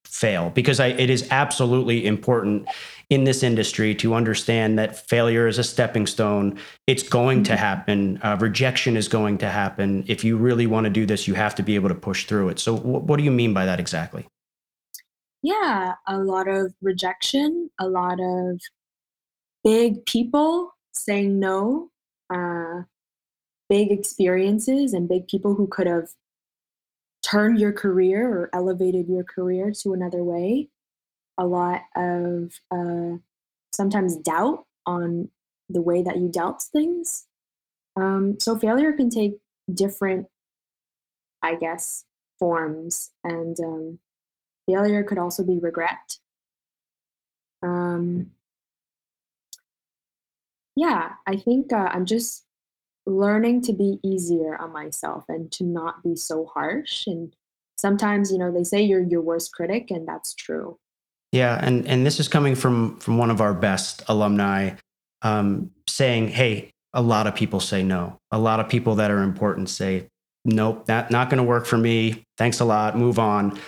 fail? 0.05 0.51
Because 0.51 0.81
I, 0.81 0.89
it 0.89 1.11
is 1.11 1.29
absolutely 1.31 2.07
important 2.07 2.69
in 3.11 3.25
this 3.25 3.43
industry 3.43 3.95
to 3.95 4.15
understand 4.15 4.79
that 4.79 5.09
failure 5.09 5.47
is 5.47 5.59
a 5.59 5.65
stepping 5.65 6.07
stone. 6.07 6.59
It's 6.87 7.03
going 7.03 7.45
to 7.45 7.53
mm-hmm. 7.53 7.59
happen. 7.59 8.21
Uh, 8.23 8.37
rejection 8.41 8.97
is 8.97 9.09
going 9.09 9.39
to 9.39 9.49
happen. 9.49 10.05
If 10.09 10.25
you 10.25 10.37
really 10.37 10.67
want 10.67 10.85
to 10.85 10.91
do 10.91 11.07
this, 11.07 11.27
you 11.27 11.35
have 11.35 11.55
to 11.55 11.63
be 11.63 11.75
able 11.75 11.89
to 11.89 11.95
push 11.95 12.27
through 12.27 12.51
it. 12.51 12.59
So, 12.59 12.77
wh- 12.77 13.07
what 13.07 13.17
do 13.17 13.23
you 13.23 13.31
mean 13.31 13.55
by 13.55 13.65
that 13.65 13.81
exactly? 13.81 14.27
Yeah, 15.43 15.95
a 16.07 16.19
lot 16.19 16.49
of 16.49 16.75
rejection, 16.83 17.71
a 17.79 17.89
lot 17.89 18.19
of 18.21 18.61
big 19.63 20.05
people 20.07 20.75
saying 20.93 21.39
no, 21.39 21.91
uh, 22.33 22.83
big 23.69 23.93
experiences, 23.93 24.93
and 24.93 25.09
big 25.09 25.29
people 25.29 25.55
who 25.55 25.67
could 25.69 25.87
have 25.87 26.09
turned 27.23 27.61
your 27.61 27.73
career 27.73 28.29
or 28.29 28.51
elevated 28.53 29.09
your 29.09 29.25
career 29.25 29.73
to 29.83 29.93
another 29.93 30.25
way. 30.25 30.69
A 31.37 31.47
lot 31.47 31.83
of 31.97 32.53
uh, 32.71 33.19
sometimes 33.73 34.17
doubt 34.17 34.65
on 34.87 35.29
the 35.69 35.83
way 35.83 36.03
that 36.03 36.17
you 36.17 36.29
dealt 36.29 36.63
things. 36.63 37.27
Um, 37.97 38.39
so 38.41 38.57
failure 38.59 38.93
can 38.93 39.11
take 39.11 39.39
different, 39.73 40.27
I 41.43 41.55
guess, 41.57 42.05
forms. 42.39 43.11
And 43.23 43.59
um, 43.61 43.99
Failure 44.69 45.03
could 45.03 45.19
also 45.19 45.43
be 45.43 45.59
regret. 45.59 46.19
Um, 47.63 48.33
yeah, 50.77 51.13
I 51.27 51.37
think 51.37 51.73
uh, 51.73 51.89
I'm 51.93 52.05
just 52.05 52.45
learning 53.07 53.63
to 53.63 53.73
be 53.73 53.99
easier 54.05 54.57
on 54.61 54.73
myself 54.73 55.25
and 55.29 55.51
to 55.53 55.65
not 55.65 56.03
be 56.05 56.15
so 56.15 56.45
harsh. 56.45 57.07
And 57.07 57.35
sometimes, 57.79 58.31
you 58.31 58.39
know, 58.39 58.53
they 58.53 58.63
say 58.63 58.83
you're 58.83 59.03
your 59.03 59.23
worst 59.23 59.53
critic, 59.53 59.91
and 59.91 60.07
that's 60.07 60.35
true. 60.35 60.79
Yeah, 61.33 61.59
and 61.61 61.87
and 61.87 62.07
this 62.07 62.21
is 62.21 62.29
coming 62.29 62.55
from 62.55 62.99
from 62.99 63.19
one 63.19 63.31
of 63.31 63.41
our 63.41 63.55
best 63.55 64.03
alumni, 64.09 64.75
um, 65.23 65.71
saying, 65.87 66.29
"Hey, 66.29 66.71
a 66.93 67.03
lot 67.03 67.27
of 67.27 67.35
people 67.35 67.61
say 67.61 67.83
no. 67.83 68.19
A 68.31 68.39
lot 68.39 68.61
of 68.61 68.69
people 68.69 68.97
that 68.97 69.11
are 69.11 69.23
important 69.23 69.69
say, 69.69 70.09
nope, 70.45 70.87
that 70.87 71.11
not 71.11 71.29
going 71.29 71.39
to 71.39 71.45
work 71.45 71.67
for 71.67 71.77
me. 71.77 72.25
Thanks 72.37 72.61
a 72.61 72.65
lot. 72.65 72.97
Move 72.97 73.19
on." 73.19 73.59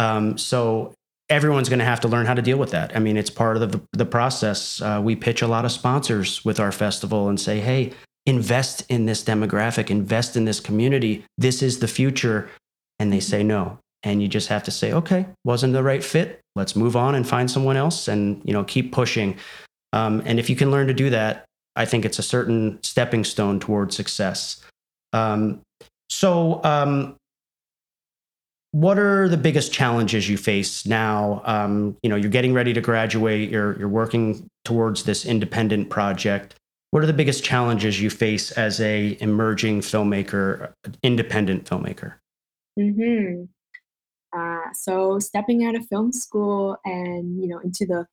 Um, 0.00 0.38
so 0.38 0.94
everyone's 1.28 1.68
going 1.68 1.78
to 1.78 1.84
have 1.84 2.00
to 2.00 2.08
learn 2.08 2.24
how 2.24 2.32
to 2.34 2.42
deal 2.42 2.56
with 2.56 2.70
that. 2.70 2.96
I 2.96 3.00
mean, 3.00 3.18
it's 3.18 3.28
part 3.28 3.56
of 3.58 3.70
the, 3.70 3.80
the 3.92 4.06
process. 4.06 4.80
Uh, 4.80 5.00
we 5.04 5.14
pitch 5.14 5.42
a 5.42 5.46
lot 5.46 5.66
of 5.66 5.72
sponsors 5.72 6.42
with 6.42 6.58
our 6.58 6.72
festival 6.72 7.28
and 7.28 7.38
say, 7.38 7.60
hey, 7.60 7.92
invest 8.24 8.82
in 8.88 9.04
this 9.04 9.22
demographic, 9.22 9.90
invest 9.90 10.36
in 10.36 10.46
this 10.46 10.58
community. 10.58 11.24
This 11.36 11.62
is 11.62 11.80
the 11.80 11.86
future. 11.86 12.48
And 12.98 13.12
they 13.12 13.20
say 13.20 13.42
no. 13.42 13.78
And 14.02 14.22
you 14.22 14.28
just 14.28 14.48
have 14.48 14.64
to 14.64 14.70
say, 14.70 14.92
okay, 14.94 15.26
wasn't 15.44 15.74
the 15.74 15.82
right 15.82 16.02
fit. 16.02 16.40
Let's 16.56 16.74
move 16.74 16.96
on 16.96 17.14
and 17.14 17.28
find 17.28 17.50
someone 17.50 17.76
else 17.76 18.08
and, 18.08 18.40
you 18.44 18.54
know, 18.54 18.64
keep 18.64 18.92
pushing. 18.92 19.36
Um, 19.92 20.22
and 20.24 20.38
if 20.38 20.48
you 20.48 20.56
can 20.56 20.70
learn 20.70 20.86
to 20.86 20.94
do 20.94 21.10
that, 21.10 21.44
I 21.76 21.84
think 21.84 22.06
it's 22.06 22.18
a 22.18 22.22
certain 22.22 22.78
stepping 22.82 23.24
stone 23.24 23.60
towards 23.60 23.94
success. 23.94 24.64
Um, 25.12 25.60
so, 26.08 26.62
um, 26.64 27.16
what 28.72 28.98
are 28.98 29.28
the 29.28 29.36
biggest 29.36 29.72
challenges 29.72 30.28
you 30.28 30.36
face 30.36 30.86
now? 30.86 31.42
Um, 31.44 31.96
you 32.02 32.08
know, 32.08 32.16
you're 32.16 32.30
getting 32.30 32.54
ready 32.54 32.72
to 32.72 32.80
graduate. 32.80 33.50
You're 33.50 33.78
you're 33.78 33.88
working 33.88 34.48
towards 34.64 35.04
this 35.04 35.26
independent 35.26 35.90
project. 35.90 36.54
What 36.92 37.02
are 37.02 37.06
the 37.06 37.12
biggest 37.12 37.44
challenges 37.44 38.00
you 38.00 38.10
face 38.10 38.50
as 38.52 38.80
a 38.80 39.16
emerging 39.20 39.80
filmmaker, 39.80 40.72
independent 41.02 41.64
filmmaker? 41.64 42.14
Hmm. 42.78 43.44
Uh, 44.36 44.72
so 44.72 45.18
stepping 45.18 45.64
out 45.64 45.74
of 45.74 45.86
film 45.88 46.12
school 46.12 46.76
and 46.84 47.40
you 47.40 47.48
know 47.48 47.58
into 47.58 47.84
the 47.86 48.06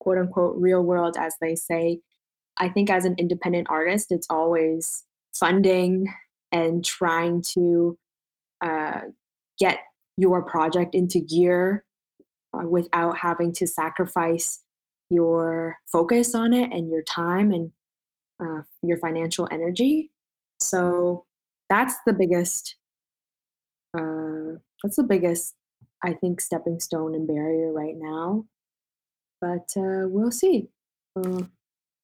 quote 0.00 0.18
unquote 0.18 0.56
real 0.58 0.82
world, 0.82 1.16
as 1.18 1.34
they 1.40 1.54
say, 1.54 2.00
I 2.58 2.68
think 2.68 2.90
as 2.90 3.06
an 3.06 3.14
independent 3.18 3.68
artist, 3.70 4.12
it's 4.12 4.26
always 4.28 5.04
funding 5.34 6.12
and 6.52 6.84
trying 6.84 7.42
to 7.54 7.98
uh, 8.60 9.00
get 9.58 9.78
your 10.16 10.42
project 10.42 10.94
into 10.94 11.20
gear 11.20 11.84
uh, 12.54 12.66
without 12.66 13.18
having 13.18 13.52
to 13.52 13.66
sacrifice 13.66 14.60
your 15.10 15.76
focus 15.90 16.34
on 16.34 16.52
it 16.52 16.72
and 16.72 16.88
your 16.90 17.02
time 17.02 17.52
and 17.52 17.72
uh, 18.40 18.62
your 18.82 18.98
financial 18.98 19.48
energy. 19.50 20.10
So 20.60 21.24
that's 21.68 21.94
the 22.06 22.12
biggest. 22.12 22.76
Uh, 23.96 24.58
that's 24.82 24.96
the 24.96 25.04
biggest, 25.04 25.54
I 26.02 26.14
think, 26.14 26.40
stepping 26.40 26.80
stone 26.80 27.14
and 27.14 27.26
barrier 27.28 27.72
right 27.72 27.94
now. 27.96 28.44
But 29.40 29.70
uh, 29.76 30.08
we'll 30.08 30.32
see. 30.32 30.68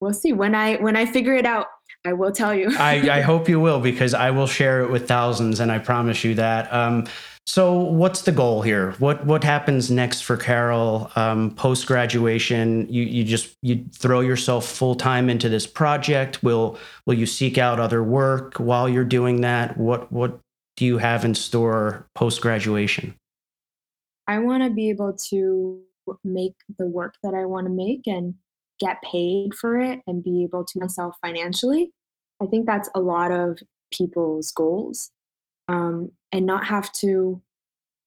We'll 0.01 0.15
see 0.15 0.33
when 0.33 0.55
I 0.55 0.77
when 0.77 0.97
I 0.97 1.07
figure 1.07 1.35
it 1.35 1.47
out. 1.47 1.67
I 2.07 2.15
will 2.15 2.33
tell 2.33 2.55
you. 2.55 2.75
I, 2.79 3.19
I 3.19 3.21
hope 3.31 3.49
you 3.49 3.61
will 3.61 3.81
because 3.81 4.15
I 4.15 4.31
will 4.31 4.47
share 4.47 4.83
it 4.83 4.91
with 4.91 5.07
thousands, 5.07 5.61
and 5.61 5.71
I 5.71 5.79
promise 5.79 6.25
you 6.25 6.35
that. 6.35 6.73
Um, 6.73 7.07
so, 7.47 7.75
what's 7.75 8.23
the 8.23 8.33
goal 8.33 8.63
here? 8.63 8.93
What 8.93 9.27
what 9.27 9.45
happens 9.45 9.91
next 9.91 10.23
for 10.23 10.37
Carol 10.37 11.11
um, 11.17 11.51
post 11.55 11.87
graduation? 11.87 12.87
You 12.89 13.03
you 13.03 13.25
just 13.25 13.57
you 13.61 13.85
throw 13.93 14.21
yourself 14.21 14.67
full 14.67 14.95
time 14.95 15.29
into 15.29 15.49
this 15.49 15.67
project. 15.67 16.43
Will 16.43 16.79
will 17.07 17.15
you 17.15 17.27
seek 17.27 17.59
out 17.59 17.81
other 17.81 18.03
work 18.03 18.55
while 18.55 18.89
you're 18.89 19.05
doing 19.05 19.41
that? 19.41 19.77
What 19.77 20.13
what 20.13 20.39
do 20.77 20.87
you 20.87 20.99
have 20.99 21.25
in 21.25 21.35
store 21.35 22.07
post 22.15 22.41
graduation? 22.41 23.15
I 24.27 24.39
want 24.39 24.63
to 24.63 24.71
be 24.71 24.89
able 24.91 25.17
to 25.31 25.81
make 26.25 26.55
the 26.79 26.87
work 26.87 27.17
that 27.23 27.35
I 27.35 27.47
want 27.47 27.67
to 27.67 27.73
make 27.73 28.07
and 28.07 28.35
get 28.81 29.03
paid 29.03 29.55
for 29.55 29.79
it 29.79 30.01
and 30.07 30.25
be 30.25 30.43
able 30.43 30.65
to 30.65 30.81
myself 30.81 31.15
financially. 31.25 31.93
I 32.43 32.47
think 32.47 32.67
that's 32.67 32.89
a 32.95 33.01
lot 33.01 33.31
of 33.31 33.59
people's 33.93 34.51
goals 34.51 35.11
um, 35.69 36.11
and 36.33 36.47
not 36.47 36.65
have 36.67 36.91
to 36.93 37.43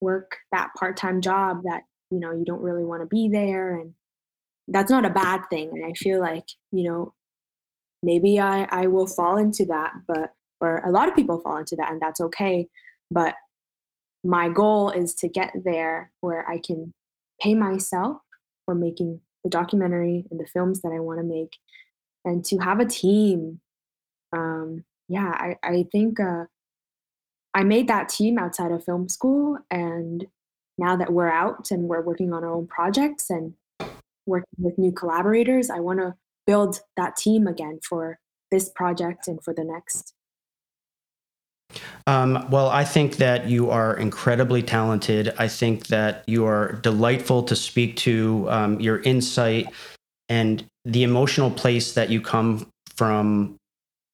work 0.01 0.37
that 0.51 0.69
part-time 0.77 1.21
job 1.21 1.61
that 1.63 1.83
you 2.11 2.19
know 2.19 2.31
you 2.31 2.43
don't 2.43 2.61
really 2.61 2.83
want 2.83 3.01
to 3.01 3.07
be 3.07 3.29
there 3.29 3.77
and 3.77 3.93
that's 4.67 4.91
not 4.91 5.05
a 5.05 5.09
bad 5.09 5.41
thing 5.49 5.69
and 5.73 5.85
i 5.85 5.93
feel 5.93 6.19
like 6.19 6.43
you 6.71 6.83
know 6.83 7.13
maybe 8.03 8.37
i 8.37 8.67
i 8.69 8.85
will 8.85 9.07
fall 9.07 9.37
into 9.37 9.65
that 9.65 9.93
but 10.05 10.31
or 10.59 10.81
a 10.85 10.91
lot 10.91 11.07
of 11.07 11.15
people 11.15 11.39
fall 11.39 11.57
into 11.57 11.75
that 11.77 11.89
and 11.89 12.01
that's 12.01 12.19
okay 12.19 12.67
but 13.09 13.35
my 14.25 14.49
goal 14.49 14.89
is 14.89 15.15
to 15.15 15.29
get 15.29 15.53
there 15.63 16.11
where 16.19 16.47
i 16.49 16.57
can 16.57 16.93
pay 17.41 17.55
myself 17.55 18.17
for 18.65 18.75
making 18.75 19.21
the 19.43 19.49
documentary 19.49 20.25
and 20.31 20.39
the 20.39 20.47
films 20.47 20.81
that 20.81 20.91
i 20.91 20.99
want 20.99 21.19
to 21.19 21.23
make 21.23 21.57
and 22.25 22.45
to 22.45 22.57
have 22.57 22.79
a 22.79 22.85
team 22.85 23.59
um 24.31 24.83
yeah 25.07 25.31
i 25.37 25.55
i 25.63 25.85
think 25.91 26.19
uh 26.19 26.45
I 27.53 27.63
made 27.63 27.87
that 27.87 28.09
team 28.09 28.39
outside 28.39 28.71
of 28.71 28.83
film 28.83 29.07
school. 29.09 29.59
And 29.69 30.25
now 30.77 30.95
that 30.95 31.13
we're 31.13 31.29
out 31.29 31.69
and 31.71 31.83
we're 31.83 32.01
working 32.01 32.33
on 32.33 32.43
our 32.43 32.53
own 32.53 32.67
projects 32.67 33.29
and 33.29 33.53
working 34.25 34.47
with 34.57 34.77
new 34.77 34.91
collaborators, 34.91 35.69
I 35.69 35.79
want 35.79 35.99
to 35.99 36.15
build 36.47 36.79
that 36.97 37.15
team 37.15 37.47
again 37.47 37.79
for 37.87 38.19
this 38.51 38.69
project 38.69 39.27
and 39.27 39.43
for 39.43 39.53
the 39.53 39.63
next. 39.63 40.13
Um, 42.07 42.47
well, 42.49 42.69
I 42.69 42.83
think 42.83 43.17
that 43.17 43.47
you 43.47 43.69
are 43.69 43.95
incredibly 43.95 44.61
talented. 44.61 45.33
I 45.37 45.47
think 45.47 45.87
that 45.87 46.23
you 46.27 46.45
are 46.45 46.73
delightful 46.73 47.43
to 47.43 47.55
speak 47.55 47.95
to. 47.97 48.47
Um, 48.49 48.79
your 48.79 48.99
insight 49.01 49.67
and 50.29 50.65
the 50.85 51.03
emotional 51.03 51.51
place 51.51 51.93
that 51.93 52.09
you 52.09 52.21
come 52.21 52.67
from 52.95 53.55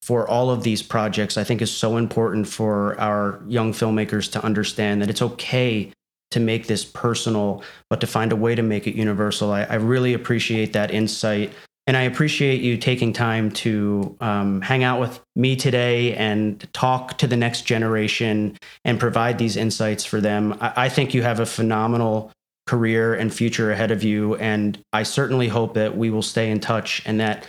for 0.02 0.28
all 0.28 0.50
of 0.50 0.62
these 0.62 0.82
projects, 0.82 1.36
I 1.36 1.44
think 1.44 1.60
is 1.60 1.70
so 1.70 1.96
important 1.96 2.48
for 2.48 2.98
our 2.98 3.40
young 3.46 3.72
filmmakers 3.72 4.30
to 4.32 4.44
understand 4.44 5.02
that 5.02 5.10
it's 5.10 5.22
okay 5.22 5.92
to 6.30 6.40
make 6.40 6.66
this 6.66 6.84
personal, 6.84 7.62
but 7.88 8.00
to 8.00 8.06
find 8.06 8.32
a 8.32 8.36
way 8.36 8.54
to 8.54 8.62
make 8.62 8.86
it 8.86 8.94
universal. 8.94 9.52
I, 9.52 9.64
I 9.64 9.74
really 9.74 10.14
appreciate 10.14 10.72
that 10.72 10.90
insight. 10.90 11.52
And 11.86 11.96
I 11.96 12.02
appreciate 12.02 12.60
you 12.60 12.76
taking 12.76 13.12
time 13.12 13.50
to 13.52 14.16
um, 14.20 14.60
hang 14.60 14.84
out 14.84 15.00
with 15.00 15.20
me 15.34 15.56
today 15.56 16.14
and 16.14 16.66
talk 16.72 17.18
to 17.18 17.26
the 17.26 17.36
next 17.36 17.62
generation 17.62 18.56
and 18.84 19.00
provide 19.00 19.38
these 19.38 19.56
insights 19.56 20.04
for 20.04 20.20
them. 20.20 20.56
I, 20.60 20.72
I 20.76 20.88
think 20.88 21.14
you 21.14 21.22
have 21.22 21.40
a 21.40 21.46
phenomenal 21.46 22.32
career 22.66 23.14
and 23.14 23.34
future 23.34 23.72
ahead 23.72 23.90
of 23.90 24.04
you. 24.04 24.36
And 24.36 24.80
I 24.92 25.02
certainly 25.02 25.48
hope 25.48 25.74
that 25.74 25.96
we 25.96 26.10
will 26.10 26.22
stay 26.22 26.50
in 26.50 26.60
touch 26.60 27.02
and 27.04 27.18
that 27.18 27.46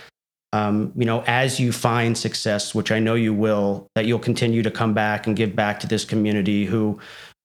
um, 0.54 0.92
you 0.96 1.06
know, 1.06 1.24
as 1.26 1.58
you 1.58 1.72
find 1.72 2.16
success, 2.16 2.74
which 2.74 2.92
I 2.92 2.98
know 2.98 3.14
you 3.14 3.32
will, 3.32 3.88
that 3.94 4.04
you'll 4.04 4.18
continue 4.18 4.62
to 4.62 4.70
come 4.70 4.92
back 4.92 5.26
and 5.26 5.34
give 5.34 5.56
back 5.56 5.80
to 5.80 5.86
this 5.86 6.04
community 6.04 6.66
who 6.66 6.98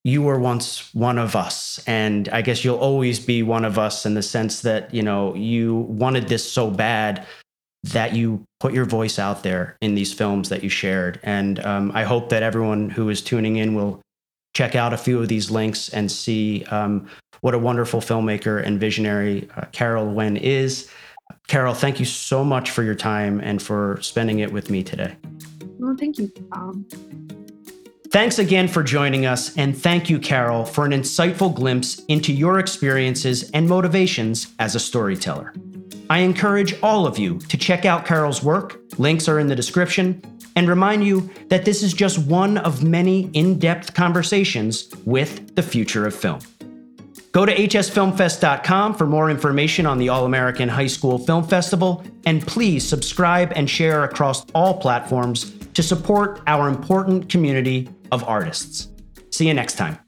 you 0.08 0.22
were 0.22 0.39
once 0.39 0.95
one 0.95 1.18
of 1.18 1.36
us. 1.36 1.84
And 1.86 2.30
I 2.30 2.41
guess 2.41 2.64
you'll 2.64 2.78
always 2.78 3.20
be 3.20 3.43
one 3.43 3.66
of 3.66 3.78
us 3.78 4.05
in 4.05 4.14
the 4.14 4.22
sense 4.22 4.62
that, 4.62 4.93
you 4.93 5.03
know, 5.03 5.36
you 5.36 5.76
wanted 5.76 6.30
this 6.30 6.49
so 6.49 6.72
bad 6.72 7.26
that 7.84 8.16
you 8.16 8.41
put 8.62 8.72
your 8.72 8.86
voice 8.86 9.20
out 9.20 9.43
there 9.43 9.76
in 9.82 9.95
these 9.95 10.14
films 10.14 10.47
that 10.47 10.64
you 10.64 10.70
shared. 10.70 11.20
And 11.24 11.60
um, 11.66 11.91
I 11.93 12.05
hope 12.05 12.30
that 12.30 12.41
everyone 12.41 12.89
who 12.89 13.10
is 13.10 13.22
tuning 13.22 13.58
in 13.58 13.76
will 13.76 13.99
check 14.53 14.76
out 14.76 14.93
a 14.93 14.97
few 14.97 15.20
of 15.20 15.28
these 15.28 15.51
links 15.51 15.89
and 15.89 16.10
see 16.10 16.64
um, 16.72 17.05
what 17.41 17.53
a 17.53 17.60
wonderful 17.60 17.99
filmmaker 17.99 18.66
and 18.66 18.80
visionary 18.80 19.49
uh, 19.58 19.66
Carol 19.74 20.05
Nguyen 20.05 20.39
is. 20.39 20.89
Carol, 21.49 21.74
thank 21.74 21.99
you 21.99 22.05
so 22.05 22.45
much 22.45 22.72
for 22.72 22.82
your 22.82 22.95
time 22.95 23.41
and 23.41 23.62
for 23.62 23.99
spending 24.01 24.39
it 24.39 24.53
with 24.53 24.70
me 24.70 24.84
today. 24.84 25.18
Well, 25.80 25.97
thank 25.99 26.18
you, 26.18 26.32
Tom. 26.53 26.88
Thanks 28.12 28.39
again 28.39 28.70
for 28.70 28.84
joining 28.84 29.26
us, 29.26 29.55
and 29.58 29.78
thank 29.78 30.10
you, 30.10 30.18
Carol, 30.18 30.64
for 30.64 30.86
an 30.86 30.91
insightful 30.91 31.53
glimpse 31.53 32.01
into 32.08 32.32
your 32.32 32.58
experiences 32.58 33.51
and 33.51 33.68
motivations 33.68 34.47
as 34.60 34.76
a 34.76 34.80
storyteller. 34.80 35.53
I 36.10 36.20
encourage 36.20 36.82
all 36.82 37.05
of 37.05 37.18
you 37.18 37.38
to 37.39 37.58
check 37.58 37.84
out 37.84 38.05
Carol's 38.05 38.41
work, 38.41 38.80
links 38.97 39.28
are 39.28 39.39
in 39.39 39.47
the 39.47 39.58
description, 39.58 40.22
and 40.55 40.70
remind 40.70 41.05
you 41.05 41.30
that 41.49 41.66
this 41.66 41.84
is 41.84 41.93
just 41.93 42.18
one 42.18 42.58
of 42.60 42.82
many 42.82 43.30
in 43.34 43.60
depth 43.60 43.93
conversations 43.93 44.89
with 45.05 45.55
the 45.55 45.64
future 45.64 46.08
of 46.08 46.16
film. 46.16 46.39
Go 47.34 47.45
to 47.45 47.53
hsfilmfest.com 47.53 48.95
for 48.95 49.05
more 49.05 49.30
information 49.30 49.86
on 49.86 49.97
the 49.97 50.08
All 50.08 50.26
American 50.26 50.70
High 50.70 50.88
School 50.88 51.20
Film 51.20 51.43
Festival, 51.43 52.03
and 52.26 52.41
please 52.47 52.88
subscribe 52.88 53.51
and 53.53 53.70
share 53.70 54.05
across 54.05 54.45
all 54.55 54.80
platforms 54.80 55.51
to 55.78 55.84
support 55.84 56.41
our 56.47 56.68
important 56.68 57.30
community 57.30 57.88
of 58.12 58.24
artists. 58.24 58.89
See 59.32 59.47
you 59.47 59.53
next 59.53 59.76
time. 59.76 60.07